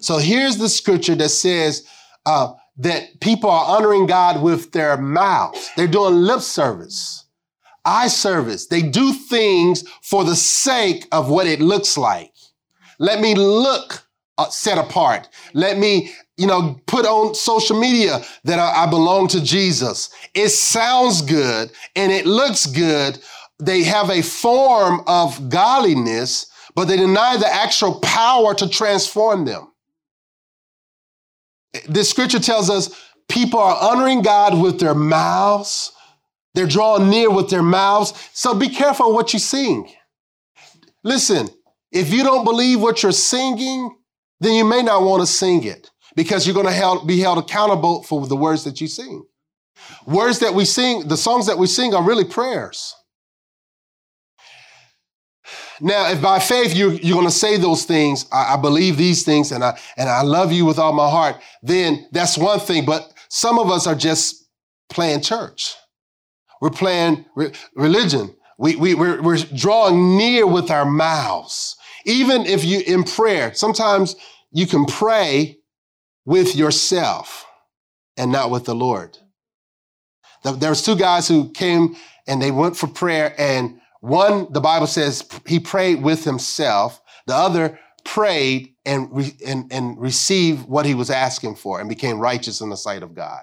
So 0.00 0.18
here's 0.18 0.58
the 0.58 0.68
scripture 0.68 1.14
that 1.16 1.30
says 1.30 1.86
uh, 2.26 2.52
that 2.78 3.20
people 3.20 3.50
are 3.50 3.76
honoring 3.76 4.06
God 4.06 4.42
with 4.42 4.72
their 4.72 4.96
mouths. 4.96 5.70
They're 5.76 5.86
doing 5.86 6.14
lip 6.14 6.40
service, 6.40 7.24
eye 7.84 8.08
service. 8.08 8.66
They 8.66 8.82
do 8.82 9.12
things 9.12 9.88
for 10.02 10.24
the 10.24 10.36
sake 10.36 11.06
of 11.10 11.30
what 11.30 11.46
it 11.46 11.60
looks 11.60 11.96
like. 11.96 12.32
Let 12.98 13.20
me 13.20 13.34
look 13.34 14.06
uh, 14.40 14.50
set 14.50 14.78
apart. 14.78 15.28
Let 15.52 15.78
me, 15.78 16.12
you 16.36 16.46
know, 16.46 16.80
put 16.86 17.04
on 17.06 17.34
social 17.34 17.78
media 17.78 18.22
that 18.44 18.58
I, 18.58 18.84
I 18.84 18.86
belong 18.90 19.28
to 19.28 19.42
Jesus. 19.42 20.10
It 20.34 20.48
sounds 20.50 21.22
good 21.22 21.70
and 21.94 22.10
it 22.10 22.26
looks 22.26 22.66
good. 22.66 23.18
They 23.58 23.82
have 23.82 24.10
a 24.10 24.22
form 24.22 25.02
of 25.06 25.50
godliness, 25.50 26.46
but 26.74 26.86
they 26.86 26.96
deny 26.96 27.36
the 27.36 27.52
actual 27.52 28.00
power 28.00 28.54
to 28.54 28.68
transform 28.68 29.44
them. 29.44 29.72
This 31.88 32.10
scripture 32.10 32.40
tells 32.40 32.70
us 32.70 32.90
people 33.28 33.60
are 33.60 33.76
honoring 33.76 34.22
God 34.22 34.60
with 34.60 34.80
their 34.80 34.94
mouths. 34.94 35.92
They're 36.54 36.66
drawing 36.66 37.10
near 37.10 37.30
with 37.30 37.50
their 37.50 37.62
mouths. 37.62 38.12
So 38.32 38.54
be 38.54 38.68
careful 38.68 39.12
what 39.12 39.32
you 39.32 39.38
sing. 39.38 39.92
Listen, 41.04 41.48
if 41.92 42.12
you 42.12 42.22
don't 42.22 42.44
believe 42.44 42.80
what 42.80 43.02
you're 43.02 43.12
singing, 43.12 43.96
then 44.40 44.54
you 44.54 44.64
may 44.64 44.82
not 44.82 45.02
want 45.02 45.20
to 45.20 45.26
sing 45.26 45.64
it 45.64 45.90
because 46.16 46.46
you're 46.46 46.54
going 46.54 46.66
to 46.66 47.06
be 47.06 47.20
held 47.20 47.38
accountable 47.38 48.02
for 48.02 48.26
the 48.26 48.36
words 48.36 48.64
that 48.64 48.80
you 48.80 48.88
sing. 48.88 49.24
Words 50.06 50.40
that 50.40 50.54
we 50.54 50.64
sing, 50.64 51.08
the 51.08 51.16
songs 51.16 51.46
that 51.46 51.58
we 51.58 51.66
sing 51.66 51.94
are 51.94 52.02
really 52.02 52.24
prayers. 52.24 52.94
Now, 55.80 56.10
if 56.10 56.20
by 56.20 56.38
faith 56.38 56.74
you're, 56.74 56.92
you're 56.92 57.14
going 57.14 57.26
to 57.26 57.32
say 57.32 57.56
those 57.56 57.84
things, 57.84 58.26
I, 58.30 58.54
I, 58.54 58.56
believe 58.58 58.98
these 58.98 59.22
things 59.22 59.50
and 59.50 59.64
I, 59.64 59.78
and 59.96 60.10
I 60.10 60.20
love 60.22 60.52
you 60.52 60.66
with 60.66 60.78
all 60.78 60.92
my 60.92 61.08
heart, 61.08 61.36
then 61.62 62.06
that's 62.12 62.36
one 62.36 62.60
thing. 62.60 62.84
But 62.84 63.10
some 63.28 63.58
of 63.58 63.70
us 63.70 63.86
are 63.86 63.94
just 63.94 64.48
playing 64.90 65.22
church. 65.22 65.74
We're 66.60 66.70
playing 66.70 67.24
re- 67.34 67.52
religion. 67.74 68.34
We, 68.58 68.76
we, 68.76 68.94
we're, 68.94 69.22
we're 69.22 69.38
drawing 69.38 70.18
near 70.18 70.46
with 70.46 70.70
our 70.70 70.84
mouths. 70.84 71.76
Even 72.10 72.44
if 72.44 72.64
you 72.64 72.80
in 72.80 73.04
prayer, 73.04 73.54
sometimes 73.54 74.16
you 74.50 74.66
can 74.66 74.84
pray 74.84 75.58
with 76.24 76.56
yourself 76.56 77.46
and 78.16 78.32
not 78.32 78.50
with 78.50 78.64
the 78.64 78.74
Lord. 78.74 79.16
There 80.42 80.70
was 80.70 80.82
two 80.82 80.96
guys 80.96 81.28
who 81.28 81.50
came 81.50 81.96
and 82.26 82.42
they 82.42 82.50
went 82.50 82.76
for 82.76 82.88
prayer 82.88 83.34
and 83.38 83.80
one, 84.00 84.50
the 84.52 84.60
Bible 84.60 84.86
says 84.86 85.28
he 85.46 85.60
prayed 85.60 86.02
with 86.02 86.24
himself. 86.24 87.00
The 87.26 87.34
other 87.34 87.78
prayed 88.04 88.74
and, 88.86 89.08
re- 89.14 89.36
and, 89.46 89.70
and 89.72 90.00
received 90.00 90.66
what 90.66 90.86
he 90.86 90.94
was 90.94 91.10
asking 91.10 91.56
for 91.56 91.80
and 91.80 91.88
became 91.88 92.18
righteous 92.18 92.60
in 92.60 92.70
the 92.70 92.76
sight 92.76 93.02
of 93.02 93.14
God. 93.14 93.42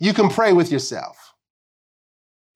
You 0.00 0.14
can 0.14 0.28
pray 0.28 0.52
with 0.52 0.72
yourself. 0.72 1.31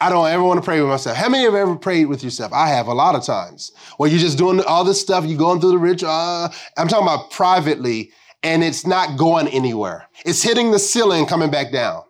I 0.01 0.11
don't 0.11 0.29
ever 0.29 0.43
want 0.43 0.59
to 0.59 0.65
pray 0.65 0.81
with 0.81 0.91
myself. 0.91 1.17
How 1.17 1.29
many 1.29 1.45
have 1.45 1.55
ever 1.55 1.75
prayed 1.75 2.07
with 2.07 2.23
yourself? 2.23 2.53
I 2.53 2.69
have 2.69 2.87
a 2.87 2.95
lot 2.95 3.15
of 3.15 3.25
times. 3.25 3.73
Where 3.97 4.11
you're 4.11 4.19
just 4.19 4.37
doing 4.37 4.61
all 4.61 4.85
this 4.85 5.01
stuff, 5.01 5.25
you're 5.25 5.39
going 5.39 5.61
through 5.61 5.71
the 5.71 5.79
ritual. 5.79 6.11
Uh, 6.11 6.51
I'm 6.77 6.87
talking 6.87 7.07
about 7.07 7.31
privately, 7.31 8.13
and 8.43 8.63
it's 8.63 8.87
not 8.87 9.17
going 9.17 9.49
anywhere. 9.49 10.07
It's 10.27 10.43
hitting 10.43 10.71
the 10.71 10.79
ceiling 10.79 11.25
coming 11.25 11.51
back 11.51 11.73
down. 11.73 12.03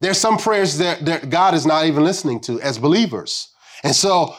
There's 0.00 0.18
some 0.18 0.36
prayers 0.36 0.76
that, 0.78 1.06
that 1.06 1.30
God 1.30 1.54
is 1.54 1.64
not 1.64 1.86
even 1.86 2.04
listening 2.04 2.40
to 2.40 2.60
as 2.60 2.78
believers. 2.78 3.48
And 3.82 3.94
so 3.94 4.34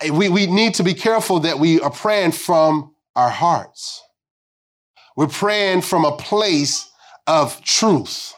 eh, 0.00 0.10
we, 0.10 0.28
we 0.28 0.46
need 0.46 0.74
to 0.74 0.84
be 0.84 0.94
careful 0.94 1.40
that 1.40 1.58
we 1.58 1.80
are 1.80 1.90
praying 1.90 2.32
from 2.32 2.94
our 3.16 3.30
hearts. 3.30 4.00
We're 5.16 5.26
praying 5.26 5.82
from 5.82 6.04
a 6.04 6.16
place 6.16 6.88
of 7.26 7.60
truth. 7.64 8.32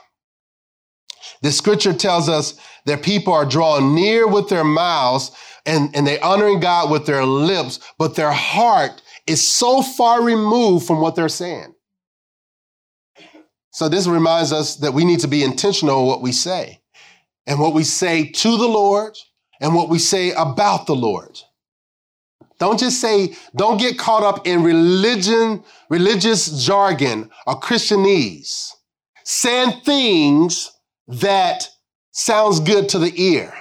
The 1.43 1.53
scripture 1.53 1.93
tells 1.93 2.29
us 2.29 2.55
their 2.85 2.97
people 2.97 3.33
are 3.33 3.45
drawing 3.45 3.95
near 3.95 4.27
with 4.27 4.49
their 4.49 4.65
mouths 4.65 5.31
and, 5.67 5.95
and 5.95 6.07
they're 6.07 6.25
honoring 6.25 6.61
God 6.61 6.91
with 6.91 7.07
their 7.07 7.25
lips, 7.25 7.79
but 7.99 8.17
their 8.17 8.33
heart 8.33 9.03
is 9.27 9.47
so 9.47 9.83
far 9.83 10.23
removed 10.23 10.87
from 10.87 11.01
what 11.01 11.15
they're 11.15 11.29
saying. 11.29 11.75
So 13.71 13.89
this 13.89 14.07
reminds 14.07 14.53
us 14.53 14.77
that 14.77 14.93
we 14.93 15.05
need 15.05 15.21
to 15.21 15.29
be 15.29 15.43
intentional 15.43 16.01
in 16.01 16.07
what 16.07 16.23
we 16.23 16.33
say 16.33 16.81
and 17.47 17.59
what 17.59 17.75
we 17.75 17.85
say 17.85 18.29
to 18.29 18.57
the 18.57 18.69
Lord 18.69 19.17
and 19.61 19.75
what 19.75 19.89
we 19.89 19.99
say 19.99 20.33
about 20.33 20.87
the 20.87 20.95
Lord. 20.95 21.41
Don't 22.59 22.79
just 22.79 23.01
say, 23.01 23.35
don't 23.57 23.81
get 23.81 23.99
caught 23.99 24.23
up 24.23 24.47
in 24.47 24.63
religion, 24.63 25.65
religious 25.89 26.65
jargon 26.65 27.31
or 27.47 27.59
Christianese. 27.59 28.73
Saying 29.25 29.81
things 29.85 30.71
that 31.09 31.69
sounds 32.13 32.61
good 32.61 32.89
to 32.91 32.99
the 32.99 33.13
ear. 33.21 33.53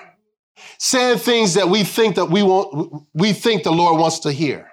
Saying 0.77 1.19
things 1.19 1.55
that 1.55 1.69
we 1.69 1.83
think 1.83 2.15
that 2.15 2.25
we 2.25 2.43
want, 2.43 3.05
we 3.13 3.33
think 3.33 3.63
the 3.63 3.71
Lord 3.71 3.99
wants 3.99 4.19
to 4.19 4.31
hear. 4.31 4.69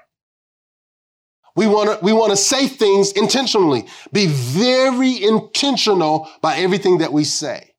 We 1.56 1.66
want 1.66 1.98
to, 1.98 2.04
we 2.04 2.12
want 2.12 2.30
to 2.30 2.36
say 2.36 2.68
things 2.68 3.12
intentionally. 3.12 3.86
Be 4.12 4.26
very 4.26 5.22
intentional 5.22 6.28
by 6.40 6.56
everything 6.58 6.98
that 6.98 7.12
we 7.12 7.24
say. 7.24 7.74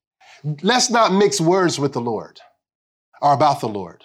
Let's 0.61 0.89
not 0.89 1.13
mix 1.13 1.39
words 1.39 1.79
with 1.79 1.93
the 1.93 2.01
Lord 2.01 2.39
or 3.21 3.33
about 3.33 3.61
the 3.61 3.69
Lord. 3.69 4.03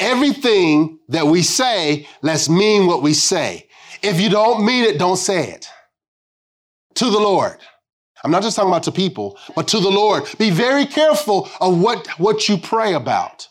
Everything 0.00 0.98
that 1.08 1.26
we 1.26 1.42
say, 1.42 2.08
let's 2.22 2.48
mean 2.48 2.86
what 2.86 3.02
we 3.02 3.14
say. 3.14 3.68
If 4.02 4.20
you 4.20 4.28
don't 4.28 4.64
mean 4.64 4.84
it, 4.84 4.98
don't 4.98 5.16
say 5.16 5.50
it. 5.50 5.68
To 6.96 7.06
the 7.06 7.20
Lord. 7.20 7.58
I'm 8.24 8.30
not 8.30 8.42
just 8.42 8.56
talking 8.56 8.70
about 8.70 8.82
to 8.84 8.92
people, 8.92 9.38
but 9.54 9.68
to 9.68 9.78
the 9.78 9.90
Lord. 9.90 10.24
Be 10.38 10.50
very 10.50 10.86
careful 10.86 11.50
of 11.60 11.78
what, 11.78 12.08
what 12.18 12.48
you 12.48 12.56
pray 12.56 12.94
about. 12.94 13.48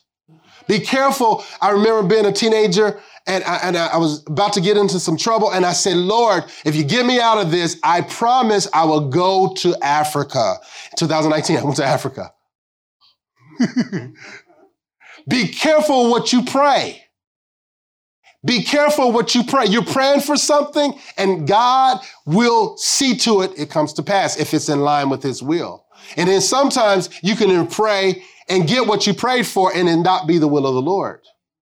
Be 0.67 0.79
careful. 0.79 1.43
I 1.61 1.69
remember 1.69 2.03
being 2.07 2.25
a 2.25 2.31
teenager 2.31 2.99
and 3.27 3.43
I, 3.43 3.57
and 3.57 3.77
I 3.77 3.97
was 3.97 4.25
about 4.27 4.53
to 4.53 4.61
get 4.61 4.75
into 4.75 4.99
some 4.99 5.15
trouble. 5.15 5.51
And 5.51 5.65
I 5.65 5.73
said, 5.73 5.95
Lord, 5.95 6.43
if 6.65 6.75
you 6.75 6.83
get 6.83 7.05
me 7.05 7.19
out 7.19 7.37
of 7.37 7.51
this, 7.51 7.79
I 7.83 8.01
promise 8.01 8.67
I 8.73 8.83
will 8.85 9.09
go 9.09 9.53
to 9.57 9.75
Africa. 9.81 10.55
In 10.91 10.97
2019, 10.97 11.57
I 11.57 11.63
went 11.63 11.77
to 11.77 11.85
Africa. 11.85 12.33
Be 15.27 15.47
careful 15.47 16.09
what 16.09 16.33
you 16.33 16.43
pray. 16.43 17.03
Be 18.45 18.63
careful 18.63 19.11
what 19.11 19.35
you 19.35 19.43
pray. 19.43 19.65
You're 19.65 19.85
praying 19.85 20.21
for 20.21 20.35
something 20.35 20.99
and 21.17 21.47
God 21.47 21.99
will 22.25 22.75
see 22.77 23.15
to 23.19 23.41
it 23.41 23.57
it 23.57 23.69
comes 23.69 23.93
to 23.93 24.03
pass 24.03 24.37
if 24.37 24.53
it's 24.53 24.69
in 24.69 24.81
line 24.81 25.09
with 25.09 25.23
his 25.23 25.41
will. 25.41 25.85
And 26.17 26.29
then 26.29 26.41
sometimes 26.41 27.09
you 27.21 27.35
can 27.35 27.65
pray 27.67 28.23
and 28.49 28.67
get 28.67 28.87
what 28.87 29.07
you 29.07 29.13
prayed 29.13 29.47
for 29.47 29.73
and 29.73 29.87
it 29.87 29.97
not 29.97 30.27
be 30.27 30.37
the 30.37 30.47
will 30.47 30.67
of 30.67 30.73
the 30.73 30.81
Lord. 30.81 31.21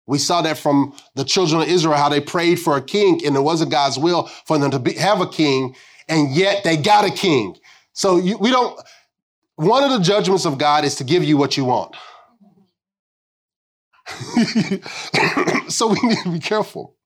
We 0.06 0.18
saw 0.18 0.42
that 0.42 0.58
from 0.58 0.94
the 1.14 1.24
children 1.24 1.62
of 1.62 1.68
Israel, 1.68 1.96
how 1.96 2.08
they 2.08 2.20
prayed 2.20 2.60
for 2.60 2.76
a 2.76 2.82
king 2.82 3.24
and 3.24 3.34
it 3.34 3.40
wasn't 3.40 3.70
God's 3.70 3.98
will 3.98 4.24
for 4.44 4.58
them 4.58 4.70
to 4.70 4.78
be, 4.78 4.92
have 4.94 5.20
a 5.20 5.28
king, 5.28 5.74
and 6.08 6.32
yet 6.34 6.62
they 6.62 6.76
got 6.76 7.04
a 7.04 7.10
king. 7.10 7.56
So 7.92 8.18
you, 8.18 8.38
we 8.38 8.50
don't, 8.50 8.80
one 9.56 9.82
of 9.82 9.90
the 9.90 10.00
judgments 10.00 10.44
of 10.44 10.58
God 10.58 10.84
is 10.84 10.94
to 10.96 11.04
give 11.04 11.24
you 11.24 11.36
what 11.36 11.56
you 11.56 11.64
want. 11.64 11.96
so 15.68 15.88
we 15.88 15.98
need 16.02 16.18
to 16.22 16.30
be 16.32 16.38
careful. 16.38 16.96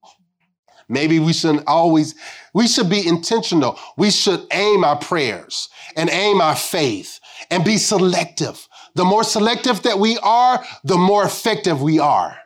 Maybe 0.88 1.20
we 1.20 1.32
shouldn't 1.32 1.66
always, 1.68 2.14
we 2.52 2.66
should 2.66 2.90
be 2.90 3.06
intentional. 3.06 3.78
We 3.96 4.10
should 4.10 4.46
aim 4.52 4.82
our 4.84 4.98
prayers 4.98 5.68
and 5.96 6.10
aim 6.10 6.40
our 6.40 6.56
faith 6.56 7.20
and 7.50 7.64
be 7.64 7.76
selective. 7.76 8.66
The 8.96 9.04
more 9.04 9.22
selective 9.22 9.82
that 9.82 9.98
we 9.98 10.18
are, 10.18 10.64
the 10.82 10.96
more 10.96 11.24
effective 11.24 11.80
we 11.80 12.00
are 12.00 12.36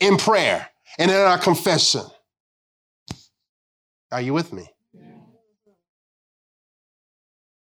in 0.00 0.18
prayer 0.18 0.68
and 0.98 1.10
in 1.10 1.16
our 1.16 1.38
confession. 1.38 2.02
Are 4.10 4.20
you 4.20 4.34
with 4.34 4.52
me? 4.52 4.68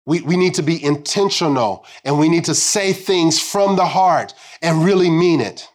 We, 0.05 0.21
we 0.21 0.37
need 0.37 0.55
to 0.55 0.63
be 0.63 0.83
intentional 0.83 1.85
and 2.05 2.19
we 2.19 2.29
need 2.29 2.45
to 2.45 2.55
say 2.55 2.93
things 2.93 3.41
from 3.41 3.77
the 3.77 3.87
heart 3.87 4.35
and 4.63 4.85
really 4.85 5.11
mean 5.11 5.41
it. 5.41 5.69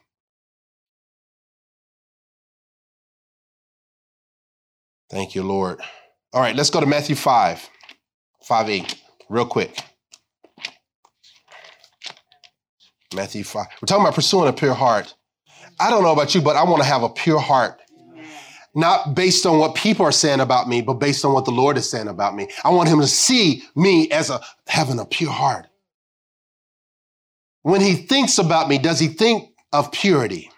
Thank 5.11 5.35
you, 5.35 5.43
Lord. 5.43 5.81
All 6.31 6.41
right, 6.41 6.55
let's 6.55 6.69
go 6.69 6.79
to 6.79 6.85
Matthew 6.85 7.17
5, 7.17 7.69
5 8.43 8.69
8, 8.69 8.95
real 9.27 9.45
quick. 9.45 9.77
Matthew 13.13 13.43
5. 13.43 13.65
We're 13.81 13.85
talking 13.87 14.05
about 14.05 14.15
pursuing 14.15 14.47
a 14.47 14.53
pure 14.53 14.73
heart. 14.73 15.13
I 15.81 15.89
don't 15.89 16.03
know 16.03 16.13
about 16.13 16.33
you, 16.33 16.41
but 16.41 16.55
I 16.55 16.63
want 16.63 16.81
to 16.81 16.87
have 16.87 17.03
a 17.03 17.09
pure 17.09 17.39
heart. 17.39 17.81
Not 18.73 19.13
based 19.13 19.45
on 19.45 19.59
what 19.59 19.75
people 19.75 20.05
are 20.05 20.13
saying 20.13 20.39
about 20.39 20.69
me, 20.69 20.81
but 20.81 20.93
based 20.93 21.25
on 21.25 21.33
what 21.33 21.43
the 21.43 21.51
Lord 21.51 21.77
is 21.77 21.89
saying 21.89 22.07
about 22.07 22.33
me. 22.33 22.47
I 22.63 22.69
want 22.69 22.87
him 22.87 23.01
to 23.01 23.07
see 23.07 23.63
me 23.75 24.09
as 24.11 24.29
a 24.29 24.39
having 24.67 24.97
a 24.97 25.03
pure 25.03 25.31
heart. 25.31 25.67
When 27.63 27.81
he 27.81 27.95
thinks 27.95 28.37
about 28.37 28.69
me, 28.69 28.77
does 28.77 28.97
he 28.97 29.07
think 29.07 29.49
of 29.73 29.91
purity? 29.91 30.49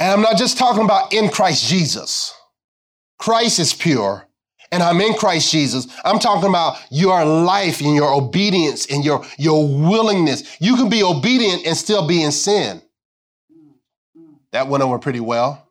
And 0.00 0.12
I'm 0.12 0.22
not 0.22 0.36
just 0.36 0.58
talking 0.58 0.84
about 0.84 1.12
in 1.12 1.28
Christ 1.28 1.66
Jesus. 1.68 2.32
Christ 3.18 3.58
is 3.58 3.74
pure, 3.74 4.28
and 4.70 4.82
I'm 4.82 5.00
in 5.00 5.14
Christ 5.14 5.50
Jesus. 5.50 5.88
I'm 6.04 6.20
talking 6.20 6.48
about 6.48 6.78
your 6.90 7.24
life 7.24 7.80
and 7.80 7.94
your 7.96 8.12
obedience 8.12 8.86
and 8.86 9.04
your, 9.04 9.24
your 9.38 9.66
willingness. 9.66 10.56
You 10.60 10.76
can 10.76 10.88
be 10.88 11.02
obedient 11.02 11.66
and 11.66 11.76
still 11.76 12.06
be 12.06 12.22
in 12.22 12.30
sin. 12.30 12.80
That 14.52 14.68
went 14.68 14.84
over 14.84 14.98
pretty 14.98 15.20
well. 15.20 15.66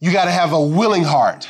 You 0.00 0.12
got 0.12 0.26
to 0.26 0.30
have 0.30 0.52
a 0.52 0.60
willing 0.60 1.02
heart. 1.02 1.48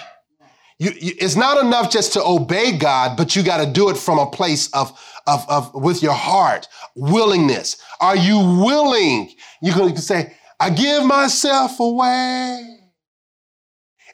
You, 0.79 0.93
you, 0.99 1.13
it's 1.21 1.37
not 1.37 1.63
enough 1.63 1.91
just 1.91 2.15
to 2.15 2.25
obey 2.25 2.79
God, 2.79 3.17
but 3.17 3.37
you 3.37 3.43
got 3.43 3.63
to 3.65 3.71
do 3.71 3.91
it 3.91 3.97
from 3.97 4.19
a 4.19 4.31
place 4.31 4.73
of, 4.73 4.99
of, 5.27 5.45
of 5.51 5.75
with 5.75 6.03
your 6.03 6.15
heart, 6.15 6.69
willingness. 6.95 7.77
Are 8.01 8.17
you 8.17 8.39
willing? 8.39 9.31
You 9.61 9.73
can 9.73 9.97
say, 9.97 10.35
I 10.61 10.71
give 10.71 11.05
myself 11.05 11.79
away. 11.81 12.79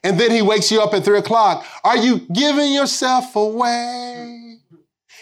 And 0.02 0.20
then 0.20 0.30
he 0.30 0.42
wakes 0.42 0.70
you 0.70 0.82
up 0.82 0.92
at 0.92 1.04
three 1.04 1.18
o'clock. 1.18 1.64
Are 1.82 1.96
you 1.96 2.20
giving 2.32 2.72
yourself 2.72 3.34
away? 3.34 4.58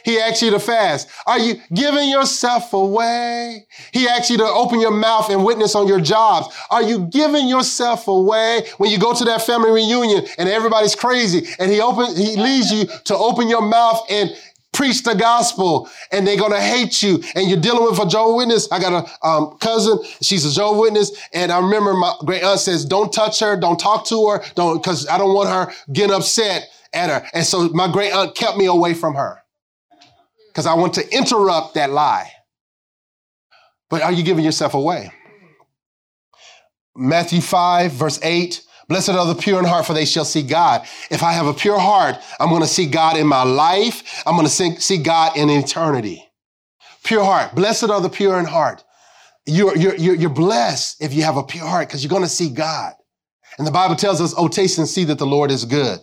He 0.04 0.18
asks 0.18 0.42
you 0.42 0.50
to 0.50 0.58
fast. 0.58 1.08
Are 1.26 1.38
you 1.38 1.60
giving 1.72 2.08
yourself 2.10 2.72
away? 2.72 3.66
He 3.92 4.08
asks 4.08 4.30
you 4.30 4.38
to 4.38 4.44
open 4.44 4.80
your 4.80 4.90
mouth 4.90 5.30
and 5.30 5.44
witness 5.44 5.74
on 5.74 5.86
your 5.86 6.00
jobs. 6.00 6.54
Are 6.70 6.82
you 6.82 7.06
giving 7.06 7.46
yourself 7.46 8.08
away 8.08 8.66
when 8.78 8.90
you 8.90 8.98
go 8.98 9.14
to 9.14 9.24
that 9.26 9.42
family 9.42 9.70
reunion 9.70 10.26
and 10.38 10.48
everybody's 10.48 10.96
crazy 10.96 11.46
and 11.58 11.70
he 11.70 11.80
opens, 11.80 12.16
he 12.16 12.36
leads 12.36 12.72
you 12.72 12.86
to 13.04 13.16
open 13.16 13.48
your 13.48 13.62
mouth 13.62 14.04
and 14.10 14.30
preach 14.72 15.02
the 15.02 15.14
gospel 15.14 15.88
and 16.10 16.26
they're 16.26 16.38
going 16.38 16.52
to 16.52 16.60
hate 16.60 17.02
you 17.02 17.22
and 17.34 17.48
you're 17.48 17.60
dealing 17.60 17.84
with 17.84 17.98
a 17.98 18.06
Jehovah 18.06 18.36
Witness. 18.36 18.70
I 18.72 18.80
got 18.80 19.04
a 19.04 19.26
um, 19.26 19.58
cousin, 19.58 19.98
she's 20.20 20.44
a 20.44 20.52
Jehovah 20.52 20.80
Witness. 20.80 21.12
And 21.32 21.52
I 21.52 21.58
remember 21.58 21.92
my 21.94 22.14
great 22.24 22.42
aunt 22.42 22.60
says, 22.60 22.84
don't 22.84 23.12
touch 23.12 23.40
her, 23.40 23.56
don't 23.58 23.78
talk 23.78 24.06
to 24.06 24.28
her, 24.28 24.42
don't, 24.54 24.82
cause 24.82 25.06
I 25.08 25.18
don't 25.18 25.34
want 25.34 25.50
her 25.50 25.72
getting 25.92 26.14
upset 26.14 26.68
at 26.92 27.10
her. 27.10 27.28
And 27.34 27.46
so 27.46 27.68
my 27.68 27.90
great 27.90 28.12
aunt 28.12 28.34
kept 28.34 28.56
me 28.56 28.66
away 28.66 28.94
from 28.94 29.14
her 29.14 29.42
because 30.48 30.66
I 30.66 30.74
want 30.74 30.94
to 30.94 31.14
interrupt 31.14 31.74
that 31.74 31.90
lie. 31.90 32.30
But 33.90 34.02
are 34.02 34.12
you 34.12 34.22
giving 34.22 34.44
yourself 34.44 34.74
away? 34.74 35.12
Matthew 36.96 37.40
5 37.40 37.92
verse 37.92 38.18
8, 38.22 38.62
Blessed 38.92 39.08
are 39.08 39.24
the 39.24 39.34
pure 39.34 39.58
in 39.58 39.64
heart, 39.64 39.86
for 39.86 39.94
they 39.94 40.04
shall 40.04 40.26
see 40.26 40.42
God. 40.42 40.82
If 41.10 41.22
I 41.22 41.32
have 41.32 41.46
a 41.46 41.54
pure 41.54 41.78
heart, 41.78 42.16
I'm 42.38 42.50
going 42.50 42.60
to 42.60 42.68
see 42.68 42.84
God 42.84 43.16
in 43.16 43.26
my 43.26 43.42
life. 43.42 44.22
I'm 44.26 44.36
going 44.36 44.46
to 44.46 44.80
see 44.82 44.98
God 44.98 45.34
in 45.34 45.48
eternity. 45.48 46.22
Pure 47.02 47.24
heart. 47.24 47.54
Blessed 47.54 47.88
are 47.88 48.02
the 48.02 48.10
pure 48.10 48.38
in 48.38 48.44
heart. 48.44 48.84
You're, 49.46 49.74
you're, 49.78 49.94
you're 49.96 50.28
blessed 50.28 51.02
if 51.02 51.14
you 51.14 51.22
have 51.22 51.38
a 51.38 51.42
pure 51.42 51.64
heart 51.64 51.88
because 51.88 52.04
you're 52.04 52.10
going 52.10 52.22
to 52.22 52.28
see 52.28 52.50
God. 52.50 52.92
And 53.56 53.66
the 53.66 53.70
Bible 53.70 53.96
tells 53.96 54.20
us, 54.20 54.34
oh, 54.36 54.46
taste 54.46 54.76
and 54.76 54.86
see 54.86 55.04
that 55.04 55.16
the 55.16 55.24
Lord 55.24 55.50
is 55.50 55.64
good. 55.64 56.00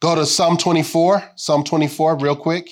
Go 0.00 0.14
to 0.14 0.24
Psalm 0.24 0.56
24, 0.56 1.32
Psalm 1.36 1.64
24, 1.64 2.16
real 2.16 2.34
quick. 2.34 2.70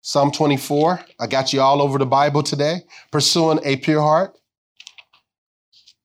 Psalm 0.00 0.32
24. 0.32 0.98
I 1.20 1.28
got 1.28 1.52
you 1.52 1.60
all 1.60 1.80
over 1.80 1.98
the 1.98 2.06
Bible 2.06 2.42
today. 2.42 2.80
Pursuing 3.12 3.60
a 3.62 3.76
pure 3.76 4.00
heart. 4.02 4.36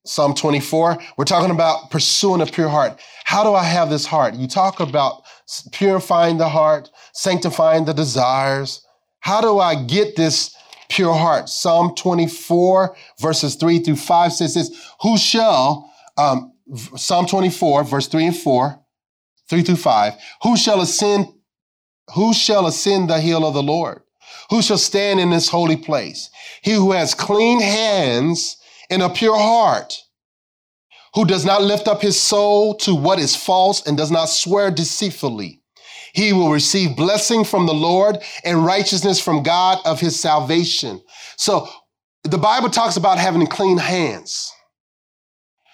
Psalm 0.06 0.36
24. 0.36 0.98
We're 1.18 1.26
talking 1.26 1.52
about 1.52 1.90
pursuing 1.90 2.42
a 2.42 2.46
pure 2.46 2.70
heart. 2.70 3.00
How 3.26 3.44
do 3.44 3.54
I 3.54 3.64
have 3.64 3.90
this 3.90 4.06
heart? 4.06 4.36
You 4.36 4.48
talk 4.48 4.80
about 4.80 5.24
purifying 5.72 6.38
the 6.38 6.48
heart, 6.48 6.90
sanctifying 7.14 7.86
the 7.86 7.94
desires. 7.94 8.86
How 9.20 9.42
do 9.42 9.60
I 9.60 9.76
get 9.76 10.16
this 10.16 10.56
pure 10.90 11.14
heart? 11.14 11.50
Psalm 11.50 11.96
24, 11.96 12.96
verses 13.20 13.56
3 13.56 13.80
through 13.80 13.96
5 13.96 14.34
says 14.34 14.54
this 14.54 14.92
Who 15.02 15.18
shall, 15.18 15.92
um, 16.18 16.54
Psalm 16.96 17.26
24, 17.26 17.84
verse 17.84 18.08
3 18.08 18.28
and 18.28 18.38
4, 18.38 18.80
3 19.50 19.62
through 19.64 19.76
5, 19.76 20.14
who 20.44 20.56
shall 20.56 20.82
ascend, 20.82 21.28
who 22.14 22.34
shall 22.34 22.68
ascend 22.68 23.10
the 23.10 23.20
hill 23.20 23.46
of 23.46 23.56
the 23.56 23.64
Lord? 23.64 24.02
Who 24.52 24.62
shall 24.62 24.78
stand 24.78 25.20
in 25.20 25.32
this 25.32 25.50
holy 25.50 25.78
place? 25.78 26.30
He 26.62 26.74
who 26.74 26.92
has 26.92 27.16
clean 27.16 27.60
hands 27.60 28.58
and 28.90 29.02
a 29.02 29.10
pure 29.10 29.38
heart, 29.38 29.94
who 31.14 31.26
does 31.26 31.46
not 31.46 31.64
lift 31.64 31.88
up 31.88 32.02
his 32.02 32.20
soul 32.20 32.76
to 32.76 32.94
what 32.94 33.20
is 33.20 33.36
false 33.36 33.86
and 33.86 33.98
does 33.98 34.12
not 34.12 34.30
swear 34.30 34.70
deceitfully. 34.70 35.62
He 36.14 36.34
will 36.34 36.52
receive 36.52 36.96
blessing 36.96 37.44
from 37.44 37.66
the 37.66 37.74
Lord 37.74 38.20
and 38.44 38.66
righteousness 38.66 39.20
from 39.20 39.44
God 39.44 39.80
of 39.86 40.00
his 40.00 40.20
salvation. 40.20 41.02
So 41.38 41.68
the 42.24 42.38
Bible 42.38 42.70
talks 42.70 42.98
about 42.98 43.18
having 43.18 43.46
clean 43.48 43.78
hands. 43.78 44.52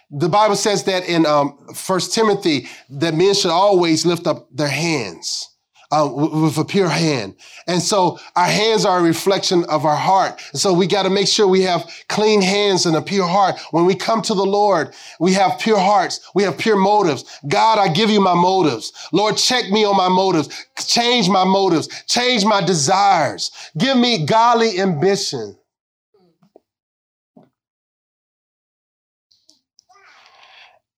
The 0.10 0.30
Bible 0.30 0.56
says 0.56 0.84
that 0.86 1.08
in 1.08 1.26
um, 1.26 1.58
1 1.88 2.00
Timothy 2.12 2.67
that 2.89 3.13
men 3.13 3.34
should 3.34 3.52
always 3.52 4.06
lift 4.06 4.28
up 4.28 4.47
their 4.52 4.67
hands 4.67 5.50
uh, 5.91 6.10
with 6.12 6.58
a 6.58 6.65
pure 6.65 6.89
hand. 6.89 7.36
And 7.67 7.82
so 7.82 8.17
our 8.36 8.45
hands 8.45 8.86
are 8.86 8.99
a 8.99 9.04
reflection 9.04 9.65
of 9.65 9.86
our 9.86 9.95
heart. 9.95 10.41
And 10.51 10.62
so 10.62 10.73
we 10.73 10.88
got 10.88 11.04
to 11.04 11.10
make 11.10 11.27
sure 11.27 11.47
we 11.47 11.62
have 11.63 11.89
clean 12.08 12.41
hands 12.41 12.86
and 12.86 12.95
a 12.95 13.01
pure 13.01 13.27
heart. 13.27 13.60
When 13.71 13.86
we 13.86 13.95
come 13.95 14.21
to 14.23 14.34
the 14.34 14.45
Lord, 14.45 14.93
we 15.19 15.34
have 15.34 15.60
pure 15.60 15.80
hearts. 15.80 16.32
We 16.34 16.43
have 16.43 16.58
pure 16.58 16.77
motives. 16.77 17.39
God, 17.47 17.77
I 17.77 17.91
give 17.91 18.10
you 18.10 18.21
my 18.21 18.34
motives. 18.34 18.93
Lord, 19.12 19.38
check 19.38 19.69
me 19.69 19.86
on 19.86 19.97
my 19.97 20.10
motives. 20.10 20.49
Change 20.86 21.30
my 21.30 21.43
motives. 21.43 21.88
Change 22.08 22.45
my 22.45 22.62
desires. 22.62 23.51
Give 23.77 23.97
me 23.97 24.25
godly 24.25 24.80
ambition. 24.80 25.58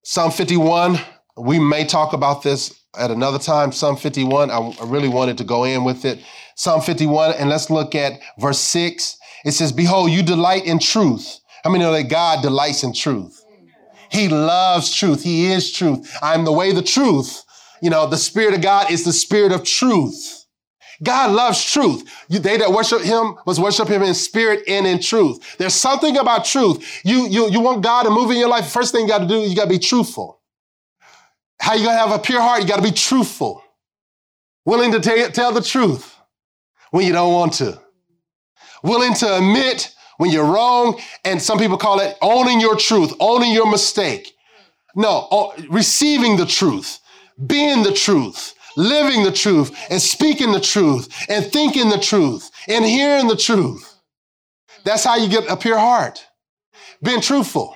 Psalm 0.06 0.30
51, 0.30 1.00
we 1.38 1.58
may 1.58 1.84
talk 1.86 2.12
about 2.12 2.42
this 2.42 2.83
at 2.98 3.10
another 3.10 3.38
time, 3.38 3.72
Psalm 3.72 3.96
51. 3.96 4.50
I, 4.50 4.58
I 4.58 4.84
really 4.84 5.08
wanted 5.08 5.38
to 5.38 5.44
go 5.44 5.64
in 5.64 5.84
with 5.84 6.04
it. 6.04 6.20
Psalm 6.56 6.80
51, 6.80 7.32
and 7.32 7.48
let's 7.48 7.70
look 7.70 7.94
at 7.94 8.20
verse 8.38 8.60
6. 8.60 9.18
It 9.44 9.52
says, 9.52 9.72
Behold, 9.72 10.10
you 10.10 10.22
delight 10.22 10.64
in 10.64 10.78
truth. 10.78 11.40
How 11.62 11.70
many 11.70 11.84
know 11.84 11.92
that 11.92 12.04
God 12.04 12.42
delights 12.42 12.82
in 12.82 12.92
truth? 12.92 13.44
He 14.10 14.28
loves 14.28 14.94
truth. 14.94 15.22
He 15.22 15.46
is 15.46 15.72
truth. 15.72 16.16
I'm 16.22 16.44
the 16.44 16.52
way, 16.52 16.72
the 16.72 16.82
truth. 16.82 17.42
You 17.82 17.90
know, 17.90 18.06
the 18.06 18.16
Spirit 18.16 18.54
of 18.54 18.60
God 18.60 18.90
is 18.90 19.04
the 19.04 19.12
Spirit 19.12 19.52
of 19.52 19.64
truth. 19.64 20.44
God 21.02 21.32
loves 21.32 21.64
truth. 21.70 22.08
You, 22.28 22.38
they 22.38 22.56
that 22.56 22.72
worship 22.72 23.02
Him 23.02 23.34
must 23.46 23.58
worship 23.58 23.88
Him 23.88 24.02
in 24.02 24.14
spirit 24.14 24.62
and 24.68 24.86
in 24.86 25.00
truth. 25.00 25.56
There's 25.58 25.74
something 25.74 26.16
about 26.16 26.44
truth. 26.44 27.00
You, 27.04 27.26
you, 27.28 27.50
you 27.50 27.60
want 27.60 27.82
God 27.82 28.04
to 28.04 28.10
move 28.10 28.30
in 28.30 28.36
your 28.36 28.48
life. 28.48 28.70
First 28.70 28.92
thing 28.92 29.02
you 29.02 29.08
got 29.08 29.18
to 29.18 29.26
do, 29.26 29.40
you 29.40 29.56
got 29.56 29.64
to 29.64 29.70
be 29.70 29.78
truthful. 29.78 30.40
How 31.64 31.72
you 31.72 31.86
gonna 31.86 31.96
have 31.96 32.12
a 32.12 32.18
pure 32.18 32.42
heart? 32.42 32.60
You 32.60 32.68
got 32.68 32.76
to 32.76 32.82
be 32.82 32.90
truthful, 32.90 33.64
willing 34.66 34.92
to 34.92 35.00
t- 35.00 35.28
tell 35.28 35.50
the 35.50 35.62
truth 35.62 36.14
when 36.90 37.06
you 37.06 37.12
don't 37.14 37.32
want 37.32 37.54
to, 37.54 37.80
willing 38.82 39.14
to 39.14 39.38
admit 39.38 39.90
when 40.18 40.30
you're 40.30 40.44
wrong, 40.44 41.00
and 41.24 41.40
some 41.40 41.58
people 41.58 41.78
call 41.78 42.00
it 42.00 42.18
owning 42.20 42.60
your 42.60 42.76
truth, 42.76 43.14
owning 43.18 43.50
your 43.50 43.70
mistake. 43.70 44.34
No, 44.94 45.54
receiving 45.70 46.36
the 46.36 46.44
truth, 46.44 47.00
being 47.46 47.82
the 47.82 47.94
truth, 47.94 48.52
living 48.76 49.22
the 49.22 49.32
truth, 49.32 49.74
and 49.88 50.02
speaking 50.02 50.52
the 50.52 50.60
truth, 50.60 51.08
and 51.30 51.46
thinking 51.46 51.88
the 51.88 51.98
truth, 51.98 52.50
and 52.68 52.84
hearing 52.84 53.26
the 53.26 53.36
truth. 53.36 53.90
That's 54.84 55.04
how 55.04 55.16
you 55.16 55.30
get 55.30 55.50
a 55.50 55.56
pure 55.56 55.78
heart. 55.78 56.26
Being 57.02 57.22
truthful. 57.22 57.74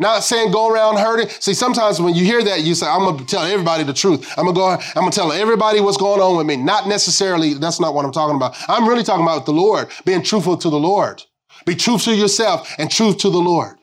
Not 0.00 0.24
saying 0.24 0.50
go 0.50 0.72
around 0.72 0.96
hurting. 0.96 1.28
See, 1.28 1.52
sometimes 1.52 2.00
when 2.00 2.14
you 2.14 2.24
hear 2.24 2.42
that, 2.42 2.62
you 2.62 2.74
say, 2.74 2.86
I'm 2.86 3.04
gonna 3.04 3.22
tell 3.26 3.44
everybody 3.44 3.84
the 3.84 3.92
truth. 3.92 4.26
I'm 4.38 4.46
gonna 4.46 4.56
go, 4.56 4.70
I'm 4.70 4.80
gonna 4.94 5.10
tell 5.12 5.30
everybody 5.30 5.80
what's 5.80 5.98
going 5.98 6.22
on 6.22 6.38
with 6.38 6.46
me. 6.46 6.56
Not 6.56 6.88
necessarily, 6.88 7.52
that's 7.54 7.80
not 7.80 7.94
what 7.94 8.06
I'm 8.06 8.12
talking 8.12 8.36
about. 8.36 8.56
I'm 8.66 8.88
really 8.88 9.04
talking 9.04 9.24
about 9.24 9.44
the 9.44 9.52
Lord, 9.52 9.90
being 10.06 10.22
truthful 10.22 10.56
to 10.56 10.70
the 10.70 10.78
Lord. 10.78 11.22
Be 11.66 11.76
truth 11.76 12.04
to 12.04 12.14
yourself 12.14 12.74
and 12.78 12.90
truth 12.90 13.18
to 13.18 13.30
the 13.30 13.38
Lord. 13.38 13.76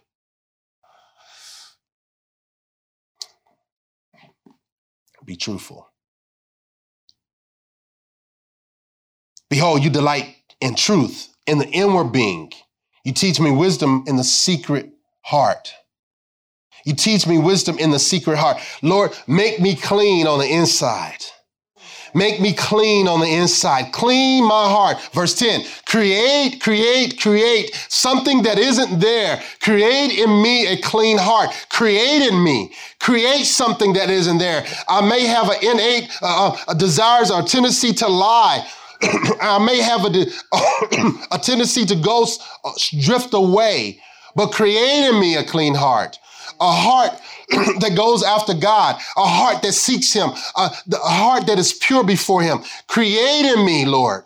Be 5.23 5.35
truthful. 5.35 5.87
Behold, 9.49 9.83
you 9.83 9.91
delight 9.91 10.35
in 10.61 10.75
truth 10.75 11.29
in 11.47 11.59
the 11.59 11.67
inward 11.67 12.11
being. 12.11 12.51
You 13.05 13.13
teach 13.13 13.39
me 13.39 13.51
wisdom 13.51 14.03
in 14.07 14.17
the 14.17 14.23
secret 14.23 14.91
heart. 15.21 15.73
You 16.87 16.93
teach 16.93 17.27
me 17.27 17.37
wisdom 17.37 17.77
in 17.79 17.91
the 17.91 17.99
secret 17.99 18.37
heart. 18.37 18.59
Lord, 18.81 19.11
make 19.27 19.59
me 19.59 19.75
clean 19.75 20.25
on 20.25 20.39
the 20.39 20.47
inside. 20.47 21.17
Make 22.15 22.39
me 22.39 22.53
clean 22.53 23.09
on 23.09 23.19
the 23.19 23.27
inside. 23.27 23.91
Clean 23.91 24.41
my 24.41 24.69
heart. 24.69 24.97
Verse 25.11 25.35
10 25.35 25.65
create, 25.85 26.61
create, 26.61 27.19
create 27.19 27.75
something 27.89 28.43
that 28.43 28.57
isn't 28.57 29.01
there. 29.01 29.43
Create 29.61 30.17
in 30.17 30.41
me 30.41 30.65
a 30.67 30.81
clean 30.81 31.17
heart. 31.17 31.49
Create 31.69 32.21
in 32.21 32.41
me. 32.41 32.71
Create 33.01 33.43
something 33.43 33.91
that 33.91 34.09
isn't 34.09 34.37
there. 34.37 34.65
I 34.87 35.01
may 35.01 35.25
have 35.25 35.49
an 35.49 35.57
innate 35.61 36.09
uh, 36.21 36.53
uh 36.53 36.57
a 36.69 36.75
desires 36.75 37.29
or 37.29 37.41
tendency 37.41 37.91
to 37.95 38.07
lie. 38.07 38.65
I 39.41 39.59
may 39.59 39.81
have 39.81 40.05
a, 40.05 40.25
a 41.35 41.37
tendency 41.37 41.85
to 41.85 41.95
go 41.97 42.25
uh, 42.63 42.71
drift 43.01 43.33
away, 43.33 43.99
but 44.37 44.53
create 44.53 45.09
in 45.09 45.19
me 45.19 45.35
a 45.35 45.43
clean 45.43 45.75
heart 45.75 46.17
a 46.59 46.71
heart 46.71 47.11
that 47.79 47.95
goes 47.95 48.23
after 48.23 48.53
God, 48.53 48.95
a 49.15 49.25
heart 49.25 49.61
that 49.61 49.73
seeks 49.73 50.13
Him, 50.13 50.29
a, 50.55 50.71
a 50.91 50.97
heart 50.97 51.47
that 51.47 51.59
is 51.59 51.73
pure 51.73 52.03
before 52.03 52.41
Him. 52.41 52.59
Create 52.87 53.45
in 53.45 53.65
me, 53.65 53.85
Lord. 53.85 54.23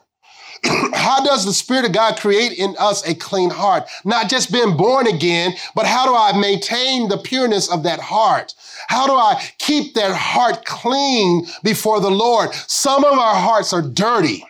how 0.93 1.23
does 1.23 1.45
the 1.45 1.53
Spirit 1.53 1.85
of 1.85 1.91
God 1.91 2.19
create 2.19 2.57
in 2.57 2.75
us 2.77 3.07
a 3.07 3.15
clean 3.15 3.49
heart? 3.49 3.83
Not 4.05 4.29
just 4.29 4.51
being 4.51 4.77
born 4.77 5.07
again, 5.07 5.53
but 5.75 5.85
how 5.85 6.05
do 6.05 6.15
I 6.15 6.39
maintain 6.39 7.09
the 7.09 7.17
pureness 7.17 7.71
of 7.71 7.83
that 7.83 7.99
heart? 7.99 8.53
How 8.87 9.07
do 9.07 9.13
I 9.13 9.41
keep 9.57 9.93
that 9.95 10.15
heart 10.15 10.65
clean 10.65 11.47
before 11.63 11.99
the 11.99 12.11
Lord? 12.11 12.53
Some 12.53 13.03
of 13.03 13.17
our 13.17 13.35
hearts 13.35 13.73
are 13.73 13.81
dirty. 13.81 14.45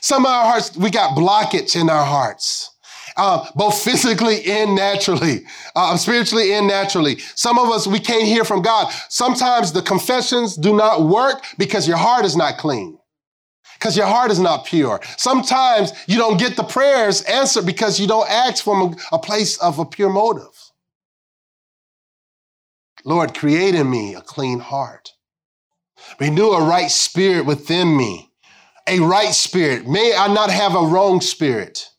Some 0.00 0.26
of 0.26 0.32
our 0.32 0.44
hearts, 0.44 0.76
we 0.76 0.90
got 0.90 1.16
blockage 1.16 1.80
in 1.80 1.88
our 1.88 2.04
hearts 2.04 2.73
uh, 3.16 3.48
both 3.54 3.82
physically 3.82 4.44
and 4.44 4.74
naturally, 4.74 5.44
uh, 5.76 5.96
spiritually 5.96 6.52
and 6.52 6.66
naturally. 6.66 7.18
Some 7.34 7.58
of 7.58 7.68
us, 7.68 7.86
we 7.86 8.00
can't 8.00 8.24
hear 8.24 8.44
from 8.44 8.62
God. 8.62 8.92
Sometimes 9.08 9.72
the 9.72 9.82
confessions 9.82 10.56
do 10.56 10.74
not 10.74 11.02
work 11.02 11.44
because 11.58 11.86
your 11.86 11.96
heart 11.96 12.24
is 12.24 12.36
not 12.36 12.58
clean. 12.58 12.98
Because 13.74 13.96
your 13.96 14.06
heart 14.06 14.30
is 14.30 14.38
not 14.38 14.64
pure. 14.64 15.00
Sometimes 15.18 15.92
you 16.06 16.16
don't 16.16 16.38
get 16.38 16.56
the 16.56 16.62
prayers 16.62 17.22
answered 17.22 17.66
because 17.66 18.00
you 18.00 18.06
don't 18.06 18.28
ask 18.30 18.64
from 18.64 18.80
a, 18.80 18.96
a 19.16 19.18
place 19.18 19.58
of 19.58 19.78
a 19.78 19.84
pure 19.84 20.10
motive. 20.10 20.72
Lord, 23.04 23.34
create 23.34 23.74
in 23.74 23.90
me 23.90 24.14
a 24.14 24.22
clean 24.22 24.60
heart. 24.60 25.12
Renew 26.18 26.50
a 26.50 26.64
right 26.64 26.90
spirit 26.90 27.44
within 27.44 27.96
me. 27.96 28.30
A 28.86 29.00
right 29.00 29.34
spirit. 29.34 29.86
May 29.86 30.14
I 30.16 30.32
not 30.32 30.50
have 30.50 30.74
a 30.74 30.86
wrong 30.86 31.20
spirit. 31.20 31.90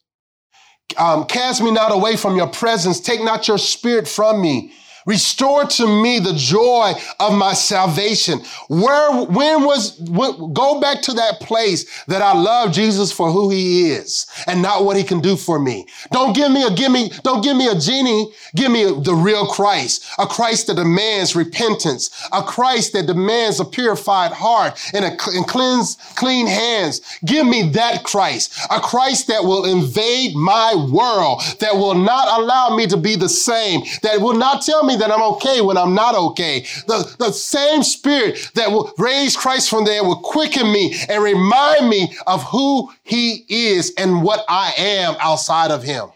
Um, 0.97 1.25
cast 1.25 1.61
me 1.61 1.71
not 1.71 1.91
away 1.91 2.15
from 2.15 2.37
your 2.37 2.47
presence. 2.47 2.99
Take 2.99 3.23
not 3.23 3.47
your 3.47 3.57
spirit 3.57 4.07
from 4.07 4.41
me. 4.41 4.73
Restore 5.05 5.65
to 5.65 6.01
me 6.01 6.19
the 6.19 6.33
joy 6.33 6.93
of 7.19 7.33
my 7.33 7.53
salvation. 7.53 8.39
Where, 8.69 9.23
when 9.25 9.63
was, 9.63 9.99
when, 9.99 10.53
go 10.53 10.79
back 10.79 11.01
to 11.03 11.13
that 11.13 11.39
place 11.39 11.85
that 12.05 12.21
I 12.21 12.33
love 12.33 12.71
Jesus 12.71 13.11
for 13.11 13.31
who 13.31 13.49
he 13.49 13.91
is 13.91 14.25
and 14.47 14.61
not 14.61 14.83
what 14.83 14.97
he 14.97 15.03
can 15.03 15.19
do 15.19 15.35
for 15.35 15.59
me. 15.59 15.87
Don't 16.11 16.35
give 16.35 16.51
me 16.51 16.63
a, 16.63 16.71
give 16.71 16.91
me, 16.91 17.11
don't 17.23 17.43
give 17.43 17.55
me 17.55 17.67
a 17.67 17.75
genie. 17.75 18.31
Give 18.55 18.71
me 18.71 18.83
a, 18.83 18.93
the 18.93 19.13
real 19.13 19.45
Christ, 19.45 20.05
a 20.17 20.25
Christ 20.25 20.67
that 20.67 20.75
demands 20.75 21.35
repentance, 21.35 22.09
a 22.31 22.41
Christ 22.41 22.93
that 22.93 23.05
demands 23.05 23.59
a 23.59 23.65
purified 23.65 24.31
heart 24.31 24.79
and, 24.93 25.05
a, 25.05 25.09
and 25.09 25.47
cleanse, 25.47 25.95
clean 26.15 26.47
hands. 26.47 27.01
Give 27.25 27.45
me 27.45 27.69
that 27.71 28.03
Christ, 28.03 28.57
a 28.71 28.79
Christ 28.79 29.27
that 29.27 29.43
will 29.43 29.65
invade 29.65 30.35
my 30.35 30.73
world, 30.91 31.41
that 31.59 31.75
will 31.75 31.95
not 31.95 32.39
allow 32.39 32.75
me 32.75 32.87
to 32.87 32.97
be 32.97 33.15
the 33.15 33.29
same, 33.29 33.81
that 34.01 34.21
will 34.21 34.33
not 34.33 34.61
tell 34.61 34.83
me 34.83 34.94
that 34.97 35.11
I'm 35.11 35.21
okay 35.33 35.61
when 35.61 35.77
I'm 35.77 35.93
not 35.93 36.15
okay. 36.15 36.61
The, 36.87 37.15
the 37.19 37.31
same 37.31 37.83
spirit 37.83 38.51
that 38.55 38.71
will 38.71 38.93
raise 38.97 39.35
Christ 39.35 39.69
from 39.69 39.85
there 39.85 40.03
will 40.03 40.17
quicken 40.19 40.71
me 40.71 40.95
and 41.09 41.23
remind 41.23 41.89
me 41.89 42.15
of 42.27 42.43
who 42.43 42.91
he 43.03 43.45
is 43.49 43.93
and 43.97 44.23
what 44.23 44.43
I 44.47 44.73
am 44.77 45.15
outside 45.19 45.71
of 45.71 45.83
him. 45.83 46.09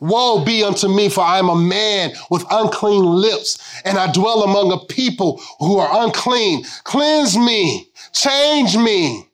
Woe 0.00 0.44
be 0.44 0.62
unto 0.62 0.88
me, 0.88 1.08
for 1.08 1.22
I 1.22 1.38
am 1.38 1.48
a 1.48 1.56
man 1.56 2.12
with 2.30 2.44
unclean 2.50 3.04
lips, 3.04 3.58
and 3.84 3.98
I 3.98 4.12
dwell 4.12 4.42
among 4.42 4.72
a 4.72 4.78
people 4.78 5.40
who 5.58 5.78
are 5.78 6.04
unclean. 6.04 6.64
Cleanse 6.84 7.36
me, 7.36 7.88
change 8.12 8.76
me. 8.76 9.26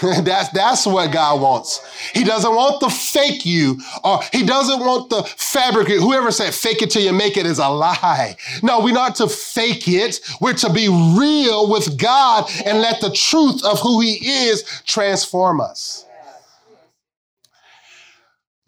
that's, 0.22 0.48
that's 0.50 0.86
what 0.86 1.12
God 1.12 1.40
wants. 1.40 1.80
He 2.14 2.24
doesn't 2.24 2.54
want 2.54 2.80
the 2.80 2.88
fake 2.88 3.44
you, 3.44 3.80
or 4.02 4.20
he 4.32 4.44
doesn't 4.44 4.80
want 4.80 5.10
the 5.10 5.22
fabric. 5.36 5.88
Whoever 5.88 6.30
said 6.30 6.54
fake 6.54 6.82
it 6.82 6.90
till 6.90 7.02
you 7.02 7.12
make 7.12 7.36
it 7.36 7.46
is 7.46 7.58
a 7.58 7.68
lie. 7.68 8.36
No, 8.62 8.80
we're 8.80 8.94
not 8.94 9.16
to 9.16 9.28
fake 9.28 9.88
it. 9.88 10.20
We're 10.40 10.54
to 10.54 10.72
be 10.72 10.88
real 10.88 11.70
with 11.70 11.98
God 11.98 12.50
and 12.64 12.80
let 12.80 13.00
the 13.00 13.10
truth 13.10 13.62
of 13.64 13.80
who 13.80 14.00
he 14.00 14.14
is 14.26 14.62
transform 14.86 15.60
us. 15.60 16.06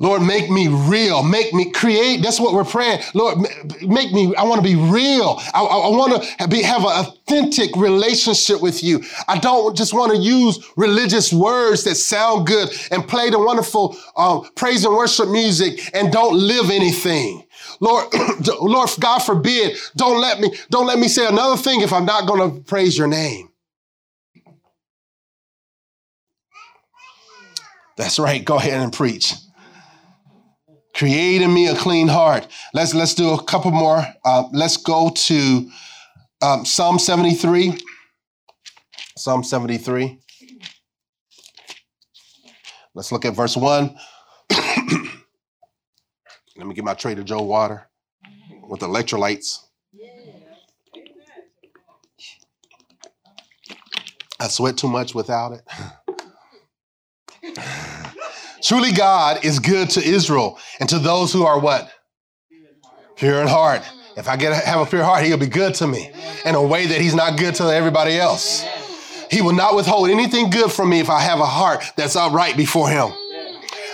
Lord, 0.03 0.21
make 0.21 0.51
me 0.51 0.67
real. 0.67 1.23
Make 1.23 1.55
me 1.55 1.71
create. 1.71 2.23
That's 2.23 2.41
what 2.41 2.53
we're 2.53 2.65
praying. 2.65 3.03
Lord, 3.15 3.39
make 3.83 4.13
me, 4.13 4.35
I 4.35 4.43
want 4.43 4.61
to 4.61 4.65
be 4.65 4.75
real. 4.75 5.41
I, 5.55 5.63
I, 5.63 5.77
I 5.79 5.89
want 5.91 6.25
to 6.41 6.49
be, 6.49 6.61
have 6.63 6.83
an 6.83 7.07
authentic 7.07 7.77
relationship 7.77 8.61
with 8.61 8.83
you. 8.83 9.05
I 9.29 9.39
don't 9.39 9.77
just 9.77 9.95
want 9.95 10.11
to 10.11 10.19
use 10.19 10.59
religious 10.77 11.33
words 11.33 11.85
that 11.85 11.95
sound 11.95 12.49
good 12.49 12.71
and 12.91 13.07
play 13.07 13.31
the 13.31 13.39
wonderful 13.39 13.97
uh, 14.17 14.41
praise 14.57 14.85
and 14.85 14.93
worship 14.93 15.29
music 15.29 15.95
and 15.95 16.13
don't 16.13 16.35
live 16.35 16.69
anything. 16.71 17.47
Lord, 17.79 18.07
Lord, 18.61 18.91
God 18.99 19.21
forbid, 19.21 19.77
don't 19.95 20.21
let 20.21 20.41
me, 20.41 20.53
don't 20.69 20.87
let 20.87 20.99
me 20.99 21.07
say 21.07 21.29
another 21.29 21.57
thing 21.57 21.81
if 21.81 21.93
I'm 21.93 22.07
not 22.07 22.27
going 22.27 22.51
to 22.51 22.61
praise 22.65 22.99
your 22.99 23.07
name. 23.07 23.51
That's 27.97 28.19
right. 28.19 28.45
Go 28.45 28.57
ahead 28.57 28.81
and 28.81 28.93
preach. 28.93 29.33
Create 30.95 31.43
in 31.43 31.53
me 31.53 31.69
a 31.69 31.75
clean 31.75 32.09
heart. 32.09 32.47
Let's 32.75 32.95
let's 32.95 33.15
do 33.15 33.33
a 33.33 33.43
couple 33.43 33.71
more. 33.71 34.05
Uh, 34.25 34.45
let's 34.53 34.77
go 34.77 35.11
to 35.11 35.71
um, 36.43 36.65
Psalm 36.65 36.99
73. 36.99 37.79
Psalm 39.17 39.43
73. 39.43 40.19
Let's 42.95 43.11
look 43.11 43.25
at 43.25 43.35
verse 43.35 43.57
1. 43.57 43.97
Let 44.51 45.07
me 46.67 46.75
get 46.75 46.85
my 46.85 46.95
Trader 46.95 47.23
Joe 47.23 47.43
water 47.43 47.89
with 48.69 48.81
electrolytes. 48.81 49.61
I 54.39 54.49
sweat 54.49 54.77
too 54.77 54.89
much 54.89 55.15
without 55.15 55.53
it. 55.53 55.63
Truly, 58.63 58.93
God 58.93 59.45
is 59.45 59.59
good 59.59 59.91
to 59.91 60.03
Israel 60.03 60.59
and 60.83 60.89
to 60.89 60.99
those 60.99 61.33
who 61.33 61.45
are 61.45 61.61
what? 61.61 61.89
Pure 63.15 63.43
in 63.43 63.47
heart. 63.47 63.83
If 64.17 64.27
I 64.27 64.37
get 64.37 64.65
have 64.65 64.81
a 64.81 64.85
pure 64.85 65.05
heart, 65.05 65.23
he'll 65.23 65.39
be 65.39 65.47
good 65.47 65.77
to 65.77 65.87
me 65.87 66.11
in 66.45 66.57
a 66.57 66.63
way 66.63 66.87
that 66.87 67.01
he's 67.01 67.15
not 67.15 67.39
good 67.39 67.55
to 67.55 67.73
everybody 67.73 68.19
else. 68.19 68.65
He 69.31 69.43
will 69.43 69.53
not 69.53 69.77
withhold 69.77 70.11
anything 70.11 70.51
good 70.51 70.73
from 70.73 70.91
me 70.91 70.99
if 70.99 71.09
I 71.09 71.21
have 71.21 71.39
a 71.39 71.47
heart 71.47 71.85
that's 71.97 72.17
upright 72.17 72.57
before 72.57 72.89
him. 72.89 73.13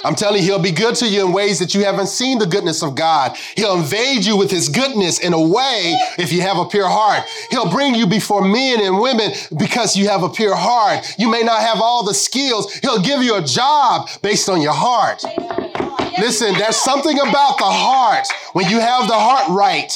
I'm 0.03 0.15
telling 0.15 0.39
you, 0.39 0.45
he'll 0.45 0.63
be 0.63 0.71
good 0.71 0.95
to 0.97 1.07
you 1.07 1.27
in 1.27 1.33
ways 1.33 1.59
that 1.59 1.75
you 1.75 1.85
haven't 1.85 2.07
seen 2.07 2.39
the 2.39 2.47
goodness 2.47 2.83
of 2.83 2.95
God. 2.95 3.37
He'll 3.55 3.77
invade 3.77 4.25
you 4.25 4.39
with 4.39 4.51
his 4.51 4.71
goodness 4.71 5.19
in 5.19 5.35
a 5.35 5.41
way 5.41 5.95
if 6.19 6.33
you 6.33 6.41
have 6.41 6.57
a 6.57 6.65
pure 6.65 6.89
heart. 6.89 7.25
He'll 7.51 7.71
bring 7.71 7.95
you 7.95 8.07
before 8.07 8.41
men 8.41 8.81
and 8.81 8.99
women 8.99 9.33
because 9.59 9.95
you 9.95 10.09
have 10.09 10.23
a 10.23 10.31
pure 10.31 10.57
heart. 10.57 11.05
You 11.19 11.31
may 11.31 11.43
not 11.43 11.61
have 11.61 11.83
all 11.83 12.03
the 12.03 12.15
skills. 12.15 12.73
He'll 12.77 13.03
give 13.03 13.23
you 13.23 13.37
a 13.37 13.43
job 13.43 14.09
based 14.23 14.49
on 14.49 14.63
your 14.63 14.73
heart. 14.73 15.23
Listen, 16.21 16.55
there's 16.55 16.77
something 16.77 17.19
about 17.19 17.59
the 17.59 17.65
heart. 17.65 18.27
When 18.53 18.69
you 18.69 18.81
have 18.81 19.07
the 19.09 19.15
heart 19.15 19.49
right, 19.51 19.93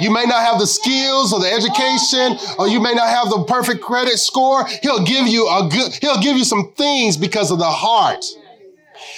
you 0.00 0.10
may 0.10 0.24
not 0.24 0.44
have 0.44 0.58
the 0.58 0.66
skills 0.66 1.32
or 1.32 1.40
the 1.40 1.52
education, 1.52 2.38
or 2.58 2.68
you 2.68 2.80
may 2.80 2.94
not 2.94 3.08
have 3.08 3.30
the 3.30 3.44
perfect 3.44 3.82
credit 3.82 4.18
score. 4.18 4.66
He'll 4.82 5.04
give 5.04 5.26
you 5.26 5.48
a 5.48 5.68
good, 5.70 5.94
he'll 6.00 6.20
give 6.20 6.36
you 6.36 6.44
some 6.44 6.72
things 6.72 7.16
because 7.16 7.50
of 7.50 7.58
the 7.58 7.70
heart. 7.70 8.24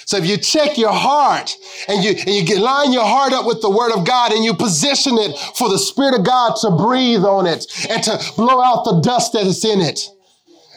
So 0.05 0.17
if 0.17 0.27
you 0.27 0.37
check 0.37 0.79
your 0.79 0.93
heart 0.93 1.57
and 1.89 2.05
you, 2.05 2.11
and 2.11 2.29
you 2.29 2.45
get, 2.45 2.59
line 2.59 2.93
your 2.93 3.05
heart 3.05 3.33
up 3.33 3.47
with 3.47 3.63
the 3.63 3.71
word 3.71 3.93
of 3.93 4.05
God 4.05 4.33
and 4.33 4.45
you 4.45 4.53
position 4.55 5.17
it 5.17 5.37
for 5.57 5.69
the 5.69 5.79
spirit 5.79 6.19
of 6.19 6.25
God 6.25 6.57
to 6.61 6.71
breathe 6.71 7.25
on 7.25 7.47
it 7.47 7.67
and 7.89 8.03
to 8.05 8.21
blow 8.37 8.61
out 8.61 8.85
the 8.85 9.01
dust 9.01 9.33
that 9.33 9.47
is 9.47 9.65
in 9.65 9.81
it, 9.81 10.09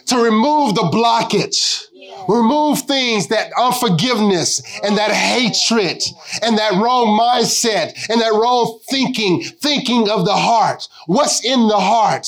to 0.07 0.17
remove 0.17 0.75
the 0.75 0.83
blockage, 0.83 1.85
remove 2.27 2.79
things 2.81 3.27
that 3.27 3.51
unforgiveness 3.57 4.61
and 4.83 4.97
that 4.97 5.11
hatred 5.11 6.03
and 6.41 6.57
that 6.57 6.73
wrong 6.73 7.17
mindset 7.19 7.93
and 8.09 8.21
that 8.21 8.33
wrong 8.33 8.79
thinking, 8.89 9.43
thinking 9.43 10.09
of 10.09 10.25
the 10.25 10.35
heart. 10.35 10.87
What's 11.07 11.43
in 11.43 11.67
the 11.67 11.79
heart? 11.79 12.27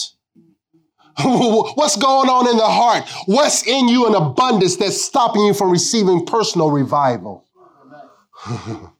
What's 1.23 1.95
going 1.95 2.29
on 2.29 2.47
in 2.47 2.57
the 2.57 2.67
heart? 2.67 3.09
What's 3.25 3.65
in 3.65 3.87
you 3.87 4.07
in 4.07 4.13
abundance 4.13 4.77
that's 4.77 5.01
stopping 5.01 5.45
you 5.45 5.53
from 5.53 5.71
receiving 5.71 6.25
personal 6.25 6.69
revival? 6.69 7.43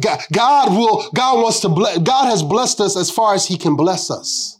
God, 0.00 0.20
God 0.32 0.70
will, 0.70 1.10
God 1.12 1.42
wants 1.42 1.60
to 1.60 1.68
bless, 1.68 1.98
God 1.98 2.26
has 2.26 2.42
blessed 2.42 2.80
us 2.80 2.96
as 2.96 3.10
far 3.10 3.34
as 3.34 3.46
he 3.46 3.58
can 3.58 3.76
bless 3.76 4.10
us. 4.10 4.57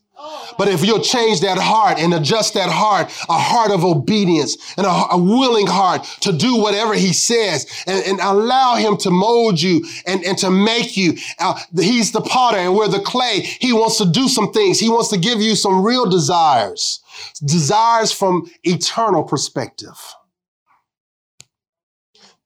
But 0.56 0.68
if 0.68 0.84
you'll 0.84 1.00
change 1.00 1.40
that 1.40 1.58
heart 1.58 1.98
and 1.98 2.12
adjust 2.12 2.54
that 2.54 2.68
heart, 2.70 3.08
a 3.28 3.38
heart 3.38 3.70
of 3.70 3.84
obedience 3.84 4.56
and 4.76 4.86
a, 4.86 4.90
a 5.12 5.18
willing 5.18 5.66
heart 5.68 6.04
to 6.22 6.32
do 6.32 6.56
whatever 6.56 6.94
he 6.94 7.12
says 7.12 7.66
and, 7.86 8.04
and, 8.04 8.18
allow 8.20 8.74
him 8.74 8.96
to 8.96 9.10
mold 9.10 9.62
you 9.62 9.84
and, 10.06 10.24
and 10.24 10.36
to 10.38 10.50
make 10.50 10.96
you. 10.96 11.16
Uh, 11.38 11.58
he's 11.76 12.10
the 12.10 12.20
potter 12.20 12.56
and 12.56 12.74
we're 12.74 12.88
the 12.88 13.00
clay. 13.00 13.40
He 13.60 13.72
wants 13.72 13.98
to 13.98 14.06
do 14.06 14.28
some 14.28 14.52
things. 14.52 14.80
He 14.80 14.88
wants 14.88 15.08
to 15.10 15.18
give 15.18 15.40
you 15.40 15.54
some 15.54 15.84
real 15.84 16.06
desires, 16.06 17.00
desires 17.44 18.10
from 18.10 18.50
eternal 18.64 19.22
perspective. 19.22 19.98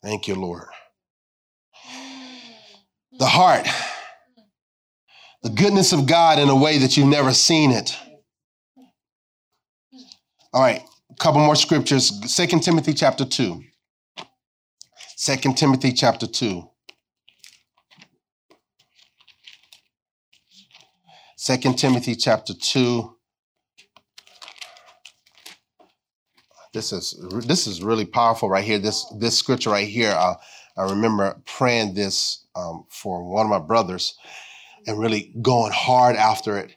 Thank 0.02 0.28
you, 0.28 0.34
Lord. 0.34 0.68
The 3.18 3.26
heart 3.26 3.66
the 5.43 5.51
goodness 5.51 5.93
of 5.93 6.07
God 6.07 6.38
in 6.38 6.49
a 6.49 6.57
way 6.57 6.78
that 6.78 6.97
you've 6.97 7.09
never 7.09 7.32
seen 7.32 7.72
it. 7.72 7.97
All 10.53 10.62
right, 10.62 10.82
a 11.11 11.14
couple 11.14 11.40
more 11.40 11.57
scriptures. 11.57 12.12
Second 12.32 12.61
Timothy 12.61 12.95
chapter 12.95 13.24
2. 13.24 13.62
Second 15.16 15.57
Timothy 15.57 15.93
chapter 15.93 16.26
2. 16.26 16.68
Second 21.36 21.78
Timothy 21.78 22.14
chapter 22.14 22.55
2. 22.55 23.16
This 26.72 26.93
is 26.93 27.14
this 27.47 27.66
is 27.66 27.82
really 27.82 28.07
powerful 28.07 28.49
right 28.49 28.64
here. 28.64 28.78
This 28.78 29.05
this 29.18 29.36
scripture 29.36 29.70
right 29.70 29.88
here. 29.88 30.12
Uh, 30.16 30.34
I 30.76 30.84
remember 30.84 31.43
praying 31.45 31.95
this 31.95 32.47
um, 32.55 32.86
for 32.88 33.30
one 33.30 33.45
of 33.45 33.51
my 33.51 33.59
brothers, 33.59 34.14
and 34.86 34.98
really 34.98 35.34
going 35.42 35.72
hard 35.72 36.16
after 36.16 36.58
it. 36.58 36.76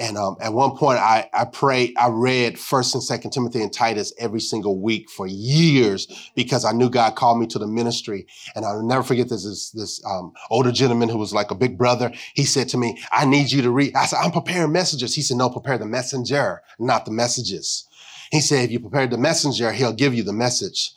And 0.00 0.16
um, 0.16 0.36
at 0.40 0.52
one 0.52 0.76
point, 0.76 1.00
I, 1.00 1.28
I 1.32 1.44
prayed, 1.44 1.94
I 1.98 2.08
read 2.08 2.56
First 2.58 2.94
and 2.94 3.02
Second 3.02 3.32
Timothy 3.32 3.62
and 3.62 3.72
Titus 3.72 4.12
every 4.18 4.40
single 4.40 4.80
week 4.80 5.10
for 5.10 5.26
years 5.26 6.30
because 6.36 6.64
I 6.64 6.70
knew 6.70 6.88
God 6.88 7.16
called 7.16 7.40
me 7.40 7.48
to 7.48 7.58
the 7.58 7.66
ministry. 7.66 8.26
And 8.54 8.64
I'll 8.64 8.82
never 8.82 9.02
forget 9.02 9.28
this 9.28 9.44
this, 9.44 9.70
this 9.70 10.04
um, 10.06 10.32
older 10.50 10.70
gentleman 10.70 11.08
who 11.08 11.18
was 11.18 11.34
like 11.34 11.50
a 11.50 11.56
big 11.56 11.76
brother. 11.76 12.12
He 12.34 12.44
said 12.44 12.68
to 12.68 12.78
me, 12.78 13.02
"I 13.10 13.24
need 13.24 13.50
you 13.50 13.60
to 13.62 13.70
read." 13.70 13.96
I 13.96 14.06
said, 14.06 14.20
"I'm 14.22 14.30
preparing 14.30 14.70
messages." 14.70 15.14
He 15.14 15.22
said, 15.22 15.36
"No, 15.36 15.50
prepare 15.50 15.78
the 15.78 15.86
messenger, 15.86 16.62
not 16.78 17.04
the 17.04 17.10
messages." 17.10 17.88
He 18.30 18.40
said, 18.40 18.66
"If 18.66 18.70
you 18.70 18.78
prepare 18.78 19.08
the 19.08 19.18
messenger, 19.18 19.72
he'll 19.72 19.92
give 19.92 20.14
you 20.14 20.22
the 20.22 20.32
message." 20.32 20.92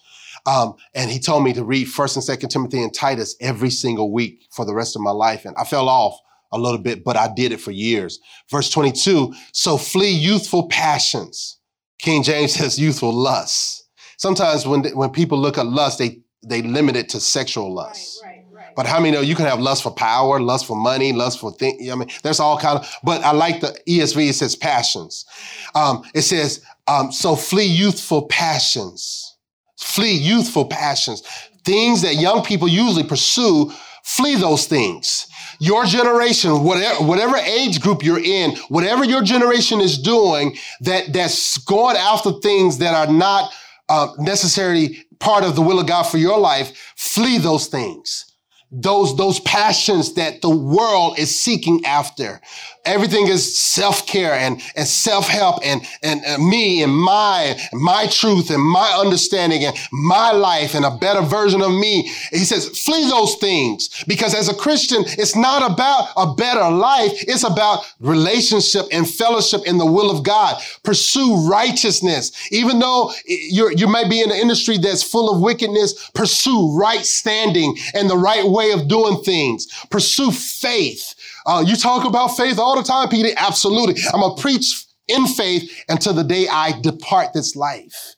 Um, 0.46 0.76
and 0.94 1.10
he 1.10 1.20
told 1.20 1.44
me 1.44 1.54
to 1.54 1.64
read 1.64 1.86
First 1.86 2.16
and 2.16 2.24
Second 2.24 2.50
Timothy 2.50 2.84
and 2.84 2.94
Titus 2.94 3.36
every 3.40 3.70
single 3.70 4.12
week 4.12 4.48
for 4.52 4.66
the 4.66 4.76
rest 4.76 4.96
of 4.96 5.02
my 5.02 5.12
life, 5.12 5.46
and 5.46 5.56
I 5.58 5.64
fell 5.64 5.90
off 5.90 6.20
a 6.52 6.58
little 6.58 6.80
bit, 6.80 7.04
but 7.04 7.18
I 7.18 7.32
did 7.34 7.52
it 7.52 7.62
for 7.62 7.72
years. 7.72 8.20
Verse 8.50 8.70
22, 8.70 9.34
so 9.54 9.78
flee 9.78 10.12
youthful 10.12 10.68
passions. 10.68 11.60
King 12.00 12.24
James 12.24 12.54
says 12.56 12.80
youthful 12.80 13.14
lusts. 13.14 13.88
Sometimes 14.18 14.68
when, 14.68 14.84
when 14.96 15.10
people 15.10 15.38
look 15.38 15.58
at 15.58 15.66
lust, 15.66 15.98
they, 15.98 16.20
they 16.44 16.62
limit 16.62 16.96
it 16.96 17.10
to 17.10 17.20
sexual 17.20 17.74
lust. 17.74 18.22
Right, 18.24 18.44
right. 18.52 18.76
But 18.76 18.86
how 18.86 19.00
many 19.00 19.12
know 19.12 19.22
you 19.22 19.36
can 19.36 19.46
have 19.46 19.60
lust 19.60 19.84
for 19.84 19.92
power, 19.92 20.40
lust 20.40 20.68
for 20.68 20.76
money, 20.76 21.12
lust 21.12 21.40
for 21.40 21.52
things? 21.52 21.90
I 21.90 21.96
mean, 21.96 22.10
there's 22.24 22.40
all 22.40 22.58
kind 22.58 22.80
of, 22.80 22.96
but 23.04 23.24
I 23.24 23.32
like 23.32 23.62
the 23.62 23.76
ESV, 23.88 24.30
it 24.30 24.34
says 24.34 24.56
passions. 24.56 25.26
Um, 25.74 26.04
it 26.14 26.22
says, 26.22 26.64
um, 26.88 27.12
so 27.12 27.36
flee 27.36 27.66
youthful 27.66 28.28
passions. 28.28 29.38
Flee 29.80 30.14
youthful 30.14 30.66
passions. 30.66 31.24
Things 31.64 32.02
that 32.04 32.16
young 32.16 32.44
people 32.44 32.68
usually 32.68 33.04
pursue, 33.04 33.72
flee 34.04 34.36
those 34.36 34.66
things. 34.66 35.28
Your 35.60 35.86
generation, 35.86 36.64
whatever, 36.64 37.04
whatever 37.04 37.38
age 37.38 37.82
group 37.82 38.04
you're 38.04 38.24
in, 38.24 38.56
whatever 38.70 39.04
your 39.04 39.22
generation 39.22 39.80
is 39.80 39.98
doing 39.98 40.58
that, 40.82 41.14
that's 41.14 41.58
going 41.60 41.96
after 41.96 42.32
things 42.40 42.80
that 42.80 42.94
are 42.94 43.12
not 43.12 43.52
uh, 43.90 44.08
necessarily 44.18 45.06
part 45.20 45.44
of 45.44 45.56
the 45.56 45.62
will 45.62 45.80
of 45.80 45.88
God 45.88 46.04
for 46.04 46.18
your 46.18 46.40
life, 46.40 46.94
flee 46.96 47.38
those 47.38 47.68
things. 47.68 48.26
Those 48.74 49.18
those 49.18 49.42
passions 49.42 50.14
that 50.14 50.42
the 50.42 50.50
world 50.50 51.20
is 51.20 51.38
seeking 51.38 51.84
after 51.84 52.40
everything 52.86 53.28
is 53.28 53.60
self-care 53.60 54.34
and 54.34 54.62
and 54.76 54.88
self-help 54.88 55.60
and, 55.64 55.82
and 56.04 56.22
and 56.26 56.46
me 56.48 56.84
and 56.84 56.94
my 56.94 57.60
my 57.74 58.08
truth 58.08 58.50
and 58.50 58.62
my 58.62 58.96
understanding 58.98 59.64
and 59.64 59.76
my 59.92 60.32
life 60.32 60.76
and 60.76 60.86
a 60.86 60.98
better 60.98 61.22
version 61.22 61.62
of 61.62 61.72
me. 61.72 62.04
He 62.32 62.46
says 62.46 62.68
flee 62.80 63.10
those 63.10 63.36
things. 63.36 63.90
Because 64.08 64.34
as 64.34 64.50
a 64.50 64.54
christian 64.54 65.04
it's 65.06 65.36
not 65.36 65.72
about 65.72 66.10
a 66.18 66.34
better 66.34 66.70
life. 66.70 67.12
It's 67.28 67.44
about 67.44 67.84
relationship 68.00 68.86
and 68.92 69.10
fellowship 69.10 69.62
in 69.66 69.78
the 69.78 69.86
will 69.86 70.10
of 70.10 70.24
god. 70.24 70.62
Pursue 70.84 71.48
righteousness. 71.48 72.32
Even 72.52 72.80
though 72.80 73.12
you 73.26 73.72
you 73.76 73.88
might 73.88 74.10
be 74.10 74.22
in 74.22 74.32
an 74.32 74.38
industry 74.38 74.78
that's 74.78 75.04
full 75.04 75.34
of 75.34 75.42
wickedness 75.42 76.10
pursue 76.14 76.78
right 76.78 77.06
standing 77.06 77.78
and 77.94 78.10
the 78.10 78.18
right 78.18 78.46
way 78.46 78.72
of 78.72 78.88
doing 78.88 79.22
things. 79.24 79.68
Pursue 79.90 80.32
faith. 80.32 81.16
Uh, 81.46 81.64
you 81.66 81.76
talk 81.76 82.06
about 82.06 82.30
faith 82.30 82.60
all 82.60 82.76
the 82.76 82.84
time, 82.84 83.10
Peter. 83.10 83.30
Absolutely. 83.38 84.02
I'm 84.14 84.22
going 84.22 84.36
to 84.36 84.42
preach 84.42 84.86
in 85.08 85.28
faith 85.28 85.84
until 85.90 86.14
the 86.14 86.24
day 86.24 86.48
I 86.48 86.80
depart 86.82 87.34
this 87.34 87.56
life. 87.56 88.16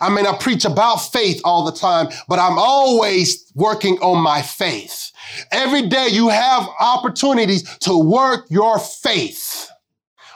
I 0.00 0.08
mean, 0.08 0.26
I 0.26 0.36
preach 0.38 0.64
about 0.64 0.96
faith 0.96 1.40
all 1.44 1.64
the 1.64 1.72
time, 1.72 2.08
but 2.28 2.38
I'm 2.38 2.58
always 2.58 3.52
working 3.54 3.98
on 3.98 4.22
my 4.22 4.40
faith. 4.40 5.12
Every 5.50 5.86
day 5.86 6.08
you 6.10 6.30
have 6.30 6.66
opportunities 6.80 7.62
to 7.80 7.96
work 7.96 8.46
your 8.48 8.78
faith 8.78 9.68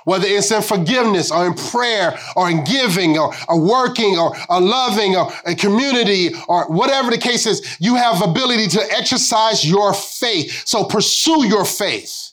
whether 0.06 0.26
it's 0.26 0.52
in 0.52 0.62
forgiveness 0.62 1.32
or 1.32 1.46
in 1.46 1.54
prayer 1.54 2.16
or 2.36 2.48
in 2.48 2.62
giving 2.62 3.18
or, 3.18 3.34
or 3.48 3.60
working 3.60 4.16
or, 4.16 4.36
or 4.48 4.60
loving 4.60 5.16
or 5.16 5.32
a 5.44 5.54
community 5.54 6.30
or 6.48 6.64
whatever 6.68 7.10
the 7.10 7.18
case 7.18 7.44
is, 7.44 7.76
you 7.80 7.96
have 7.96 8.22
ability 8.22 8.68
to 8.68 8.80
exercise 8.92 9.68
your 9.68 9.92
faith. 9.92 10.62
So 10.64 10.84
pursue 10.84 11.48
your 11.48 11.64
faith. 11.64 12.32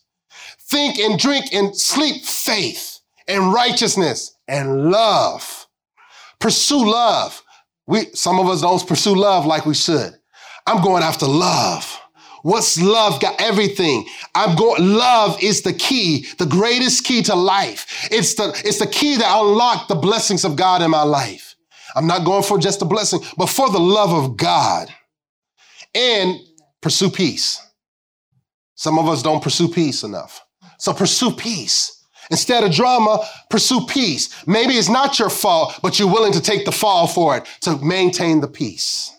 Think 0.60 1.00
and 1.00 1.18
drink 1.18 1.52
and 1.52 1.76
sleep 1.76 2.24
faith 2.24 3.00
and 3.28 3.52
righteousness 3.52 4.36
and 4.48 4.92
love. 4.92 5.68
Pursue 6.40 6.92
love. 6.92 7.42
We, 7.88 8.06
some 8.14 8.40
of 8.40 8.50
us 8.50 8.62
don't 8.62 8.88
pursue 8.88 9.16
love 9.16 9.48
like 9.48 9.66
we 9.66 9.74
should. 9.74 10.14
I'm 10.68 10.84
going 10.84 11.02
after 11.02 11.26
love. 11.26 12.00
What's 12.44 12.80
love 12.80 13.22
got 13.22 13.40
everything. 13.40 14.06
I'm 14.36 14.58
going, 14.58 14.96
love 14.96 15.42
is 15.42 15.62
the 15.62 15.72
key, 15.72 16.28
the 16.38 16.46
greatest 16.46 17.06
key 17.06 17.24
to 17.24 17.36
life. 17.36 18.10
It's 18.12 18.36
the, 18.36 18.50
it's 18.66 18.80
the 18.80 18.88
key 18.88 19.16
that 19.16 19.40
unlock 19.40 19.88
the 19.88 19.96
blessings 19.96 20.44
of 20.44 20.58
God 20.58 20.82
in 20.82 20.92
my 20.92 21.04
life. 21.04 21.56
I'm 21.96 22.06
not 22.06 22.26
going 22.26 22.44
for 22.44 22.58
just 22.58 22.82
a 22.82 22.86
blessing, 22.86 23.22
but 23.38 23.48
for 23.48 23.70
the 23.70 23.80
love 23.80 24.12
of 24.12 24.36
God 24.36 24.90
and 25.96 26.38
pursue 26.82 27.10
peace. 27.10 27.66
Some 28.76 29.00
of 29.00 29.08
us 29.08 29.24
don't 29.24 29.42
pursue 29.42 29.70
peace 29.70 30.04
enough. 30.04 30.46
So 30.80 30.92
pursue 30.92 31.32
peace. 31.32 32.06
Instead 32.30 32.66
of 32.66 32.74
drama, 32.74 33.26
pursue 33.50 33.86
peace. 33.86 34.46
Maybe 34.46 34.74
it's 34.74 34.90
not 34.90 35.18
your 35.18 35.30
fault, 35.30 35.80
but 35.82 35.98
you're 35.98 36.12
willing 36.12 36.34
to 36.34 36.42
take 36.42 36.66
the 36.66 36.72
fall 36.74 37.08
for 37.08 37.38
it 37.38 37.46
to 37.62 37.78
maintain 37.78 38.42
the 38.42 38.48
peace. 38.50 39.16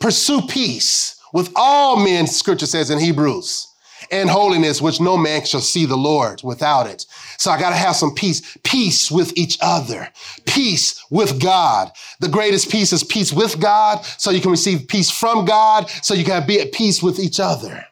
Pursue 0.00 0.42
peace 0.42 1.21
with 1.32 1.52
all 1.56 1.96
men, 1.96 2.26
scripture 2.26 2.66
says 2.66 2.90
in 2.90 2.98
Hebrews, 2.98 3.68
and 4.10 4.28
holiness, 4.28 4.82
which 4.82 5.00
no 5.00 5.16
man 5.16 5.44
shall 5.44 5.60
see 5.60 5.86
the 5.86 5.96
Lord 5.96 6.42
without 6.42 6.86
it. 6.86 7.06
So 7.38 7.50
I 7.50 7.58
got 7.58 7.70
to 7.70 7.76
have 7.76 7.96
some 7.96 8.14
peace, 8.14 8.56
peace 8.64 9.10
with 9.10 9.36
each 9.36 9.58
other, 9.60 10.08
peace 10.46 11.02
with 11.10 11.40
God. 11.40 11.90
The 12.20 12.28
greatest 12.28 12.70
peace 12.70 12.92
is 12.92 13.04
peace 13.04 13.32
with 13.32 13.60
God, 13.60 14.04
so 14.04 14.30
you 14.30 14.40
can 14.40 14.50
receive 14.50 14.88
peace 14.88 15.10
from 15.10 15.44
God, 15.44 15.88
so 16.02 16.14
you 16.14 16.24
can 16.24 16.46
be 16.46 16.60
at 16.60 16.72
peace 16.72 17.02
with 17.02 17.18
each 17.18 17.40
other. 17.40 17.84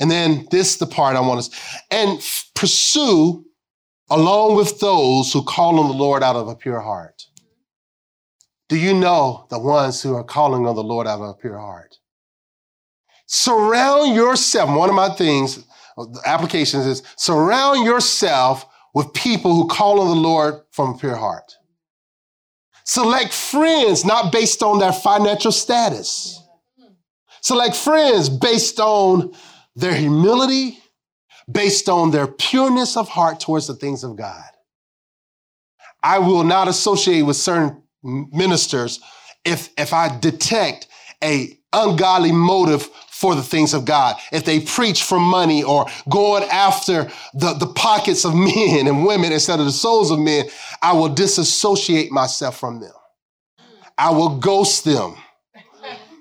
And 0.00 0.10
then 0.10 0.46
this 0.50 0.76
the 0.76 0.86
part 0.86 1.16
I 1.16 1.20
want 1.20 1.44
to, 1.44 1.56
and 1.90 2.18
f- 2.18 2.50
pursue 2.54 3.44
along 4.10 4.56
with 4.56 4.80
those 4.80 5.32
who 5.32 5.42
call 5.42 5.78
on 5.80 5.88
the 5.88 5.94
Lord 5.94 6.22
out 6.22 6.36
of 6.36 6.48
a 6.48 6.54
pure 6.54 6.80
heart. 6.80 7.24
Do 8.68 8.76
you 8.76 8.94
know 8.94 9.46
the 9.50 9.58
ones 9.58 10.02
who 10.02 10.14
are 10.14 10.24
calling 10.24 10.66
on 10.66 10.74
the 10.74 10.82
Lord 10.82 11.06
out 11.06 11.20
of 11.20 11.28
a 11.28 11.34
pure 11.34 11.58
heart? 11.58 11.96
Surround 13.28 14.16
yourself. 14.16 14.74
One 14.74 14.88
of 14.88 14.94
my 14.94 15.10
things, 15.10 15.62
applications 16.24 16.86
is 16.86 17.02
surround 17.16 17.84
yourself 17.84 18.66
with 18.94 19.12
people 19.12 19.54
who 19.54 19.68
call 19.68 20.00
on 20.00 20.08
the 20.08 20.14
Lord 20.14 20.62
from 20.70 20.94
a 20.94 20.98
pure 20.98 21.14
heart. 21.14 21.52
Select 22.84 23.34
friends 23.34 24.06
not 24.06 24.32
based 24.32 24.62
on 24.62 24.78
their 24.78 24.94
financial 24.94 25.52
status. 25.52 26.42
Select 27.42 27.76
friends 27.76 28.30
based 28.30 28.80
on 28.80 29.34
their 29.76 29.94
humility, 29.94 30.78
based 31.52 31.90
on 31.90 32.10
their 32.10 32.26
pureness 32.26 32.96
of 32.96 33.10
heart 33.10 33.40
towards 33.40 33.66
the 33.66 33.74
things 33.74 34.04
of 34.04 34.16
God. 34.16 34.42
I 36.02 36.18
will 36.18 36.44
not 36.44 36.66
associate 36.66 37.22
with 37.22 37.36
certain 37.36 37.82
ministers 38.02 39.00
if, 39.44 39.68
if 39.76 39.92
I 39.92 40.18
detect 40.18 40.86
a 41.22 41.58
ungodly 41.72 42.32
motive 42.32 42.88
for 43.18 43.34
the 43.34 43.42
things 43.42 43.74
of 43.74 43.84
God. 43.84 44.14
If 44.30 44.44
they 44.44 44.60
preach 44.60 45.02
for 45.02 45.18
money 45.18 45.64
or 45.64 45.86
going 46.08 46.44
after 46.44 47.10
the, 47.34 47.54
the 47.54 47.66
pockets 47.66 48.24
of 48.24 48.32
men 48.36 48.86
and 48.86 49.04
women 49.04 49.32
instead 49.32 49.58
of 49.58 49.66
the 49.66 49.72
souls 49.72 50.12
of 50.12 50.20
men, 50.20 50.44
I 50.80 50.92
will 50.92 51.08
disassociate 51.08 52.12
myself 52.12 52.60
from 52.60 52.78
them. 52.78 52.92
I 53.98 54.10
will 54.10 54.38
ghost 54.38 54.84
them 54.84 55.16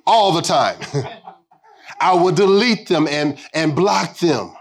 all 0.08 0.32
the 0.32 0.42
time. 0.42 0.80
I 2.02 2.16
will 2.16 2.32
delete 2.32 2.88
them 2.88 3.08
and, 3.08 3.38
and 3.54 3.76
block 3.76 4.18
them 4.18 4.56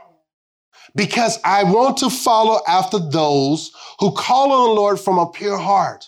because 0.95 1.39
I 1.43 1.64
want 1.64 1.97
to 1.99 2.11
follow 2.11 2.61
after 2.68 2.99
those 2.99 3.70
who 3.99 4.12
call 4.12 4.53
on 4.53 4.68
the 4.68 4.74
Lord 4.74 5.01
from 5.01 5.18
a 5.18 5.30
pure 5.30 5.57
heart. 5.57 6.05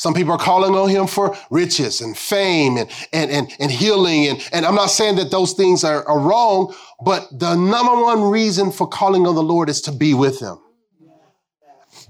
Some 0.00 0.14
people 0.14 0.32
are 0.32 0.38
calling 0.38 0.74
on 0.74 0.88
him 0.88 1.06
for 1.06 1.36
riches 1.50 2.00
and 2.00 2.16
fame 2.16 2.78
and, 2.78 2.90
and, 3.12 3.30
and, 3.30 3.52
and 3.60 3.70
healing. 3.70 4.28
And, 4.28 4.48
and 4.50 4.64
I'm 4.64 4.74
not 4.74 4.86
saying 4.86 5.16
that 5.16 5.30
those 5.30 5.52
things 5.52 5.84
are, 5.84 6.08
are 6.08 6.18
wrong, 6.18 6.74
but 7.04 7.28
the 7.38 7.54
number 7.54 8.02
one 8.02 8.22
reason 8.30 8.72
for 8.72 8.88
calling 8.88 9.26
on 9.26 9.34
the 9.34 9.42
Lord 9.42 9.68
is 9.68 9.82
to 9.82 9.92
be 9.92 10.14
with 10.14 10.40
him. 10.40 10.56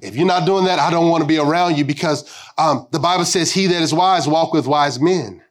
If 0.01 0.14
you're 0.14 0.24
not 0.24 0.47
doing 0.47 0.66
that, 0.66 0.78
I 0.78 0.93
don't 0.93 1.11
want 1.11 1.22
to 1.22 1.26
be 1.26 1.38
around 1.38 1.78
you 1.78 1.84
because 1.84 2.32
um, 2.57 2.86
the 2.93 3.01
Bible 3.01 3.24
says, 3.24 3.51
He 3.51 3.66
that 3.66 3.82
is 3.82 3.93
wise 3.93 4.28
walk 4.28 4.53
with 4.53 4.68
wise 4.68 5.01
men. 5.01 5.43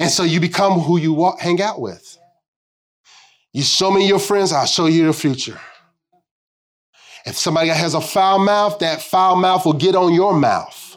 And 0.00 0.10
so 0.10 0.24
you 0.24 0.40
become 0.40 0.80
who 0.80 0.98
you 0.98 1.12
walk, 1.12 1.38
hang 1.38 1.62
out 1.62 1.80
with. 1.80 2.18
You 3.52 3.62
show 3.62 3.92
me 3.92 4.04
your 4.04 4.18
friends, 4.18 4.52
I'll 4.52 4.66
show 4.66 4.86
you 4.86 5.06
the 5.06 5.12
future. 5.12 5.60
If 7.24 7.36
somebody 7.36 7.68
has 7.68 7.94
a 7.94 8.00
foul 8.00 8.40
mouth, 8.40 8.80
that 8.80 9.00
foul 9.00 9.36
mouth 9.36 9.64
will 9.64 9.74
get 9.74 9.94
on 9.94 10.12
your 10.12 10.32
mouth. 10.34 10.87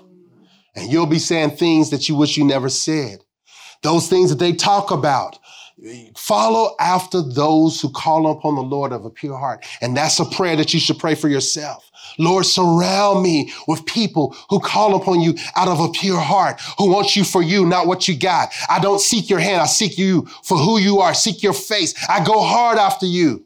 And 0.75 0.91
you'll 0.91 1.05
be 1.05 1.19
saying 1.19 1.51
things 1.51 1.89
that 1.89 2.07
you 2.07 2.15
wish 2.15 2.37
you 2.37 2.45
never 2.45 2.69
said. 2.69 3.19
Those 3.83 4.07
things 4.07 4.29
that 4.29 4.39
they 4.39 4.53
talk 4.53 4.91
about. 4.91 5.37
Follow 6.15 6.75
after 6.79 7.21
those 7.21 7.81
who 7.81 7.89
call 7.89 8.29
upon 8.31 8.55
the 8.55 8.61
Lord 8.61 8.91
of 8.91 9.03
a 9.03 9.09
pure 9.09 9.37
heart. 9.37 9.65
And 9.81 9.97
that's 9.97 10.19
a 10.19 10.25
prayer 10.25 10.55
that 10.55 10.73
you 10.73 10.79
should 10.79 10.99
pray 10.99 11.15
for 11.15 11.27
yourself. 11.27 11.89
Lord, 12.19 12.45
surround 12.45 13.23
me 13.23 13.51
with 13.67 13.85
people 13.85 14.35
who 14.49 14.59
call 14.59 14.95
upon 14.95 15.21
you 15.21 15.35
out 15.55 15.67
of 15.67 15.79
a 15.79 15.89
pure 15.89 16.19
heart, 16.19 16.61
who 16.77 16.91
want 16.91 17.15
you 17.15 17.23
for 17.23 17.41
you, 17.41 17.65
not 17.65 17.87
what 17.87 18.07
you 18.07 18.15
got. 18.15 18.53
I 18.69 18.79
don't 18.79 19.01
seek 19.01 19.29
your 19.29 19.39
hand. 19.39 19.61
I 19.61 19.65
seek 19.65 19.97
you 19.97 20.27
for 20.43 20.57
who 20.57 20.77
you 20.77 20.99
are. 20.99 21.13
Seek 21.15 21.41
your 21.41 21.53
face. 21.53 21.95
I 22.07 22.23
go 22.23 22.41
hard 22.41 22.77
after 22.77 23.05
you. 23.07 23.45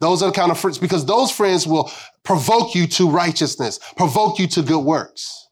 Those 0.00 0.22
are 0.22 0.30
the 0.30 0.36
kind 0.36 0.50
of 0.50 0.58
friends, 0.58 0.78
because 0.78 1.04
those 1.04 1.30
friends 1.30 1.66
will 1.66 1.90
provoke 2.24 2.74
you 2.74 2.86
to 2.86 3.10
righteousness, 3.10 3.78
provoke 3.96 4.38
you 4.38 4.46
to 4.48 4.62
good 4.62 4.80
works. 4.80 5.48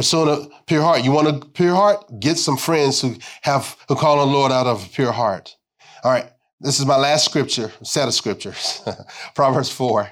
Persona, 0.00 0.48
pure 0.64 0.80
heart. 0.80 1.04
You 1.04 1.12
want 1.12 1.28
a 1.28 1.46
pure 1.48 1.74
heart? 1.74 2.20
Get 2.20 2.38
some 2.38 2.56
friends 2.56 3.02
who 3.02 3.16
have 3.42 3.76
who 3.86 3.94
call 3.94 4.18
on 4.18 4.28
the 4.28 4.32
Lord 4.32 4.50
out 4.50 4.66
of 4.66 4.82
a 4.82 4.88
pure 4.88 5.12
heart. 5.12 5.54
All 6.02 6.10
right. 6.10 6.24
This 6.58 6.80
is 6.80 6.86
my 6.86 6.96
last 6.96 7.26
scripture, 7.26 7.70
set 7.82 8.08
of 8.08 8.14
scriptures. 8.14 8.80
Proverbs 9.34 9.70
4. 9.70 10.08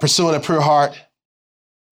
Pursuing 0.00 0.34
a 0.34 0.40
pure 0.40 0.60
heart. 0.60 1.00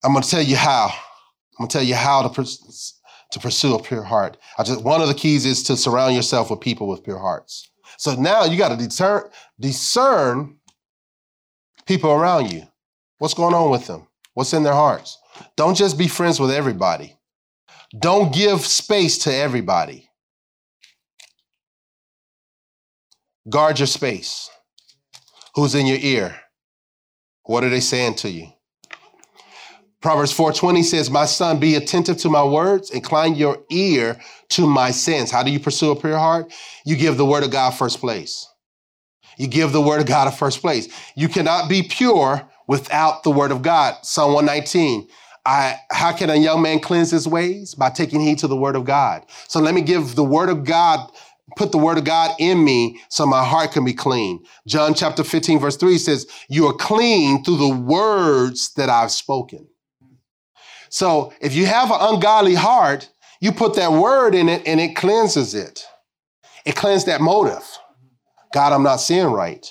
I'm 0.03 0.11
going 0.11 0.21
to 0.21 0.29
tell 0.29 0.41
you 0.41 0.57
how. 0.57 0.87
I'm 0.87 1.59
going 1.59 1.69
to 1.69 1.77
tell 1.77 1.87
you 1.87 1.95
how 1.95 2.23
to, 2.23 2.29
pers- 2.29 2.99
to 3.31 3.39
pursue 3.39 3.75
a 3.75 3.81
pure 3.81 4.03
heart. 4.03 4.35
I 4.57 4.63
just, 4.63 4.83
one 4.83 4.99
of 4.99 5.07
the 5.07 5.13
keys 5.13 5.45
is 5.45 5.63
to 5.63 5.77
surround 5.77 6.13
yourself 6.13 6.51
with 6.51 6.59
people 6.59 6.89
with 6.89 7.05
pure 7.05 7.19
hearts. 7.19 7.71
So 7.97 8.15
now 8.15 8.43
you 8.43 8.57
got 8.57 8.77
to 8.77 8.85
deter, 8.85 9.31
discern 9.61 10.57
people 11.85 12.11
around 12.11 12.51
you. 12.51 12.63
What's 13.19 13.33
going 13.33 13.53
on 13.53 13.71
with 13.71 13.87
them? 13.87 14.07
What's 14.33 14.51
in 14.51 14.63
their 14.63 14.73
hearts? 14.73 15.17
Don't 15.55 15.75
just 15.75 15.97
be 15.97 16.07
friends 16.07 16.39
with 16.39 16.51
everybody. 16.51 17.17
Don't 17.97 18.33
give 18.33 18.65
space 18.65 19.17
to 19.19 19.33
everybody. 19.33 20.09
Guard 23.49 23.79
your 23.79 23.87
space. 23.87 24.49
Who's 25.55 25.73
in 25.73 25.85
your 25.87 25.99
ear? 25.99 26.35
What 27.43 27.63
are 27.63 27.69
they 27.69 27.79
saying 27.79 28.15
to 28.15 28.29
you? 28.29 28.51
Proverbs 30.01 30.31
4:20 30.31 30.83
says, 30.83 31.09
"My 31.09 31.25
son, 31.25 31.59
be 31.59 31.75
attentive 31.75 32.17
to 32.19 32.29
my 32.29 32.43
words, 32.43 32.91
incline 32.91 33.35
your 33.35 33.63
ear 33.71 34.21
to 34.49 34.67
my 34.67 34.91
sins." 34.91 35.31
How 35.31 35.43
do 35.43 35.49
you 35.49 35.59
pursue 35.59 35.91
a 35.91 35.95
pure 35.95 36.17
heart? 36.17 36.53
You 36.85 36.95
give 36.95 37.17
the 37.17 37.25
word 37.25 37.43
of 37.43 37.51
God 37.51 37.71
first 37.71 37.99
place. 37.99 38.47
You 39.37 39.47
give 39.47 39.71
the 39.71 39.81
word 39.81 40.01
of 40.01 40.07
God 40.07 40.27
a 40.27 40.31
first 40.31 40.61
place. 40.61 40.87
You 41.15 41.27
cannot 41.29 41.67
be 41.67 41.83
pure 41.83 42.47
without 42.67 43.23
the 43.23 43.31
word 43.31 43.51
of 43.51 43.61
God. 43.61 43.97
Psalm 44.03 44.33
119. 44.33 45.07
I, 45.47 45.79
how 45.91 46.11
can 46.11 46.29
a 46.29 46.35
young 46.35 46.61
man 46.61 46.81
cleanse 46.81 47.09
his 47.09 47.25
ways? 47.25 47.73
By 47.73 47.89
taking 47.89 48.19
heed 48.19 48.37
to 48.39 48.47
the 48.47 48.57
word 48.57 48.75
of 48.75 48.83
God. 48.83 49.25
So 49.47 49.61
let 49.61 49.73
me 49.73 49.79
give 49.79 50.15
the 50.15 50.23
word 50.23 50.49
of 50.49 50.65
God, 50.65 51.09
put 51.55 51.71
the 51.71 51.77
word 51.77 51.97
of 51.97 52.03
God 52.03 52.35
in 52.37 52.65
me 52.65 52.99
so 53.07 53.25
my 53.25 53.45
heart 53.45 53.71
can 53.71 53.85
be 53.85 53.93
clean. 53.93 54.43
John 54.67 54.93
chapter 54.93 55.23
15, 55.23 55.59
verse 55.59 55.77
3 55.77 55.97
says, 55.99 56.27
You 56.49 56.67
are 56.67 56.73
clean 56.73 57.45
through 57.45 57.59
the 57.59 57.69
words 57.69 58.73
that 58.73 58.89
I've 58.89 59.11
spoken. 59.11 59.65
So 60.89 61.31
if 61.39 61.55
you 61.55 61.65
have 61.65 61.91
an 61.91 61.97
ungodly 62.01 62.55
heart, 62.55 63.09
you 63.39 63.53
put 63.53 63.75
that 63.75 63.93
word 63.93 64.35
in 64.35 64.49
it 64.49 64.67
and 64.67 64.81
it 64.81 64.97
cleanses 64.97 65.55
it. 65.55 65.85
It 66.65 66.75
cleanses 66.75 67.05
that 67.05 67.21
motive. 67.21 67.65
God, 68.53 68.73
I'm 68.73 68.83
not 68.83 68.97
seeing 68.97 69.27
right. 69.27 69.65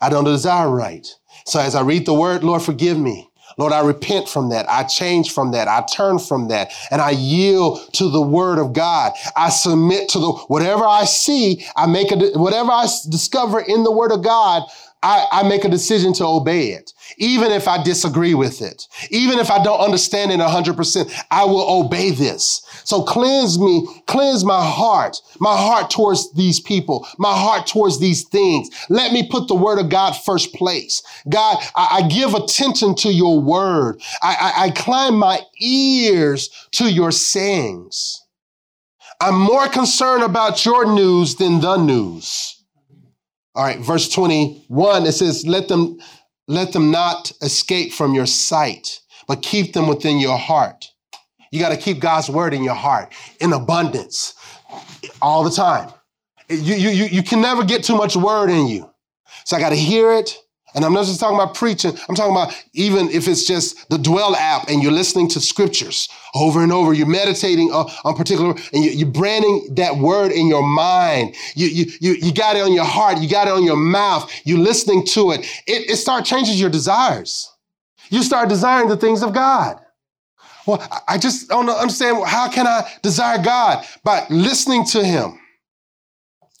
I 0.00 0.08
don't 0.08 0.22
desire 0.22 0.70
right. 0.70 1.04
So 1.46 1.58
as 1.58 1.74
I 1.74 1.82
read 1.82 2.06
the 2.06 2.14
word, 2.14 2.44
Lord, 2.44 2.62
forgive 2.62 2.96
me. 2.96 3.28
Lord, 3.58 3.72
I 3.72 3.80
repent 3.80 4.28
from 4.28 4.50
that. 4.50 4.68
I 4.68 4.82
change 4.82 5.32
from 5.32 5.52
that. 5.52 5.66
I 5.66 5.82
turn 5.82 6.18
from 6.18 6.48
that 6.48 6.72
and 6.90 7.00
I 7.00 7.10
yield 7.10 7.92
to 7.94 8.10
the 8.10 8.20
word 8.20 8.58
of 8.58 8.74
God. 8.74 9.12
I 9.34 9.48
submit 9.48 10.10
to 10.10 10.18
the, 10.18 10.32
whatever 10.32 10.84
I 10.84 11.04
see, 11.04 11.64
I 11.74 11.86
make 11.86 12.12
a, 12.12 12.16
whatever 12.38 12.70
I 12.70 12.86
discover 13.08 13.60
in 13.60 13.84
the 13.84 13.92
word 13.92 14.12
of 14.12 14.22
God, 14.22 14.64
I, 15.06 15.28
I 15.30 15.48
make 15.48 15.64
a 15.64 15.68
decision 15.68 16.12
to 16.14 16.26
obey 16.26 16.70
it. 16.72 16.92
Even 17.16 17.52
if 17.52 17.68
I 17.68 17.80
disagree 17.80 18.34
with 18.34 18.60
it, 18.60 18.88
even 19.10 19.38
if 19.38 19.52
I 19.52 19.62
don't 19.62 19.78
understand 19.78 20.32
it 20.32 20.40
100%, 20.40 21.24
I 21.30 21.44
will 21.44 21.84
obey 21.84 22.10
this. 22.10 22.66
So 22.84 23.04
cleanse 23.04 23.56
me, 23.56 23.86
cleanse 24.08 24.44
my 24.44 24.60
heart, 24.60 25.22
my 25.38 25.56
heart 25.56 25.92
towards 25.92 26.32
these 26.32 26.58
people, 26.58 27.06
my 27.18 27.32
heart 27.32 27.68
towards 27.68 28.00
these 28.00 28.24
things. 28.24 28.68
Let 28.88 29.12
me 29.12 29.28
put 29.30 29.46
the 29.46 29.54
word 29.54 29.78
of 29.78 29.90
God 29.90 30.14
first 30.14 30.52
place. 30.54 31.04
God, 31.28 31.58
I, 31.76 31.98
I 32.02 32.08
give 32.08 32.34
attention 32.34 32.96
to 32.96 33.12
your 33.12 33.40
word. 33.40 34.02
I, 34.22 34.34
I, 34.56 34.64
I 34.64 34.70
climb 34.70 35.20
my 35.20 35.38
ears 35.60 36.50
to 36.72 36.90
your 36.92 37.12
sayings. 37.12 38.24
I'm 39.20 39.38
more 39.38 39.68
concerned 39.68 40.24
about 40.24 40.64
your 40.64 40.92
news 40.92 41.36
than 41.36 41.60
the 41.60 41.76
news. 41.76 42.55
All 43.56 43.64
right, 43.64 43.78
verse 43.78 44.10
21, 44.10 45.06
it 45.06 45.12
says, 45.12 45.46
let 45.46 45.68
them, 45.68 45.98
let 46.46 46.72
them 46.74 46.90
not 46.90 47.32
escape 47.40 47.90
from 47.90 48.12
your 48.12 48.26
sight, 48.26 49.00
but 49.26 49.40
keep 49.40 49.72
them 49.72 49.88
within 49.88 50.18
your 50.18 50.36
heart. 50.36 50.92
You 51.50 51.60
got 51.60 51.70
to 51.70 51.78
keep 51.78 51.98
God's 51.98 52.28
word 52.28 52.52
in 52.52 52.62
your 52.62 52.74
heart 52.74 53.14
in 53.40 53.54
abundance 53.54 54.34
all 55.22 55.42
the 55.42 55.50
time. 55.50 55.90
You, 56.50 56.74
you, 56.74 56.90
you, 56.90 57.04
you 57.06 57.22
can 57.22 57.40
never 57.40 57.64
get 57.64 57.82
too 57.82 57.96
much 57.96 58.14
word 58.14 58.50
in 58.50 58.66
you. 58.66 58.90
So 59.46 59.56
I 59.56 59.60
got 59.60 59.70
to 59.70 59.76
hear 59.76 60.12
it. 60.12 60.36
And 60.76 60.84
I'm 60.84 60.92
not 60.92 61.06
just 61.06 61.18
talking 61.18 61.36
about 61.36 61.54
preaching. 61.54 61.98
I'm 62.06 62.14
talking 62.14 62.32
about 62.32 62.54
even 62.74 63.08
if 63.08 63.26
it's 63.26 63.46
just 63.46 63.88
the 63.88 63.96
Dwell 63.96 64.36
app 64.36 64.68
and 64.68 64.82
you're 64.82 64.92
listening 64.92 65.26
to 65.30 65.40
scriptures 65.40 66.06
over 66.34 66.62
and 66.62 66.70
over, 66.70 66.92
you're 66.92 67.06
meditating 67.06 67.70
on, 67.70 68.14
particular, 68.14 68.54
and 68.74 68.84
you, 68.84 69.06
are 69.06 69.10
branding 69.10 69.74
that 69.76 69.96
word 69.96 70.32
in 70.32 70.48
your 70.48 70.62
mind. 70.62 71.34
You, 71.54 71.68
you, 71.68 71.86
you, 72.00 72.12
you 72.20 72.34
got 72.34 72.56
it 72.56 72.60
on 72.62 72.74
your 72.74 72.84
heart. 72.84 73.18
You 73.18 73.28
got 73.28 73.48
it 73.48 73.54
on 73.54 73.64
your 73.64 73.76
mouth. 73.76 74.30
You're 74.44 74.58
listening 74.58 75.06
to 75.06 75.32
it. 75.32 75.40
It, 75.66 75.90
it 75.90 75.96
start 75.96 76.26
changes 76.26 76.60
your 76.60 76.70
desires. 76.70 77.50
You 78.10 78.22
start 78.22 78.50
desiring 78.50 78.88
the 78.88 78.98
things 78.98 79.22
of 79.22 79.32
God. 79.32 79.80
Well, 80.66 80.86
I 81.08 81.16
just 81.16 81.48
don't 81.48 81.70
understand. 81.70 82.22
How 82.26 82.50
can 82.50 82.66
I 82.66 82.86
desire 83.02 83.42
God? 83.42 83.86
By 84.04 84.26
listening 84.28 84.84
to 84.86 85.02
Him. 85.02 85.38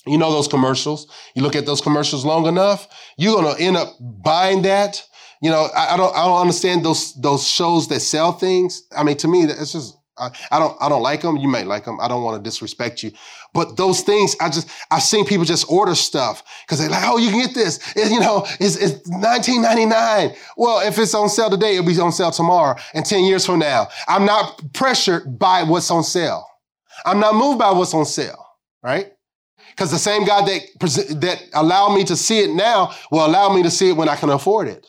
You 0.06 0.18
know 0.18 0.30
those 0.30 0.48
commercials. 0.48 1.06
You 1.34 1.42
look 1.42 1.56
at 1.56 1.66
those 1.66 1.80
commercials 1.80 2.24
long 2.24 2.46
enough, 2.46 2.88
you're 3.18 3.34
gonna 3.34 3.58
end 3.58 3.76
up 3.76 3.94
buying 4.00 4.62
that. 4.62 5.02
You 5.42 5.50
know, 5.50 5.68
I, 5.76 5.94
I 5.94 5.96
don't 5.96 6.14
I 6.16 6.24
don't 6.24 6.40
understand 6.40 6.84
those 6.84 7.14
those 7.14 7.46
shows 7.46 7.88
that 7.88 8.00
sell 8.00 8.32
things. 8.32 8.82
I 8.96 9.02
mean, 9.02 9.16
to 9.18 9.28
me, 9.28 9.42
it's 9.44 9.72
just 9.72 9.96
I, 10.18 10.30
I 10.50 10.58
don't 10.58 10.76
I 10.80 10.88
don't 10.88 11.02
like 11.02 11.22
them. 11.22 11.36
You 11.36 11.48
might 11.48 11.66
like 11.66 11.84
them. 11.84 12.00
I 12.00 12.08
don't 12.08 12.22
want 12.22 12.42
to 12.42 12.48
disrespect 12.48 13.02
you, 13.02 13.12
but 13.52 13.76
those 13.76 14.00
things 14.02 14.36
I 14.40 14.48
just 14.48 14.68
I've 14.90 15.02
seen 15.02 15.26
people 15.26 15.44
just 15.44 15.70
order 15.70 15.94
stuff 15.94 16.42
because 16.64 16.78
they're 16.78 16.88
like, 16.88 17.04
oh, 17.04 17.18
you 17.18 17.30
can 17.30 17.40
get 17.40 17.54
this. 17.54 17.78
It, 17.96 18.10
you 18.10 18.20
know, 18.20 18.46
it's 18.60 18.76
it's 18.76 19.08
19.99. 19.10 20.36
Well, 20.56 20.86
if 20.86 20.98
it's 20.98 21.14
on 21.14 21.28
sale 21.28 21.50
today, 21.50 21.76
it'll 21.76 21.86
be 21.86 21.98
on 22.00 22.12
sale 22.12 22.30
tomorrow 22.30 22.76
and 22.94 23.04
10 23.04 23.24
years 23.24 23.44
from 23.44 23.58
now. 23.58 23.88
I'm 24.08 24.24
not 24.24 24.62
pressured 24.72 25.38
by 25.38 25.64
what's 25.64 25.90
on 25.90 26.04
sale. 26.04 26.46
I'm 27.04 27.20
not 27.20 27.34
moved 27.34 27.58
by 27.58 27.72
what's 27.72 27.92
on 27.92 28.06
sale. 28.06 28.42
Right? 28.82 29.12
Because 29.76 29.90
the 29.90 29.98
same 29.98 30.24
God 30.24 30.48
that, 30.48 30.60
that 31.20 31.42
allowed 31.52 31.94
me 31.94 32.04
to 32.04 32.16
see 32.16 32.38
it 32.40 32.50
now 32.50 32.94
will 33.10 33.26
allow 33.26 33.52
me 33.52 33.62
to 33.62 33.70
see 33.70 33.90
it 33.90 33.96
when 33.96 34.08
I 34.08 34.16
can 34.16 34.30
afford 34.30 34.68
it. 34.68 34.86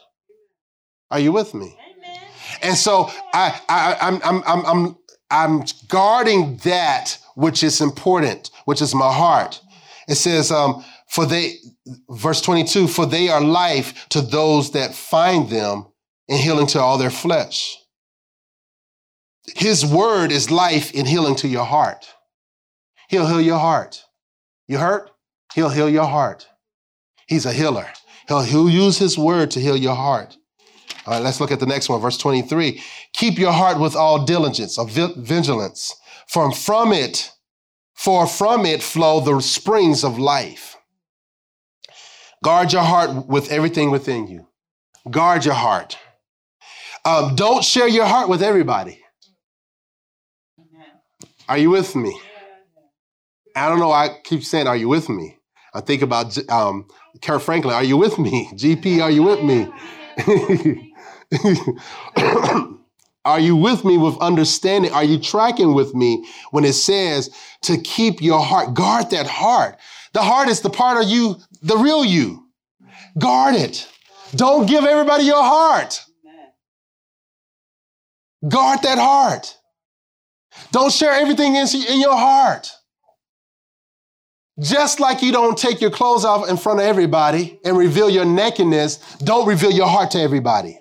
Are 1.12 1.20
you 1.20 1.34
with 1.34 1.54
me? 1.54 1.78
Amen. 1.98 2.20
And 2.62 2.78
so 2.78 3.12
I, 3.34 3.60
I, 3.68 3.98
I'm, 4.00 4.22
I'm, 4.24 4.44
I'm, 4.46 4.66
I'm, 4.66 4.98
I'm 5.30 5.66
guarding 5.90 6.58
that 6.64 7.18
which 7.36 7.64
is 7.64 7.82
important, 7.82 8.50
which 8.64 8.82
is 8.82 8.96
my 8.96 9.12
heart. 9.12 9.60
It 10.08 10.16
says, 10.16 10.52
um, 10.52 10.86
for 11.10 11.26
they, 11.26 11.56
verse 12.10 12.42
22, 12.42 12.88
for 12.88 13.06
they 13.06 13.28
are 13.28 13.42
life 13.42 14.08
to 14.10 14.22
those 14.22 14.72
that 14.72 14.96
find 14.96 15.50
them 15.50 15.86
and 16.30 16.40
healing 16.40 16.68
to 16.68 16.80
all 16.80 16.98
their 16.98 17.10
flesh. 17.10 17.78
His 19.56 19.86
word 19.86 20.32
is 20.32 20.50
life 20.50 20.92
and 20.96 21.08
healing 21.08 21.36
to 21.38 21.48
your 21.48 21.66
heart. 21.66 22.06
He'll 23.10 23.28
heal 23.28 23.42
your 23.42 23.60
heart. 23.60 24.04
You 24.68 24.78
hurt? 24.78 25.12
He'll 25.54 25.70
heal 25.70 25.90
your 25.90 26.06
heart. 26.06 26.48
He's 27.28 27.46
a 27.46 27.54
healer. 27.54 27.88
He'll, 28.28 28.42
he'll 28.42 28.70
use 28.70 28.98
his 28.98 29.18
word 29.18 29.52
to 29.52 29.60
heal 29.60 29.78
your 29.78 29.96
heart. 29.96 30.38
All 31.06 31.14
right, 31.14 31.24
let's 31.24 31.40
look 31.40 31.52
at 31.52 31.60
the 31.60 31.66
next 31.66 31.88
one, 31.88 32.02
verse 32.02 32.18
23. 32.18 32.82
Keep 33.14 33.40
your 33.40 33.54
heart 33.54 33.80
with 33.80 33.96
all 33.96 34.26
diligence, 34.26 34.78
of 34.78 34.90
vigilance, 34.90 35.96
for 36.28 36.52
from 36.52 36.92
it, 36.92 37.32
for 37.94 38.28
from 38.28 38.66
it 38.66 38.84
flow 38.84 39.22
the 39.22 39.40
springs 39.42 40.04
of 40.04 40.20
life. 40.20 40.76
Guard 42.44 42.74
your 42.74 42.84
heart 42.84 43.28
with 43.28 43.52
everything 43.52 43.90
within 43.90 44.28
you. 44.28 44.48
Guard 45.10 45.46
your 45.46 45.54
heart. 45.54 45.98
Um, 47.06 47.36
don't 47.36 47.64
share 47.64 47.88
your 47.88 48.06
heart 48.06 48.28
with 48.28 48.44
everybody. 48.44 49.02
Are 51.48 51.58
you 51.58 51.70
with 51.70 51.96
me? 51.96 52.20
I 53.58 53.70
don't 53.70 53.80
know. 53.80 53.92
I 53.92 54.18
keep 54.24 54.44
saying, 54.44 54.68
"Are 54.68 54.78
you 54.78 54.90
with 54.90 55.10
me?" 55.10 55.38
I 55.74 55.82
think 55.82 56.02
about 56.02 56.38
um, 56.50 56.88
Kirk 57.22 57.42
Franklin. 57.42 57.76
Are 57.76 57.84
you 57.84 57.98
with 57.98 58.18
me? 58.18 58.50
GP, 58.54 59.02
are 59.02 59.12
you 59.12 59.24
with 59.24 59.44
me? 59.44 59.68
are 63.26 63.40
you 63.40 63.56
with 63.56 63.86
me 63.86 63.98
with 63.98 64.18
understanding? 64.20 64.92
Are 64.92 65.04
you 65.04 65.20
tracking 65.20 65.74
with 65.74 65.94
me 65.94 66.26
when 66.52 66.66
it 66.66 66.74
says 66.74 67.30
to 67.64 67.78
keep 67.78 68.22
your 68.22 68.40
heart? 68.40 68.74
Guard 68.74 69.12
that 69.12 69.28
heart. 69.28 69.78
The 70.14 70.22
heart 70.22 70.50
is 70.50 70.62
the 70.62 70.70
part 70.70 71.04
of 71.04 71.10
you, 71.10 71.36
the 71.62 71.78
real 71.78 72.04
you. 72.04 72.46
Guard 73.20 73.56
it. 73.56 73.88
Don't 74.36 74.68
give 74.68 74.84
everybody 74.84 75.26
your 75.26 75.44
heart. 75.44 76.04
Guard 78.48 78.82
that 78.84 78.98
heart. 78.98 79.58
Don't 80.72 80.92
share 80.92 81.12
everything 81.12 81.56
in 81.56 82.02
your 82.02 82.16
heart. 82.16 82.72
Just 84.60 85.00
like 85.00 85.22
you 85.22 85.32
don't 85.32 85.58
take 85.58 85.82
your 85.82 85.92
clothes 85.92 86.26
off 86.26 86.50
in 86.50 86.58
front 86.58 86.80
of 86.80 86.86
everybody 86.86 87.60
and 87.64 87.78
reveal 87.78 88.10
your 88.10 88.26
nakedness, 88.26 88.98
don't 89.20 89.48
reveal 89.48 89.72
your 89.72 89.88
heart 89.88 90.12
to 90.12 90.20
everybody. 90.20 90.80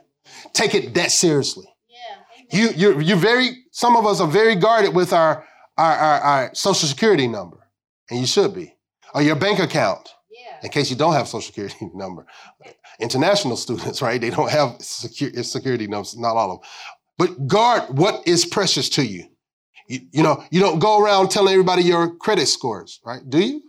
Take 0.54 0.74
it 0.74 0.94
that 0.94 1.10
seriously. 1.10 1.66
Yeah. 1.88 2.58
You, 2.58 2.68
you're, 2.74 3.00
you're 3.02 3.16
very, 3.18 3.64
some 3.72 3.96
of 3.96 4.06
us 4.06 4.20
are 4.20 4.28
very 4.28 4.56
guarded 4.56 4.94
with 4.94 5.12
our, 5.12 5.44
our, 5.76 5.92
our, 5.92 6.20
our 6.20 6.54
social 6.54 6.88
security 6.88 7.28
number, 7.28 7.68
and 8.10 8.18
you 8.18 8.26
should 8.26 8.54
be, 8.54 8.74
or 9.14 9.20
your 9.20 9.36
bank 9.36 9.58
account, 9.58 10.08
yeah. 10.30 10.56
in 10.62 10.70
case 10.70 10.88
you 10.88 10.96
don't 10.96 11.12
have 11.12 11.28
social 11.28 11.42
security 11.42 11.90
number. 11.94 12.26
International 12.98 13.56
students, 13.56 14.00
right? 14.00 14.18
They 14.18 14.30
don't 14.30 14.50
have 14.50 14.76
security 14.80 15.86
numbers, 15.86 16.16
not 16.16 16.34
all 16.36 16.52
of 16.52 16.60
them. 16.60 16.70
But 17.18 17.46
guard 17.46 17.98
what 17.98 18.26
is 18.26 18.46
precious 18.46 18.88
to 18.90 19.04
you. 19.04 19.26
You, 19.86 20.00
you 20.12 20.22
know, 20.22 20.42
you 20.50 20.60
don't 20.60 20.78
go 20.78 21.00
around 21.02 21.30
telling 21.30 21.52
everybody 21.52 21.82
your 21.82 22.16
credit 22.16 22.46
scores, 22.46 23.00
right? 23.04 23.20
Do 23.28 23.38
you? 23.38 23.62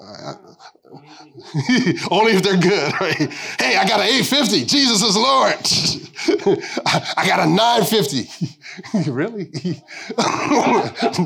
only 2.10 2.32
if 2.32 2.42
they're 2.42 2.56
good, 2.56 2.92
right? 3.00 3.16
Hey, 3.58 3.76
I 3.76 3.86
got 3.86 4.00
an 4.00 4.06
850. 4.06 4.64
Jesus 4.64 5.02
is 5.02 5.16
Lord. 5.16 5.56
I 7.16 7.26
got 7.26 7.40
a 7.40 7.46
950. 7.50 8.28
really? 9.10 9.46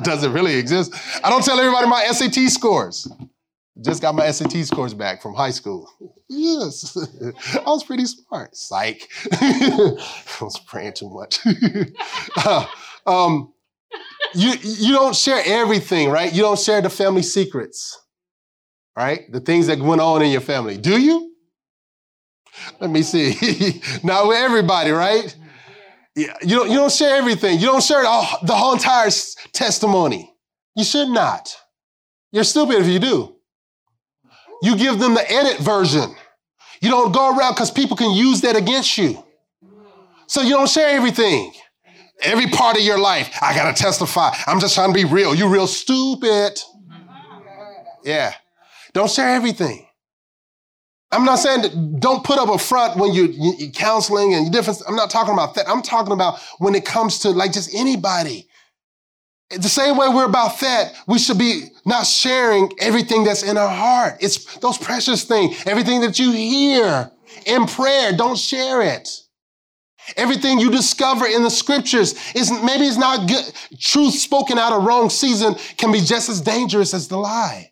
Does 0.03 0.25
it 0.25 0.31
really 0.31 0.55
exist? 0.55 0.95
I 1.23 1.29
don't 1.29 1.45
tell 1.45 1.61
everybody 1.61 1.87
my 1.87 2.07
SAT 2.07 2.51
scores. 2.51 3.07
Just 3.83 4.01
got 4.01 4.15
my 4.15 4.31
SAT 4.31 4.65
scores 4.65 4.95
back 4.95 5.21
from 5.21 5.35
high 5.35 5.51
school. 5.51 5.91
Yes, 6.29 6.97
I 7.55 7.61
was 7.67 7.85
pretty 7.85 8.07
smart. 8.07 8.57
Psych. 8.57 9.07
I 9.33 9.93
was 10.41 10.59
praying 10.67 10.95
too 10.95 11.11
much. 11.11 11.41
Uh, 12.37 12.65
um, 13.07 13.53
you, 14.35 14.55
you 14.63 14.95
don't 14.95 15.15
share 15.15 15.43
everything, 15.45 16.09
right? 16.09 16.33
You 16.33 16.41
don't 16.43 16.59
share 16.59 16.81
the 16.81 16.89
family 16.89 17.23
secrets 17.23 17.99
right? 18.97 19.31
The 19.31 19.41
things 19.41 19.67
that 19.67 19.79
went 19.79 20.01
on 20.01 20.23
in 20.23 20.31
your 20.31 20.41
family. 20.41 20.77
Do 20.77 21.01
you? 21.01 21.35
Let 22.81 22.91
me 22.91 23.03
see. 23.03 23.81
Not 24.03 24.29
with 24.29 24.39
everybody, 24.39 24.91
right? 24.91 25.35
Yeah, 26.15 26.37
you 26.43 26.57
don't, 26.57 26.71
you 26.71 26.77
don't 26.77 26.93
share 26.93 27.17
everything. 27.17 27.59
You 27.59 27.67
don't 27.67 27.83
share 27.83 28.03
the, 28.03 28.39
the 28.43 28.55
whole 28.55 28.75
entire 28.75 29.11
testimony. 29.53 30.31
You 30.77 30.85
should 30.85 31.09
not. 31.09 31.55
You're 32.33 32.45
stupid 32.45 32.77
if 32.77 32.87
you 32.87 32.99
do. 32.99 33.37
You 34.63 34.77
give 34.77 34.99
them 34.99 35.15
the 35.15 35.31
edit 35.31 35.59
version. 35.61 36.15
You 36.81 36.91
don't 36.91 37.13
go 37.13 37.37
around 37.37 37.55
because 37.55 37.71
people 37.71 37.97
can 37.97 38.13
use 38.13 38.43
that 38.43 38.57
against 38.57 38.99
you. 38.99 39.23
So 40.27 40.43
you 40.43 40.51
don't 40.51 40.69
share 40.69 40.91
everything. 40.91 41.53
Every 42.21 42.47
part 42.47 42.77
of 42.77 42.83
your 42.83 42.99
life, 42.99 43.37
I 43.43 43.55
gotta 43.55 43.75
testify. 43.75 44.31
I'm 44.47 44.61
just 44.61 44.75
trying 44.75 44.93
to 44.93 44.95
be 44.95 45.05
real. 45.05 45.35
You 45.35 45.49
real 45.49 45.67
stupid. 45.67 46.61
Yeah. 48.05 48.35
Don't 48.95 49.11
share 49.11 49.29
everything. 49.29 49.87
I'm 51.11 51.25
not 51.25 51.37
saying 51.37 51.63
that 51.63 52.01
don't 52.01 52.25
put 52.25 52.39
up 52.39 52.49
a 52.49 52.59
front 52.59 52.97
when 52.97 53.13
you're, 53.13 53.29
you're 53.29 53.71
counseling 53.71 54.33
and 54.35 54.51
different. 54.51 54.83
I'm 54.89 54.97
not 54.97 55.11
talking 55.11 55.35
about 55.35 55.55
that. 55.57 55.69
I'm 55.69 55.83
talking 55.83 56.13
about 56.13 56.41
when 56.59 56.75
it 56.75 56.87
comes 56.87 57.19
to 57.21 57.31
like 57.31 57.53
just 57.53 57.75
anybody. 57.75 58.49
The 59.51 59.69
same 59.69 59.99
way 59.99 60.09
we're 60.09 60.25
about 60.25 60.59
that, 60.61 60.95
we 61.07 61.19
should 61.19 61.37
be 61.37 61.65
not 61.85 62.07
sharing 62.07 62.73
everything 62.79 63.25
that's 63.25 63.43
in 63.43 63.59
our 63.59 63.69
heart. 63.69 64.17
It's 64.21 64.57
those 64.57 64.79
precious 64.79 65.25
things, 65.25 65.63
everything 65.67 66.01
that 66.01 66.19
you 66.19 66.33
hear 66.33 67.11
in 67.45 67.67
prayer, 67.67 68.13
don't 68.13 68.39
share 68.39 68.81
it. 68.81 69.09
Everything 70.17 70.59
you 70.59 70.71
discover 70.71 71.27
in 71.27 71.43
the 71.43 71.51
scriptures 71.51 72.15
is 72.35 72.51
maybe 72.51 72.87
it's 72.87 72.97
not 72.97 73.29
good. 73.29 73.45
Truth 73.79 74.15
spoken 74.15 74.59
out 74.59 74.73
of 74.73 74.85
wrong 74.85 75.11
season 75.11 75.55
can 75.77 75.93
be 75.93 76.01
just 76.01 76.29
as 76.29 76.41
dangerous 76.41 76.95
as 76.95 77.09
the 77.09 77.19
lie. 77.19 77.72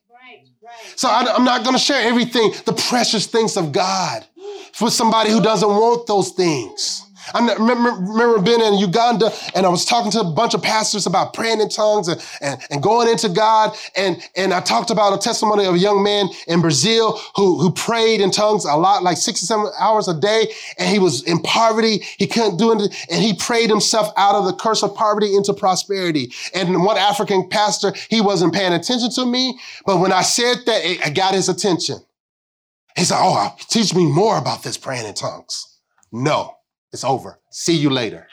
So 0.97 1.09
I, 1.09 1.35
am 1.37 1.45
not 1.45 1.63
going 1.63 1.75
to 1.75 1.83
share 1.83 2.07
everything, 2.09 2.53
the 2.65 2.73
precious 2.73 3.27
things 3.27 3.57
of 3.57 3.73
God, 3.73 4.25
for 4.73 4.91
somebody 4.91 5.31
who 5.31 5.41
doesn't 5.41 5.69
want 5.69 6.07
those 6.07 6.31
things. 6.31 7.10
I 7.35 7.55
remember, 7.55 8.41
being 8.41 8.61
in 8.61 8.75
Uganda 8.75 9.31
and 9.55 9.67
I 9.67 9.69
was 9.69 9.85
talking 9.85 10.11
to 10.13 10.21
a 10.21 10.33
bunch 10.33 10.55
of 10.55 10.63
pastors 10.63 11.07
about 11.07 11.35
praying 11.35 11.61
in 11.61 11.69
tongues 11.69 12.09
and, 12.09 12.25
and, 12.41 12.61
and 12.71 12.83
going 12.83 13.09
into 13.09 13.29
God. 13.29 13.77
And, 13.97 14.23
and 14.37 14.53
I 14.53 14.61
talked 14.61 14.91
about 14.91 15.13
a 15.13 15.19
testimony 15.19 15.67
of 15.67 15.75
a 15.75 15.79
young 15.79 16.03
man 16.03 16.29
in 16.47 16.61
Brazil 16.61 17.21
who, 17.37 17.59
who 17.59 17.73
prayed 17.73 18.21
in 18.21 18.31
tongues 18.31 18.65
a 18.65 18.75
lot, 18.77 19.03
like 19.03 19.17
six 19.17 19.43
or 19.43 19.47
seven 19.47 19.67
hours 19.79 20.09
a 20.09 20.19
day. 20.19 20.53
And 20.79 20.89
he 20.89 20.99
was 20.99 21.23
in 21.25 21.41
poverty. 21.41 21.99
He 22.19 22.27
couldn't 22.27 22.57
do 22.57 22.73
it. 22.73 23.07
And 23.11 23.23
he 23.23 23.35
prayed 23.35 23.71
himself 23.71 24.13
out 24.17 24.35
of 24.35 24.45
the 24.47 24.55
curse 24.55 24.83
of 24.83 24.95
poverty 24.95 25.37
into 25.37 25.53
prosperity. 25.53 26.33
And 26.55 26.83
one 26.83 26.97
African 26.97 27.49
pastor, 27.49 27.93
he 28.09 28.21
wasn't 28.21 28.55
paying 28.55 28.73
attention 28.73 29.11
to 29.11 29.27
me. 29.27 29.59
But 29.87 29.99
when 29.99 30.13
I 30.13 30.23
said 30.23 30.59
that, 30.67 30.81
it, 30.85 31.15
got 31.15 31.35
his 31.35 31.49
attention. 31.49 31.97
He 32.97 33.05
said, 33.05 33.19
Oh, 33.21 33.55
teach 33.69 33.95
me 33.95 34.07
more 34.07 34.39
about 34.39 34.63
this 34.63 34.77
praying 34.77 35.07
in 35.07 35.15
tongues. 35.15 35.79
No, 36.13 36.57
it's 36.93 37.05
over. 37.05 37.39
See 37.51 37.77
you 37.77 37.91
later. 37.91 38.27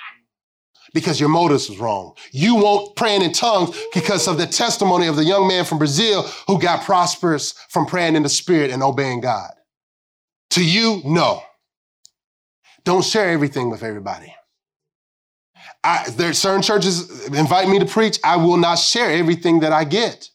Because 0.93 1.19
your 1.19 1.29
motives 1.29 1.69
was 1.69 1.77
wrong. 1.79 2.13
You 2.31 2.55
won't 2.55 2.95
praying 2.95 3.21
in 3.21 3.33
tongues 3.33 3.77
because 3.93 4.27
of 4.27 4.37
the 4.37 4.47
testimony 4.47 5.07
of 5.07 5.15
the 5.15 5.25
young 5.25 5.47
man 5.47 5.65
from 5.65 5.77
Brazil 5.77 6.23
who 6.47 6.59
got 6.59 6.85
prosperous 6.85 7.53
from 7.69 7.85
praying 7.85 8.15
in 8.15 8.23
the 8.23 8.29
spirit 8.29 8.71
and 8.71 8.81
obeying 8.81 9.21
God. 9.21 9.51
To 10.51 10.63
you, 10.63 11.01
no. 11.03 11.43
Don't 12.85 13.03
share 13.03 13.29
everything 13.29 13.69
with 13.69 13.83
everybody. 13.83 14.33
I, 15.83 16.09
there 16.11 16.33
certain 16.33 16.61
churches 16.61 17.27
invite 17.27 17.67
me 17.67 17.79
to 17.79 17.85
preach. 17.85 18.17
I 18.23 18.37
will 18.37 18.57
not 18.57 18.75
share 18.75 19.11
everything 19.11 19.59
that 19.59 19.73
I 19.73 19.83
get. 19.83 20.29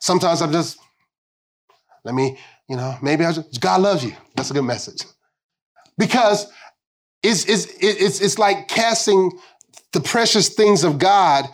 Sometimes 0.00 0.42
I'm 0.42 0.52
just, 0.52 0.78
let 2.04 2.14
me, 2.14 2.38
you 2.68 2.76
know, 2.76 2.96
maybe 3.00 3.24
I 3.24 3.32
just, 3.32 3.60
God 3.60 3.80
loves 3.80 4.04
you. 4.04 4.14
That's 4.34 4.50
a 4.50 4.54
good 4.54 4.62
message. 4.62 5.04
Because 5.96 6.46
it's, 7.22 7.44
it's, 7.44 7.66
it's, 7.80 8.20
it's 8.20 8.38
like 8.38 8.68
casting 8.68 9.32
the 9.92 10.00
precious 10.00 10.48
things 10.48 10.84
of 10.84 10.98
God 10.98 11.46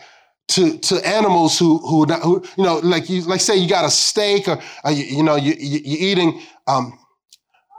to, 0.49 0.77
to 0.79 1.07
animals 1.07 1.59
who, 1.59 1.77
who, 1.79 2.05
who, 2.05 2.43
you 2.57 2.63
know, 2.63 2.77
like 2.79 3.09
you, 3.09 3.21
like 3.21 3.41
say 3.41 3.55
you 3.55 3.69
got 3.69 3.85
a 3.85 3.91
steak 3.91 4.47
or, 4.47 4.59
or 4.83 4.91
you, 4.91 5.03
you, 5.17 5.23
know, 5.23 5.35
you, 5.35 5.53
you, 5.59 5.79
you're 5.83 6.11
eating, 6.11 6.41
um, 6.67 6.97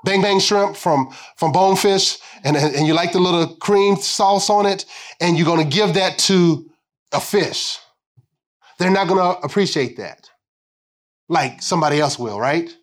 bang 0.04 0.22
bang 0.22 0.38
shrimp 0.38 0.76
from, 0.76 1.10
from 1.36 1.52
bonefish 1.52 2.18
and, 2.44 2.56
and 2.56 2.86
you 2.86 2.94
like 2.94 3.12
the 3.12 3.18
little 3.18 3.56
cream 3.56 3.96
sauce 3.96 4.48
on 4.48 4.66
it 4.66 4.86
and 5.20 5.36
you're 5.36 5.46
going 5.46 5.62
to 5.62 5.76
give 5.76 5.94
that 5.94 6.18
to 6.18 6.70
a 7.12 7.20
fish. 7.20 7.78
They're 8.78 8.90
not 8.90 9.08
going 9.08 9.18
to 9.18 9.40
appreciate 9.40 9.96
that 9.96 10.30
like 11.30 11.62
somebody 11.62 12.00
else 12.00 12.18
will, 12.18 12.38
right? 12.38 12.76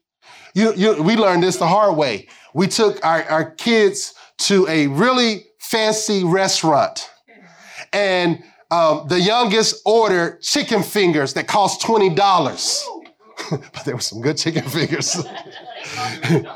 You, 0.55 0.73
you, 0.73 1.03
we 1.03 1.15
learned 1.15 1.43
this 1.43 1.57
the 1.57 1.67
hard 1.67 1.95
way. 1.95 2.27
We 2.55 2.67
took 2.67 3.05
our, 3.05 3.23
our 3.25 3.51
kids 3.51 4.15
to 4.37 4.67
a 4.67 4.87
really 4.87 5.47
fancy 5.59 6.23
restaurant. 6.23 7.09
And 7.93 8.43
um, 8.71 9.07
the 9.07 9.19
youngest 9.19 9.81
ordered 9.85 10.41
chicken 10.41 10.83
fingers 10.83 11.33
that 11.33 11.47
cost 11.47 11.81
$20. 11.81 12.15
but 13.49 13.85
there 13.85 13.95
were 13.95 14.01
some 14.01 14.21
good 14.21 14.37
chicken 14.37 14.63
fingers. 14.63 15.15
$30. 15.15 16.53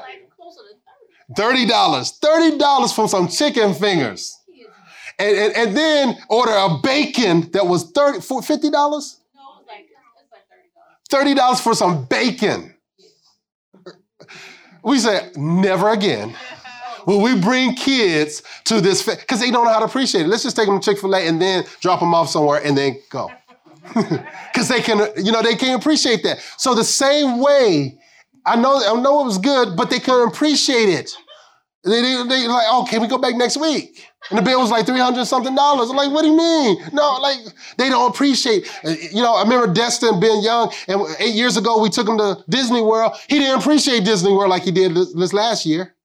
$30 1.38 2.96
for 2.96 3.08
some 3.08 3.28
chicken 3.28 3.74
fingers. 3.74 4.38
And, 5.20 5.38
and, 5.38 5.56
and, 5.56 5.78
then 5.78 6.18
order 6.30 6.52
a 6.52 6.80
bacon 6.82 7.52
that 7.52 7.68
was 7.68 7.92
30, 7.92 8.20
$50? 8.20 8.72
No, 8.72 8.80
like, 9.68 9.88
like 11.10 11.26
$30. 11.30 11.36
30 11.36 11.62
for 11.62 11.76
some 11.76 12.06
bacon. 12.06 12.74
We 14.84 14.98
said, 14.98 15.38
never 15.38 15.92
again 15.92 16.36
will 17.06 17.22
we 17.22 17.40
bring 17.40 17.76
kids 17.76 18.44
to 18.66 18.82
this 18.82 19.04
because 19.04 19.40
they 19.40 19.52
don't 19.52 19.66
know 19.66 19.72
how 19.72 19.80
to 19.80 19.86
appreciate 19.86 20.26
it. 20.26 20.28
Let's 20.28 20.44
just 20.44 20.56
take 20.56 20.68
them 20.68 20.80
to 20.80 20.86
Chick 20.86 21.00
Fil 21.00 21.16
A 21.16 21.28
and 21.28 21.42
then 21.42 21.66
drop 21.80 22.00
them 22.00 22.14
off 22.14 22.30
somewhere 22.30 22.62
and 22.64 22.78
then 22.78 23.00
go, 23.10 23.30
because 23.94 24.68
they 24.68 24.82
can, 24.82 25.08
you 25.18 25.32
know, 25.32 25.42
they 25.42 25.56
can't 25.56 25.82
appreciate 25.82 26.24
that. 26.24 26.40
So 26.58 26.74
the 26.74 26.84
same 26.84 27.40
way, 27.40 27.98
I 28.46 28.56
know, 28.56 28.76
I 28.76 29.00
know 29.02 29.22
it 29.22 29.26
was 29.26 29.38
good, 29.38 29.76
but 29.76 29.90
they 29.90 30.00
couldn't 30.00 30.30
appreciate 30.30 30.90
it. 30.90 31.12
They, 31.84 32.02
they, 32.02 32.24
they 32.28 32.48
like, 32.48 32.68
oh, 32.70 32.86
can 32.88 33.02
we 33.02 33.08
go 33.08 33.18
back 33.18 33.36
next 33.36 33.58
week? 33.58 34.08
And 34.30 34.38
the 34.38 34.44
bill 34.44 34.60
was 34.60 34.70
like 34.70 34.86
300 34.86 35.26
something 35.26 35.56
dollars. 35.56 35.90
I'm 35.90 35.96
like, 35.96 36.12
what 36.12 36.22
do 36.22 36.28
you 36.28 36.38
mean? 36.38 36.78
No, 36.94 37.18
like, 37.22 37.40
they 37.78 37.90
don't 37.90 38.12
appreciate. 38.12 38.72
Uh, 38.86 38.92
you 39.12 39.22
know, 39.22 39.34
I 39.34 39.42
remember 39.42 39.74
Destin 39.74 40.20
being 40.20 40.44
young, 40.44 40.72
and 40.88 41.02
eight 41.20 41.34
years 41.34 41.58
ago, 41.58 41.82
we 41.82 41.90
took 41.90 42.08
him 42.08 42.20
to 42.20 42.44
Disney 42.48 42.82
World. 42.82 43.14
He 43.28 43.40
didn't 43.40 43.60
appreciate 43.60 44.06
Disney 44.06 44.32
World 44.32 44.52
like 44.52 44.64
he 44.64 44.72
did 44.72 44.94
this 44.94 45.34
last 45.34 45.66
year. 45.66 45.96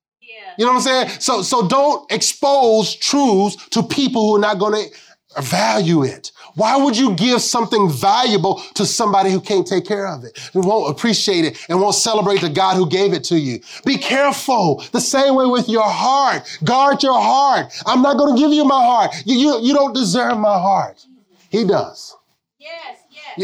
You 0.59 0.65
know 0.65 0.73
what 0.73 0.79
I'm 0.79 1.09
saying? 1.09 1.21
So, 1.21 1.43
so 1.43 1.67
don't 1.69 2.11
expose 2.11 2.95
truths 2.95 3.57
to 3.71 3.83
people 3.83 4.27
who 4.27 4.37
are 4.37 4.41
not 4.41 4.59
going 4.59 4.89
to 4.89 5.43
value 5.43 6.03
it. 6.03 6.33
Why 6.55 6.77
would 6.77 6.97
you 6.97 7.15
give 7.15 7.43
something 7.43 7.91
valuable 7.91 8.63
to 8.75 8.87
somebody 8.87 9.31
who 9.31 9.41
can't 9.41 9.67
take 9.67 9.85
care 9.85 10.07
of 10.07 10.25
it, 10.25 10.39
who 10.55 10.61
won't 10.61 10.91
appreciate 10.91 11.45
it, 11.45 11.59
and 11.69 11.81
won't 11.81 11.95
celebrate 11.95 12.41
the 12.41 12.49
God 12.49 12.77
who 12.77 12.89
gave 12.89 13.13
it 13.13 13.25
to 13.25 13.39
you? 13.39 13.61
Be 13.85 13.99
careful. 13.99 14.83
The 14.93 15.01
same 15.01 15.35
way 15.35 15.47
with 15.47 15.69
your 15.69 15.87
heart. 15.87 16.59
Guard 16.65 17.03
your 17.03 17.21
heart. 17.21 17.73
I'm 17.85 18.01
not 18.01 18.17
going 18.17 18.35
to 18.35 18.41
give 18.41 18.53
you 18.53 18.65
my 18.65 18.83
heart. 18.83 19.15
You, 19.27 19.37
you, 19.37 19.61
you 19.63 19.75
don't 19.75 19.95
deserve 19.95 20.39
my 20.39 20.59
heart. 20.59 21.05
He 21.51 21.65
does. 21.65 22.17
Yes. 22.59 22.97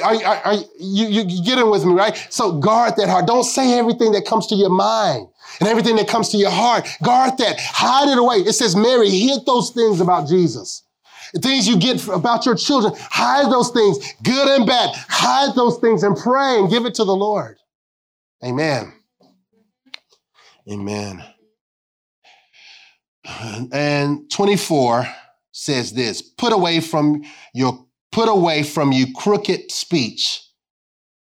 Are, 0.03 0.15
are, 0.15 0.37
are, 0.47 0.55
you, 0.55 1.07
you, 1.07 1.23
you 1.29 1.45
get 1.45 1.59
it 1.59 1.67
with 1.67 1.85
me, 1.85 1.93
right? 1.93 2.17
So 2.31 2.53
guard 2.53 2.95
that 2.97 3.11
heart. 3.11 3.27
Don't 3.27 3.45
say 3.45 3.79
everything 3.79 4.13
that 4.13 4.25
comes 4.25 4.47
to 4.47 4.55
your 4.55 4.71
mind 4.71 5.29
and 5.61 5.69
everything 5.69 5.97
that 5.97 6.09
comes 6.09 6.29
to 6.31 6.37
your 6.37 6.51
heart. 6.51 6.89
Guard 7.03 7.39
that. 7.39 7.59
Hide 7.61 8.09
it 8.09 8.19
away. 8.19 8.37
It 8.37 8.55
says, 8.55 8.77
Mary, 8.77 9.11
hid 9.11 9.45
those 9.47 9.71
things 9.71 10.01
about 10.01 10.29
Jesus. 10.29 10.85
The 11.35 11.41
things 11.41 11.67
you 11.67 11.79
get 11.79 12.07
about 12.09 12.45
your 12.45 12.55
children, 12.55 12.93
hide 12.97 13.51
those 13.51 13.71
things, 13.71 13.99
good 14.23 14.49
and 14.49 14.67
bad. 14.67 14.91
Hide 15.09 15.55
those 15.55 15.79
things 15.79 16.03
and 16.03 16.17
pray 16.17 16.59
and 16.59 16.71
give 16.71 16.85
it 16.85 16.95
to 16.95 17.05
the 17.05 17.17
Lord. 17.17 17.57
Amen. 18.45 18.93
Amen. 20.71 21.25
And 23.73 24.31
24 24.31 25.07
says 25.53 25.93
this 25.93 26.23
put 26.23 26.53
away 26.53 26.81
from 26.81 27.23
your 27.55 27.87
put 28.11 28.29
away 28.29 28.63
from 28.63 28.91
you 28.91 29.13
crooked 29.15 29.71
speech 29.71 30.43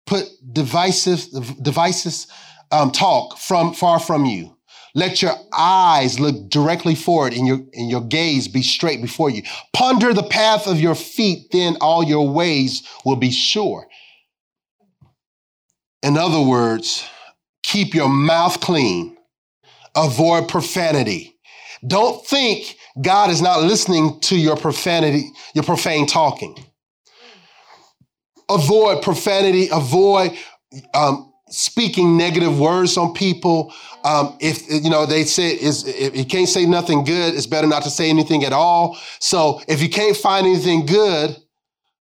put 0.06 0.24
divisive 0.52 1.26
devices 1.62 2.28
um, 2.70 2.90
talk 2.90 3.38
from 3.38 3.74
far 3.74 3.98
from 3.98 4.24
you. 4.24 4.56
Let 4.94 5.22
your 5.22 5.34
eyes 5.52 6.18
look 6.18 6.48
directly 6.48 6.94
forward 6.94 7.32
and 7.32 7.46
your, 7.46 7.60
and 7.74 7.90
your 7.90 8.00
gaze 8.00 8.48
be 8.48 8.62
straight 8.62 9.00
before 9.00 9.30
you. 9.30 9.42
Ponder 9.72 10.12
the 10.12 10.22
path 10.22 10.66
of 10.66 10.80
your 10.80 10.94
feet, 10.94 11.52
then 11.52 11.76
all 11.80 12.02
your 12.02 12.28
ways 12.28 12.82
will 13.04 13.16
be 13.16 13.30
sure. 13.30 13.86
In 16.02 16.16
other 16.16 16.40
words, 16.40 17.06
keep 17.62 17.94
your 17.94 18.08
mouth 18.08 18.60
clean. 18.60 19.16
Avoid 19.96 20.48
profanity. 20.48 21.36
Don't 21.86 22.24
think 22.26 22.76
God 23.00 23.30
is 23.30 23.42
not 23.42 23.62
listening 23.62 24.18
to 24.22 24.36
your 24.36 24.56
profanity, 24.56 25.30
your 25.54 25.64
profane 25.64 26.06
talking. 26.06 26.56
Avoid 28.48 29.02
profanity. 29.02 29.68
Avoid 29.70 30.36
um, 30.94 31.27
speaking 31.50 32.16
negative 32.16 32.58
words 32.58 32.96
on 32.96 33.12
people. 33.14 33.72
Um, 34.04 34.36
if 34.40 34.70
you 34.70 34.90
know 34.90 35.06
they 35.06 35.24
say 35.24 35.50
is 35.50 35.86
if 35.86 36.16
you 36.16 36.24
can't 36.24 36.48
say 36.48 36.66
nothing 36.66 37.04
good, 37.04 37.34
it's 37.34 37.46
better 37.46 37.66
not 37.66 37.82
to 37.84 37.90
say 37.90 38.08
anything 38.08 38.44
at 38.44 38.52
all. 38.52 38.98
So 39.18 39.60
if 39.68 39.82
you 39.82 39.88
can't 39.88 40.16
find 40.16 40.46
anything 40.46 40.86
good 40.86 41.36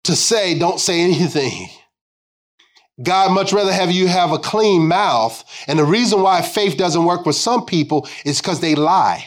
to 0.06 0.16
say, 0.16 0.58
don't 0.58 0.80
say 0.80 1.02
anything. 1.10 1.70
God 3.02 3.32
much 3.32 3.54
rather 3.54 3.72
have 3.72 3.92
you 3.92 4.08
have 4.08 4.32
a 4.32 4.40
clean 4.40 4.88
mouth. 4.88 5.44
And 5.68 5.78
the 5.78 5.86
reason 5.86 6.22
why 6.22 6.42
faith 6.42 6.78
doesn't 6.78 7.06
work 7.06 7.26
with 7.26 7.36
some 7.36 7.66
people 7.66 8.08
is 8.26 8.42
because 8.42 8.60
they 8.60 8.74
lie. 8.74 9.24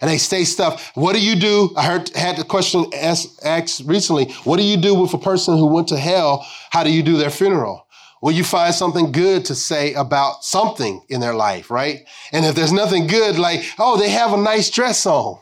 And 0.00 0.10
they 0.10 0.18
say 0.18 0.44
stuff. 0.44 0.90
What 0.94 1.14
do 1.14 1.24
you 1.24 1.36
do? 1.36 1.70
I 1.76 1.84
heard 1.84 2.08
had 2.10 2.36
the 2.36 2.44
question 2.44 2.84
asked, 2.92 3.40
asked 3.44 3.82
recently. 3.86 4.32
What 4.44 4.56
do 4.56 4.64
you 4.64 4.76
do 4.76 4.94
with 4.94 5.14
a 5.14 5.18
person 5.18 5.56
who 5.56 5.66
went 5.66 5.88
to 5.88 5.96
hell? 5.96 6.46
How 6.70 6.82
do 6.82 6.92
you 6.92 7.02
do 7.02 7.16
their 7.16 7.30
funeral? 7.30 7.86
Will 8.22 8.32
you 8.32 8.44
find 8.44 8.72
something 8.72 9.10
good 9.10 9.44
to 9.46 9.54
say 9.56 9.94
about 9.94 10.44
something 10.44 11.04
in 11.08 11.20
their 11.20 11.34
life, 11.34 11.70
right? 11.70 12.06
And 12.30 12.46
if 12.46 12.54
there's 12.54 12.72
nothing 12.72 13.08
good, 13.08 13.36
like, 13.36 13.64
oh, 13.80 13.98
they 13.98 14.10
have 14.10 14.32
a 14.32 14.36
nice 14.36 14.70
dress 14.70 15.04
on. 15.06 15.40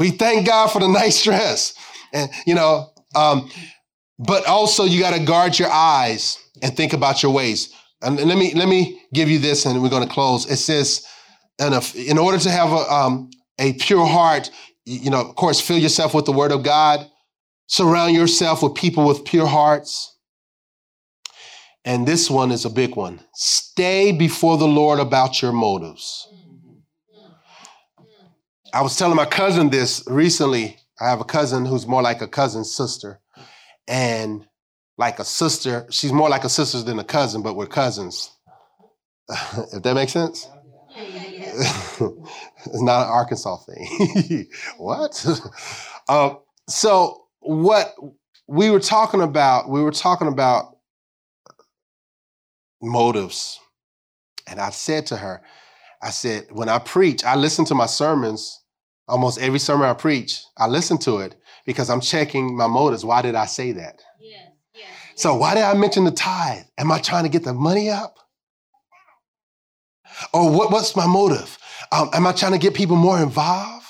We 0.00 0.10
thank 0.10 0.46
God 0.46 0.72
for 0.72 0.80
the 0.80 0.88
nice 0.88 1.22
dress. 1.22 1.74
And, 2.12 2.28
you 2.44 2.56
know, 2.56 2.90
um, 3.14 3.48
but 4.18 4.46
also 4.46 4.84
you 4.84 5.00
got 5.00 5.14
to 5.14 5.24
guard 5.24 5.58
your 5.58 5.70
eyes 5.70 6.38
and 6.60 6.76
think 6.76 6.92
about 6.92 7.22
your 7.22 7.32
ways. 7.32 7.72
And 8.02 8.16
let 8.16 8.36
me, 8.36 8.52
let 8.54 8.68
me 8.68 9.00
give 9.14 9.30
you 9.30 9.38
this 9.38 9.64
and 9.64 9.80
we're 9.80 9.88
going 9.88 10.06
to 10.06 10.12
close. 10.12 10.50
It 10.50 10.56
says, 10.56 11.06
in 11.60 12.18
order 12.18 12.38
to 12.38 12.50
have 12.50 12.72
a, 12.72 12.92
um, 12.92 13.30
a 13.60 13.74
pure 13.74 14.06
heart, 14.06 14.50
you 14.84 15.10
know, 15.10 15.20
of 15.20 15.36
course, 15.36 15.60
fill 15.60 15.78
yourself 15.78 16.14
with 16.14 16.24
the 16.24 16.32
word 16.32 16.50
of 16.50 16.64
God. 16.64 17.08
Surround 17.68 18.14
yourself 18.16 18.60
with 18.60 18.74
people 18.74 19.06
with 19.06 19.24
pure 19.24 19.46
hearts. 19.46 20.11
And 21.84 22.06
this 22.06 22.30
one 22.30 22.52
is 22.52 22.64
a 22.64 22.70
big 22.70 22.94
one. 22.96 23.20
Stay 23.34 24.12
before 24.12 24.56
the 24.56 24.68
Lord 24.68 25.00
about 25.00 25.42
your 25.42 25.52
motives. 25.52 26.28
I 28.72 28.82
was 28.82 28.96
telling 28.96 29.16
my 29.16 29.26
cousin 29.26 29.70
this 29.70 30.04
recently. 30.06 30.78
I 31.00 31.10
have 31.10 31.20
a 31.20 31.24
cousin 31.24 31.66
who's 31.66 31.86
more 31.86 32.02
like 32.02 32.22
a 32.22 32.28
cousin's 32.28 32.74
sister. 32.74 33.20
And 33.88 34.46
like 34.96 35.18
a 35.18 35.24
sister, 35.24 35.86
she's 35.90 36.12
more 36.12 36.28
like 36.28 36.44
a 36.44 36.48
sister 36.48 36.82
than 36.82 36.98
a 36.98 37.04
cousin, 37.04 37.42
but 37.42 37.56
we're 37.56 37.66
cousins. 37.66 38.30
if 39.72 39.82
that 39.82 39.94
makes 39.94 40.12
sense? 40.12 40.48
it's 40.94 42.82
not 42.82 43.02
an 43.02 43.08
Arkansas 43.08 43.56
thing. 43.58 44.48
what? 44.78 45.26
Uh, 46.08 46.34
so 46.68 47.24
what 47.40 47.94
we 48.46 48.70
were 48.70 48.80
talking 48.80 49.22
about, 49.22 49.68
we 49.68 49.82
were 49.82 49.90
talking 49.90 50.28
about 50.28 50.71
motives. 52.82 53.58
And 54.46 54.60
I 54.60 54.70
said 54.70 55.06
to 55.06 55.16
her, 55.16 55.42
I 56.02 56.10
said, 56.10 56.48
when 56.50 56.68
I 56.68 56.78
preach, 56.78 57.24
I 57.24 57.36
listen 57.36 57.64
to 57.66 57.74
my 57.74 57.86
sermons, 57.86 58.60
almost 59.06 59.38
every 59.40 59.60
sermon 59.60 59.88
I 59.88 59.94
preach, 59.94 60.42
I 60.58 60.66
listen 60.66 60.98
to 60.98 61.18
it 61.18 61.36
because 61.64 61.88
I'm 61.88 62.00
checking 62.00 62.56
my 62.56 62.66
motives. 62.66 63.04
Why 63.04 63.22
did 63.22 63.36
I 63.36 63.46
say 63.46 63.72
that? 63.72 64.02
Yeah, 64.20 64.36
yeah, 64.74 64.84
so 65.14 65.36
why 65.36 65.54
did 65.54 65.62
I 65.62 65.74
mention 65.74 66.04
the 66.04 66.10
tithe? 66.10 66.64
Am 66.76 66.90
I 66.90 66.98
trying 66.98 67.22
to 67.22 67.28
get 67.30 67.44
the 67.44 67.54
money 67.54 67.88
up? 67.88 68.18
Or 70.34 70.50
what, 70.50 70.70
what's 70.70 70.96
my 70.96 71.06
motive? 71.06 71.56
Um, 71.90 72.10
am 72.12 72.26
I 72.26 72.32
trying 72.32 72.52
to 72.52 72.58
get 72.58 72.74
people 72.74 72.96
more 72.96 73.20
involved? 73.22 73.86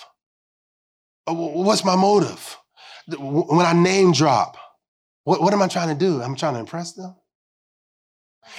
What's 1.26 1.84
my 1.84 1.97
motive? 1.97 2.59
When 3.18 3.64
I 3.66 3.72
name 3.72 4.12
drop, 4.12 4.57
what, 5.24 5.40
what 5.40 5.53
am 5.53 5.62
I 5.62 5.68
trying 5.68 5.88
to 5.88 5.95
do? 5.95 6.20
I'm 6.20 6.36
trying 6.36 6.55
to 6.55 6.61
impress 6.61 6.93
them. 6.93 7.14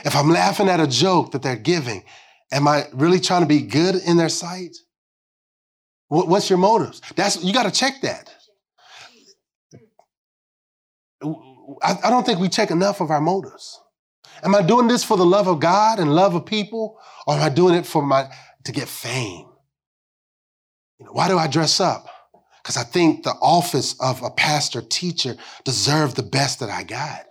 If 0.06 0.16
I'm 0.16 0.30
laughing 0.30 0.70
at 0.70 0.80
a 0.80 0.88
joke 0.88 1.32
that 1.32 1.42
they're 1.42 1.56
giving, 1.56 2.04
am 2.52 2.68
I 2.68 2.88
really 2.94 3.20
trying 3.20 3.42
to 3.42 3.48
be 3.48 3.62
good 3.62 3.96
in 3.96 4.18
their 4.18 4.30
sight? 4.30 4.76
What's 6.08 6.50
your 6.50 6.60
motives? 6.60 7.02
That's 7.16 7.44
you 7.44 7.54
got 7.54 7.64
to 7.64 7.72
check 7.72 8.02
that. 8.02 8.30
I, 11.82 12.10
don't 12.10 12.26
think 12.26 12.40
we 12.40 12.50
check 12.50 12.72
enough 12.72 13.02
of 13.02 13.10
our 13.10 13.22
motives. 13.22 13.80
Am 14.44 14.54
I 14.54 14.62
doing 14.62 14.88
this 14.88 15.04
for 15.04 15.18
the 15.18 15.26
love 15.26 15.48
of 15.48 15.60
God 15.60 16.00
and 16.00 16.14
love 16.14 16.36
of 16.36 16.46
people, 16.46 17.00
or 17.26 17.36
am 17.36 17.42
I 17.42 17.50
doing 17.50 17.76
it 17.76 17.86
for 17.86 18.02
my 18.04 18.30
to 18.66 18.72
get 18.72 18.88
fame? 18.88 19.48
You 21.00 21.06
know, 21.06 21.14
why 21.14 21.28
do 21.28 21.38
I 21.38 21.48
dress 21.48 21.80
up? 21.80 22.08
Because 22.62 22.78
I 22.78 22.84
think 22.84 23.24
the 23.24 23.36
office 23.42 23.96
of 24.00 24.22
a 24.22 24.30
pastor 24.30 24.82
teacher 24.82 25.36
deserves 25.64 26.14
the 26.14 26.24
best 26.24 26.60
that 26.60 26.70
I 26.70 26.84
got. 26.84 27.26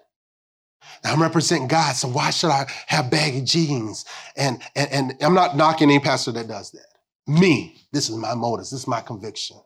I'm 1.04 1.20
representing 1.20 1.68
God, 1.68 1.96
so 1.96 2.08
why 2.08 2.30
should 2.30 2.50
I 2.50 2.66
have 2.86 3.10
baggy 3.10 3.42
jeans? 3.42 4.04
And, 4.36 4.62
and, 4.76 4.90
and 4.92 5.14
I'm 5.20 5.34
not 5.34 5.56
knocking 5.56 5.90
any 5.90 5.98
pastor 5.98 6.32
that 6.32 6.46
does 6.46 6.70
that. 6.72 6.86
Me, 7.26 7.76
this 7.92 8.08
is 8.08 8.16
my 8.16 8.34
motives, 8.34 8.70
this 8.70 8.80
is 8.80 8.86
my 8.86 9.00
conviction. 9.00 9.56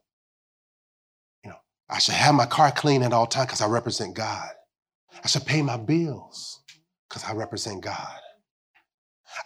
You 1.45 1.51
know, 1.51 1.57
I 1.91 1.99
should 1.99 2.15
have 2.15 2.35
my 2.35 2.47
car 2.47 2.71
clean 2.71 3.03
at 3.03 3.13
all 3.13 3.27
times 3.27 3.47
because 3.47 3.61
I 3.61 3.67
represent 3.67 4.15
God. 4.15 4.49
I 5.23 5.29
should 5.29 5.45
pay 5.45 5.63
my 5.63 5.77
bills 5.77 6.63
because 7.09 7.25
I 7.25 7.35
represent 7.35 7.83
God. 7.83 8.19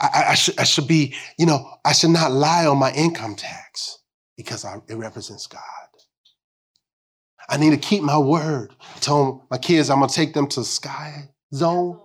I, 0.00 0.08
I, 0.12 0.30
I, 0.30 0.34
should, 0.34 0.58
I 0.58 0.64
should 0.64 0.86
be, 0.86 1.14
you 1.38 1.46
know, 1.46 1.68
I 1.84 1.92
should 1.92 2.10
not 2.10 2.30
lie 2.30 2.66
on 2.66 2.78
my 2.78 2.92
income 2.92 3.34
tax 3.34 3.98
because 4.36 4.64
I, 4.64 4.76
it 4.88 4.94
represents 4.94 5.48
God. 5.48 5.60
I 7.48 7.56
need 7.56 7.70
to 7.70 7.76
keep 7.76 8.04
my 8.04 8.16
word. 8.16 8.72
I 8.96 8.98
told 9.00 9.42
my 9.50 9.58
kids 9.58 9.90
I'm 9.90 9.98
gonna 9.98 10.12
take 10.12 10.34
them 10.34 10.46
to 10.48 10.60
the 10.60 10.64
Sky 10.64 11.30
Zone. 11.54 12.00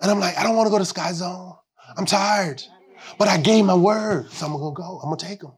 And 0.00 0.10
I'm 0.10 0.20
like, 0.20 0.36
I 0.38 0.42
don't 0.42 0.56
want 0.56 0.66
to 0.66 0.70
go 0.70 0.78
to 0.78 0.84
Sky 0.84 1.12
Zone. 1.12 1.54
I'm 1.96 2.06
tired. 2.06 2.62
But 3.18 3.28
I 3.28 3.38
gave 3.38 3.64
my 3.64 3.74
word. 3.74 4.30
So 4.30 4.46
I'm 4.46 4.52
gonna 4.52 4.74
go. 4.74 5.00
I'm 5.02 5.10
gonna 5.10 5.16
take 5.16 5.40
them. 5.40 5.52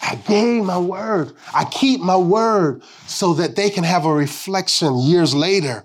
I 0.00 0.14
gave 0.14 0.64
my 0.64 0.78
word. 0.78 1.32
I 1.54 1.64
keep 1.64 2.00
my 2.00 2.16
word 2.16 2.82
so 3.06 3.34
that 3.34 3.56
they 3.56 3.70
can 3.70 3.84
have 3.84 4.04
a 4.04 4.12
reflection 4.12 4.98
years 4.98 5.34
later 5.34 5.84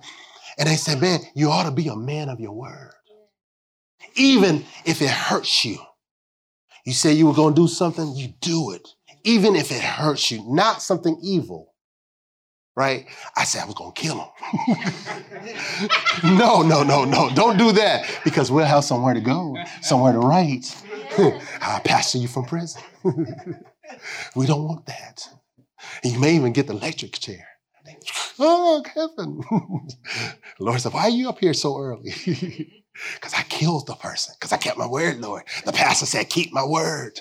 and 0.57 0.69
they 0.69 0.75
said, 0.75 1.01
man, 1.01 1.19
you 1.35 1.49
ought 1.49 1.63
to 1.63 1.71
be 1.71 1.87
a 1.87 1.95
man 1.95 2.29
of 2.29 2.39
your 2.39 2.53
word. 2.53 2.91
Even 4.15 4.65
if 4.85 5.01
it 5.01 5.09
hurts 5.09 5.65
you. 5.65 5.77
You 6.85 6.93
say 6.93 7.13
you 7.13 7.27
were 7.27 7.33
going 7.33 7.55
to 7.55 7.61
do 7.61 7.67
something, 7.67 8.15
you 8.15 8.33
do 8.41 8.71
it. 8.71 8.87
Even 9.23 9.55
if 9.55 9.71
it 9.71 9.81
hurts 9.81 10.29
you, 10.31 10.43
not 10.47 10.81
something 10.81 11.17
evil. 11.23 11.72
Right? 12.75 13.05
I 13.37 13.43
said 13.43 13.61
I 13.63 13.65
was 13.65 13.75
going 13.75 13.93
to 13.93 14.01
kill 14.01 14.19
him. 14.19 14.29
no, 16.37 16.63
no, 16.63 16.81
no, 16.83 17.05
no. 17.05 17.29
Don't 17.35 17.57
do 17.57 17.71
that 17.73 18.09
because 18.23 18.51
we'll 18.51 18.65
have 18.65 18.83
somewhere 18.83 19.13
to 19.13 19.21
go, 19.21 19.55
somewhere 19.81 20.13
to 20.13 20.19
write. 20.19 20.75
I'll 21.61 21.79
pastor 21.81 22.17
you 22.17 22.27
from 22.27 22.45
prison. 22.45 22.81
we 24.35 24.47
don't 24.47 24.63
want 24.63 24.87
that. 24.87 25.29
you 26.03 26.19
may 26.19 26.35
even 26.35 26.51
get 26.53 26.67
the 26.67 26.73
electric 26.73 27.13
chair. 27.13 27.47
Oh, 28.39 28.81
Kevin. 28.83 29.41
Lord 30.59 30.81
said, 30.81 30.93
Why 30.93 31.03
are 31.03 31.09
you 31.09 31.29
up 31.29 31.39
here 31.39 31.53
so 31.53 31.77
early? 31.77 32.11
Because 33.15 33.33
I 33.33 33.43
killed 33.43 33.87
the 33.87 33.95
person, 33.95 34.35
because 34.39 34.51
I 34.51 34.57
kept 34.57 34.77
my 34.77 34.87
word, 34.87 35.19
Lord. 35.19 35.43
The 35.65 35.71
pastor 35.71 36.05
said, 36.05 36.29
Keep 36.29 36.51
my 36.53 36.63
word. 36.65 37.19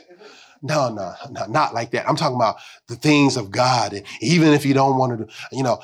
No, 0.65 0.89
no, 0.89 1.13
no, 1.31 1.47
not 1.47 1.75
like 1.75 1.91
that. 1.91 2.09
I'm 2.09 2.15
talking 2.15 2.37
about 2.37 2.57
the 2.87 2.95
things 2.95 3.37
of 3.37 3.51
God. 3.51 3.93
And 3.93 4.07
even 4.21 4.53
if 4.53 4.65
you 4.65 4.75
don't 4.75 4.97
want 4.97 5.19
to, 5.19 5.35
you 5.51 5.65
know, 5.65 5.81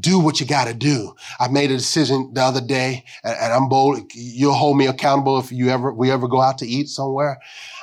do 0.00 0.18
what 0.18 0.40
you 0.40 0.46
got 0.46 0.68
to 0.68 0.74
do. 0.74 1.14
I 1.38 1.48
made 1.48 1.70
a 1.70 1.76
decision 1.76 2.30
the 2.32 2.42
other 2.42 2.62
day, 2.62 3.04
and, 3.24 3.36
and, 3.38 3.52
I'm 3.52 3.68
bold. 3.68 4.10
You'll 4.14 4.54
hold 4.54 4.78
me 4.78 4.86
accountable 4.86 5.38
if 5.38 5.52
you 5.52 5.68
ever 5.68 5.92
we 5.92 6.10
ever 6.10 6.28
go 6.28 6.40
out 6.40 6.58
to 6.58 6.66
eat 6.66 6.88
somewhere. 6.88 7.40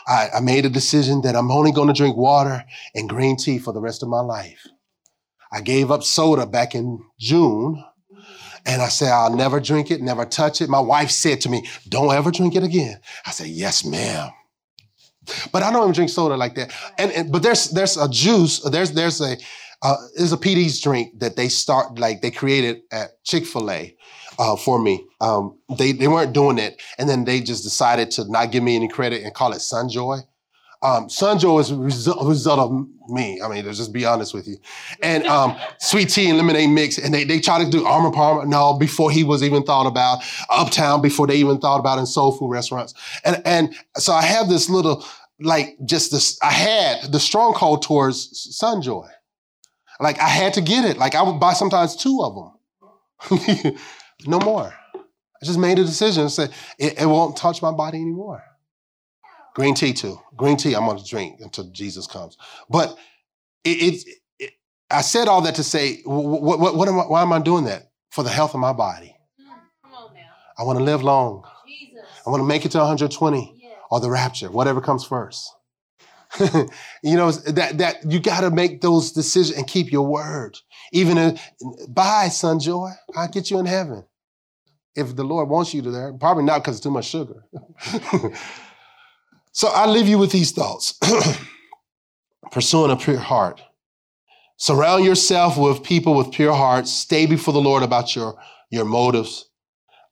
I, 0.08 0.30
I 0.38 0.40
made 0.40 0.66
a 0.66 0.70
decision 0.70 1.22
that 1.22 1.36
I'm 1.36 1.52
only 1.52 1.72
going 1.72 1.88
to 1.88 1.94
drink 1.94 2.18
water 2.18 2.64
and 2.96 3.08
green 3.08 3.38
tea 3.38 3.60
for 3.60 3.72
the 3.72 3.82
rest 3.82 4.02
of 4.02 4.10
my 4.10 4.22
life. 4.22 4.66
I 5.52 5.62
gave 5.62 5.92
up 5.92 6.04
soda 6.04 6.46
back 6.46 6.74
in 6.74 7.04
June. 7.20 7.84
And 8.66 8.82
I 8.82 8.90
said, 8.90 9.12
I'll 9.12 9.34
never 9.34 9.60
drink 9.62 9.90
it, 9.90 10.02
never 10.02 10.26
touch 10.26 10.62
it. 10.62 10.70
My 10.70 10.82
wife 10.82 11.12
said 11.12 11.40
to 11.42 11.50
me, 11.50 11.66
Don't 11.88 12.14
ever 12.14 12.30
drink 12.30 12.56
it 12.56 12.64
again. 12.64 13.00
I 13.26 13.32
said, 13.32 13.48
Yes, 13.48 13.86
ma'am. 13.86 14.32
But 15.52 15.64
I 15.64 15.72
don't 15.72 15.84
even 15.84 15.94
drink 15.94 16.10
soda 16.10 16.36
like 16.36 16.56
that. 16.56 16.74
And, 16.98 17.12
and 17.12 17.32
but 17.32 17.44
there's 17.44 17.70
there's 17.72 17.98
a 17.98 18.10
juice, 18.10 18.60
there's 18.62 18.92
there's 18.92 19.22
a 19.22 19.38
uh, 19.82 19.96
there's 20.18 20.34
a 20.34 20.38
PD's 20.38 20.82
drink 20.82 21.20
that 21.20 21.36
they 21.36 21.48
start 21.48 21.98
like 22.00 22.22
they 22.22 22.32
created 22.32 22.82
at 22.92 23.24
Chick 23.24 23.46
Fil 23.46 23.72
A 23.72 23.96
uh, 24.38 24.56
for 24.56 24.80
me. 24.80 25.06
Um, 25.22 25.58
they 25.78 25.92
they 25.92 26.08
weren't 26.08 26.34
doing 26.34 26.58
it, 26.58 26.82
and 26.98 27.08
then 27.08 27.26
they 27.26 27.42
just 27.42 27.64
decided 27.64 28.12
to 28.12 28.30
not 28.30 28.52
give 28.52 28.64
me 28.64 28.76
any 28.76 28.88
credit 28.88 29.24
and 29.24 29.34
call 29.34 29.54
it 29.54 29.60
Sunjoy. 29.60 30.22
Um, 30.82 31.08
Sunjoy 31.08 31.60
is 31.60 31.72
a 31.72 31.76
result, 31.76 32.26
result 32.26 32.60
of 32.60 32.88
me. 33.10 33.42
I 33.42 33.50
mean, 33.50 33.66
to 33.66 33.74
just 33.74 33.92
be 33.92 34.06
honest 34.06 34.34
with 34.34 34.48
you. 34.48 34.58
And 35.04 35.26
um, 35.28 35.58
sweet 35.80 36.10
tea 36.10 36.30
and 36.30 36.38
lemonade 36.38 36.70
mix. 36.70 36.98
And 36.98 37.14
they, 37.14 37.26
they 37.26 37.42
try 37.42 37.62
to 37.62 37.70
do 37.70 37.86
Arnold 37.86 38.14
Palmer. 38.14 38.46
No, 38.46 38.78
before 38.78 39.12
he 39.12 39.26
was 39.26 39.44
even 39.44 39.64
thought 39.64 39.88
about. 39.88 40.20
Uptown, 40.50 41.02
before 41.02 41.28
they 41.28 41.36
even 41.36 41.60
thought 41.60 41.80
about 41.80 42.00
in 42.00 42.06
soul 42.06 42.32
food 42.32 42.50
restaurants. 42.50 42.94
And, 43.26 43.42
and 43.46 43.76
so 43.98 44.14
I 44.14 44.22
have 44.22 44.48
this 44.48 44.70
little, 44.70 45.06
like, 45.40 45.78
just 45.86 46.12
this, 46.12 46.38
I 46.42 46.52
had 46.52 47.12
the 47.12 47.20
stronghold 47.20 47.82
towards 47.82 48.58
Sunjoy. 48.62 49.10
Like, 50.00 50.20
I 50.20 50.28
had 50.28 50.54
to 50.54 50.62
get 50.62 50.86
it. 50.86 50.98
Like, 50.98 51.16
I 51.16 51.22
would 51.24 51.40
buy 51.40 51.54
sometimes 51.54 51.96
two 51.96 52.22
of 52.24 52.36
them. 52.36 53.76
no 54.28 54.40
more. 54.40 54.74
I 55.42 55.46
just 55.46 55.60
made 55.60 55.80
a 55.80 55.84
decision 55.84 56.24
and 56.24 56.32
said, 56.32 56.52
it, 56.78 57.02
it 57.02 57.06
won't 57.06 57.38
touch 57.38 57.62
my 57.62 57.72
body 57.72 57.98
anymore. 57.98 58.44
Green 59.56 59.74
tea 59.74 59.94
too. 59.94 60.20
Green 60.36 60.58
tea 60.58 60.76
I'm 60.76 60.86
gonna 60.86 61.04
drink 61.04 61.40
until 61.42 61.66
Jesus 61.72 62.08
comes. 62.08 62.38
But 62.70 62.98
it, 63.64 63.70
it, 63.70 64.10
it 64.40 64.54
I 64.90 65.02
said 65.02 65.28
all 65.28 65.42
that 65.42 65.56
to 65.56 65.64
say, 65.64 66.02
what, 66.04 66.60
what, 66.60 66.76
what 66.76 66.88
am 66.88 67.00
I, 67.00 67.04
why 67.04 67.22
am 67.22 67.34
I 67.34 67.40
doing 67.40 67.66
that? 67.66 67.92
For 68.12 68.24
the 68.24 68.30
health 68.30 68.54
of 68.54 68.60
my 68.60 68.74
body. 68.74 69.16
Mm, 69.40 69.46
come 69.84 69.94
on 69.94 70.14
now. 70.14 70.22
I 70.58 70.64
want 70.64 70.78
to 70.80 70.84
live 70.84 71.04
long. 71.04 71.44
Jesus. 71.68 72.06
I 72.26 72.30
want 72.30 72.42
to 72.42 72.46
make 72.46 72.66
it 72.66 72.72
to 72.72 72.78
120 72.78 73.59
yeah. 73.59 73.59
Or 73.92 74.00
the 74.00 74.10
rapture, 74.10 74.52
whatever 74.52 74.82
comes 74.82 75.04
first. 75.04 75.52
you 76.40 77.18
know 77.18 77.32
that 77.32 77.80
that 77.80 77.96
you 78.06 78.20
got 78.20 78.42
to 78.42 78.52
make 78.52 78.82
those 78.82 79.12
decisions 79.12 79.58
and 79.58 79.68
keep 79.68 79.92
your 79.92 80.06
word. 80.06 80.60
Even 80.92 81.18
if, 81.18 81.52
bye, 81.88 82.28
Sunjoy, 82.28 82.94
I'll 83.16 83.28
get 83.28 83.50
you 83.50 83.58
in 83.58 83.66
heaven 83.66 84.06
if 84.96 85.16
the 85.16 85.24
Lord 85.24 85.50
wants 85.50 85.74
you 85.74 85.82
to 85.82 85.90
there. 85.90 86.14
Probably 86.14 86.44
not 86.44 86.60
because 86.60 86.76
it's 86.76 86.84
too 86.84 86.92
much 86.92 87.06
sugar. 87.06 87.46
So 89.52 89.68
I 89.68 89.88
leave 89.88 90.08
you 90.08 90.18
with 90.18 90.32
these 90.32 90.52
thoughts. 90.54 90.98
Pursuing 92.52 92.92
a 92.92 92.96
pure 92.96 93.18
heart. 93.18 93.62
Surround 94.56 95.04
yourself 95.04 95.58
with 95.58 95.84
people 95.84 96.16
with 96.16 96.32
pure 96.32 96.54
hearts. 96.54 96.92
Stay 96.92 97.26
before 97.26 97.54
the 97.54 97.60
Lord 97.60 97.84
about 97.84 98.16
your, 98.16 98.40
your 98.70 98.86
motives. 98.86 99.50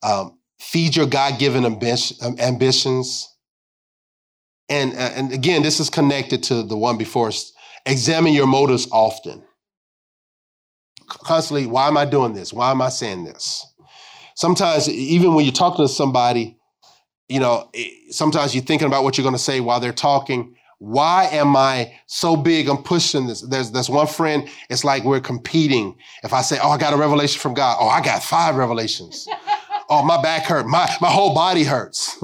Um, 0.03 0.38
feed 0.59 0.97
your 0.97 1.05
God 1.05 1.39
given 1.39 1.65
ambition, 1.65 2.17
um, 2.21 2.38
ambitions. 2.39 3.36
And, 4.70 4.93
uh, 4.93 5.11
and 5.15 5.32
again, 5.32 5.63
this 5.63 5.80
is 5.80 5.89
connected 5.89 6.43
to 6.43 6.63
the 6.63 6.78
one 6.78 6.97
before. 6.97 7.32
Examine 7.86 8.34
your 8.34 8.47
motives 8.47 8.88
often. 8.91 9.43
Constantly, 11.07 11.65
why 11.65 11.88
am 11.88 11.97
I 11.97 12.05
doing 12.05 12.34
this? 12.34 12.51
Why 12.51 12.72
am 12.72 12.82
I 12.82 12.89
saying 12.89 13.24
this? 13.24 13.65
Sometimes, 14.36 14.89
even 14.89 15.34
when 15.34 15.45
you're 15.45 15.53
talking 15.53 15.86
to 15.86 15.91
somebody, 15.91 16.57
you 17.30 17.39
know, 17.39 17.72
sometimes 18.09 18.53
you're 18.53 18.63
thinking 18.63 18.88
about 18.88 19.03
what 19.03 19.18
you're 19.18 19.24
going 19.24 19.36
to 19.36 19.39
say 19.39 19.61
while 19.61 19.80
they're 19.80 19.93
talking, 19.93 20.55
Why 20.80 21.26
am 21.32 21.55
I 21.55 21.93
so 22.07 22.36
big? 22.36 22.68
I'm 22.68 22.84
pushing 22.84 23.28
this. 23.28 23.41
There's, 23.41 23.72
there's 23.72 23.89
one 23.89 24.07
friend. 24.07 24.49
It's 24.70 24.84
like 24.84 25.03
we're 25.05 25.22
competing. 25.22 25.97
If 26.24 26.34
I 26.34 26.41
say, 26.41 26.59
Oh, 26.61 26.70
I 26.70 26.78
got 26.78 26.93
a 26.93 26.97
revelation 26.97 27.39
from 27.39 27.53
God. 27.53 27.78
Oh, 27.80 27.88
I 27.88 28.01
got 28.01 28.22
five 28.22 28.55
revelations. 28.55 29.28
Oh, 29.89 30.03
my 30.03 30.21
back 30.21 30.43
hurt. 30.43 30.67
My, 30.67 30.93
my 30.99 31.09
whole 31.09 31.33
body 31.33 31.63
hurts. 31.63 32.17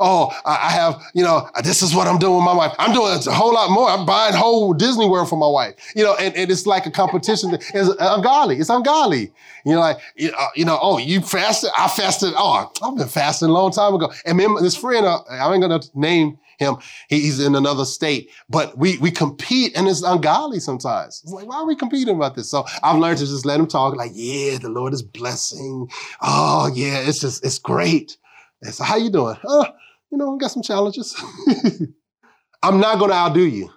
oh, 0.00 0.30
I 0.44 0.70
have, 0.70 1.02
you 1.12 1.24
know, 1.24 1.48
this 1.64 1.82
is 1.82 1.94
what 1.94 2.06
I'm 2.06 2.18
doing 2.18 2.36
with 2.36 2.44
my 2.44 2.54
wife. 2.54 2.72
I'm 2.78 2.92
doing 2.92 3.12
a 3.12 3.32
whole 3.32 3.52
lot 3.52 3.70
more. 3.70 3.88
I'm 3.88 4.06
buying 4.06 4.34
whole 4.34 4.72
Disney 4.72 5.08
World 5.08 5.28
for 5.28 5.36
my 5.36 5.48
wife. 5.48 5.74
You 5.96 6.04
know, 6.04 6.14
and, 6.14 6.34
and 6.36 6.50
it's 6.50 6.64
like 6.64 6.86
a 6.86 6.92
competition. 6.92 7.54
It's 7.54 7.90
ungodly. 7.98 8.58
It's 8.58 8.70
ungodly. 8.70 9.32
You 9.64 9.74
know, 9.74 9.80
like, 9.80 9.98
you 10.14 10.64
know, 10.64 10.78
oh, 10.80 10.98
you 10.98 11.20
fasted? 11.20 11.70
I 11.76 11.88
fasted. 11.88 12.32
Oh, 12.36 12.70
I've 12.82 12.96
been 12.96 13.08
fasting 13.08 13.48
a 13.48 13.52
long 13.52 13.72
time 13.72 13.94
ago. 13.94 14.12
And 14.24 14.38
this 14.60 14.76
friend, 14.76 15.06
uh, 15.06 15.22
I 15.28 15.52
ain't 15.52 15.60
going 15.60 15.80
to 15.80 15.90
name 15.94 16.38
him. 16.58 16.76
He's 17.08 17.40
in 17.40 17.54
another 17.54 17.84
state. 17.84 18.30
But 18.48 18.76
we 18.76 18.98
we 18.98 19.10
compete 19.10 19.76
and 19.76 19.88
it's 19.88 20.02
ungodly 20.02 20.60
sometimes. 20.60 21.20
It's 21.22 21.32
like, 21.32 21.46
why 21.46 21.56
are 21.56 21.66
we 21.66 21.76
competing 21.76 22.16
about 22.16 22.34
this? 22.34 22.50
So 22.50 22.66
I've 22.82 22.98
learned 22.98 23.18
to 23.18 23.26
just 23.26 23.46
let 23.46 23.58
him 23.58 23.66
talk, 23.66 23.96
like, 23.96 24.12
yeah, 24.14 24.58
the 24.58 24.68
Lord 24.68 24.92
is 24.92 25.02
blessing. 25.02 25.88
Oh, 26.20 26.70
yeah, 26.74 26.98
it's 26.98 27.20
just, 27.20 27.44
it's 27.44 27.58
great. 27.58 28.16
And 28.62 28.74
so 28.74 28.84
how 28.84 28.96
you 28.96 29.10
doing? 29.10 29.36
Oh, 29.46 29.66
you 30.10 30.18
know, 30.18 30.34
I 30.34 30.38
got 30.38 30.50
some 30.50 30.62
challenges. 30.62 31.16
I'm 32.62 32.80
not 32.80 32.98
gonna 32.98 33.14
outdo 33.14 33.46
you. 33.46 33.70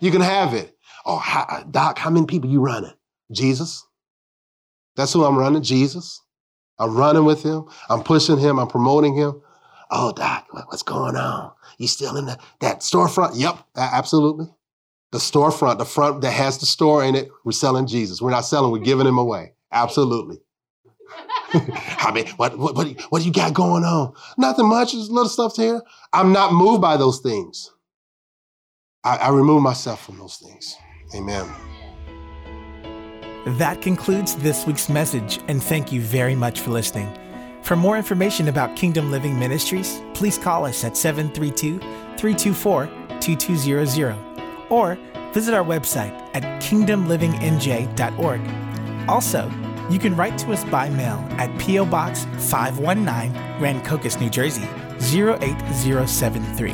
You 0.00 0.10
can 0.10 0.20
have 0.20 0.54
it. 0.54 0.76
Oh, 1.04 1.16
how, 1.16 1.64
Doc, 1.70 1.98
how 1.98 2.10
many 2.10 2.26
people 2.26 2.50
you 2.50 2.60
running? 2.60 2.92
Jesus. 3.32 3.84
That's 4.96 5.12
who 5.12 5.24
I'm 5.24 5.38
running, 5.38 5.62
Jesus. 5.62 6.22
I'm 6.78 6.96
running 6.96 7.24
with 7.24 7.42
him. 7.42 7.64
I'm 7.88 8.02
pushing 8.02 8.38
him. 8.38 8.58
I'm 8.58 8.68
promoting 8.68 9.14
him. 9.14 9.40
Oh, 9.90 10.12
Doc, 10.12 10.46
what's 10.50 10.82
going 10.82 11.16
on? 11.16 11.52
You 11.78 11.86
still 11.86 12.16
in 12.16 12.26
the, 12.26 12.38
that 12.60 12.80
storefront? 12.80 13.32
Yep, 13.34 13.58
absolutely. 13.76 14.46
The 15.12 15.18
storefront, 15.18 15.78
the 15.78 15.84
front 15.84 16.20
that 16.20 16.32
has 16.32 16.58
the 16.58 16.66
store 16.66 17.04
in 17.04 17.14
it, 17.14 17.30
we're 17.44 17.52
selling 17.52 17.86
Jesus. 17.86 18.20
We're 18.20 18.30
not 18.30 18.42
selling, 18.42 18.72
we're 18.72 18.78
giving 18.78 19.06
him 19.06 19.16
away. 19.16 19.52
Absolutely. 19.72 20.38
I 21.54 22.10
mean, 22.12 22.26
what, 22.36 22.58
what, 22.58 22.74
what, 22.74 23.00
what 23.08 23.20
do 23.20 23.24
you 23.24 23.32
got 23.32 23.54
going 23.54 23.84
on? 23.84 24.12
Nothing 24.36 24.68
much, 24.68 24.92
just 24.92 25.10
little 25.10 25.28
stuff 25.28 25.56
here. 25.56 25.80
I'm 26.12 26.32
not 26.32 26.52
moved 26.52 26.82
by 26.82 26.96
those 26.96 27.20
things. 27.20 27.72
I, 29.04 29.16
I 29.16 29.28
remove 29.30 29.62
myself 29.62 30.04
from 30.04 30.18
those 30.18 30.36
things. 30.36 30.76
Amen. 31.14 31.48
That 33.56 33.80
concludes 33.80 34.34
this 34.36 34.66
week's 34.66 34.90
message, 34.90 35.38
and 35.48 35.62
thank 35.62 35.90
you 35.90 36.02
very 36.02 36.34
much 36.34 36.60
for 36.60 36.70
listening. 36.70 37.16
For 37.68 37.76
more 37.76 37.96
information 37.98 38.48
about 38.48 38.74
Kingdom 38.76 39.10
Living 39.10 39.38
Ministries, 39.38 40.00
please 40.14 40.38
call 40.38 40.64
us 40.64 40.84
at 40.84 40.96
732 40.96 41.78
324 42.16 42.88
2200 43.20 44.16
or 44.70 44.98
visit 45.34 45.52
our 45.52 45.62
website 45.62 46.18
at 46.32 46.42
kingdomlivingnj.org. 46.62 48.40
Also, 49.06 49.52
you 49.90 49.98
can 49.98 50.16
write 50.16 50.38
to 50.38 50.50
us 50.50 50.64
by 50.64 50.88
mail 50.88 51.22
at 51.32 51.60
P.O. 51.60 51.84
Box 51.84 52.24
519, 52.50 53.34
Rancocas, 53.60 54.18
New 54.18 54.30
Jersey 54.30 54.66
08073. 55.00 56.70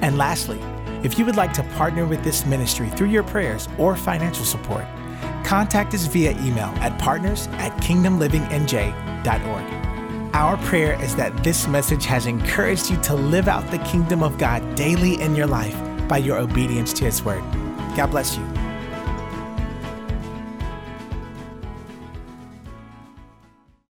And 0.00 0.16
lastly, 0.16 0.58
if 1.04 1.18
you 1.18 1.26
would 1.26 1.36
like 1.36 1.52
to 1.52 1.62
partner 1.76 2.06
with 2.06 2.24
this 2.24 2.46
ministry 2.46 2.88
through 2.88 3.08
your 3.08 3.22
prayers 3.22 3.68
or 3.76 3.96
financial 3.96 4.46
support, 4.46 4.86
contact 5.44 5.92
us 5.92 6.06
via 6.06 6.30
email 6.40 6.72
at 6.80 6.98
partners 6.98 7.48
at 7.58 7.76
kingdomlivingnj.org. 7.82 9.91
Our 10.34 10.56
prayer 10.56 10.98
is 11.02 11.14
that 11.16 11.44
this 11.44 11.68
message 11.68 12.06
has 12.06 12.24
encouraged 12.24 12.90
you 12.90 12.96
to 13.02 13.14
live 13.14 13.48
out 13.48 13.70
the 13.70 13.76
kingdom 13.78 14.22
of 14.22 14.38
God 14.38 14.74
daily 14.74 15.20
in 15.20 15.36
your 15.36 15.46
life 15.46 15.76
by 16.08 16.18
your 16.18 16.38
obedience 16.38 16.94
to 16.94 17.04
His 17.04 17.22
word. 17.22 17.42
God 17.94 18.06
bless 18.06 18.38
you. 18.38 18.71